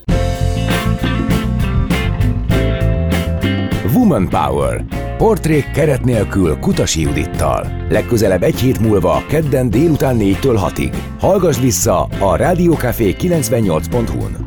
Woman 3.93 4.29
Power. 4.29 4.85
Portrék 5.17 5.71
keret 5.71 6.03
nélkül 6.03 6.57
Kutasi 6.59 7.01
Judittal. 7.01 7.85
Legközelebb 7.89 8.43
egy 8.43 8.59
hét 8.59 8.79
múlva, 8.79 9.23
kedden 9.27 9.69
délután 9.69 10.17
4-től 10.19 10.71
6-ig. 10.75 10.95
Hallgass 11.19 11.59
vissza 11.59 12.03
a 12.03 12.35
Rádiókafé 12.35 13.15
98.hu-n. 13.19 14.45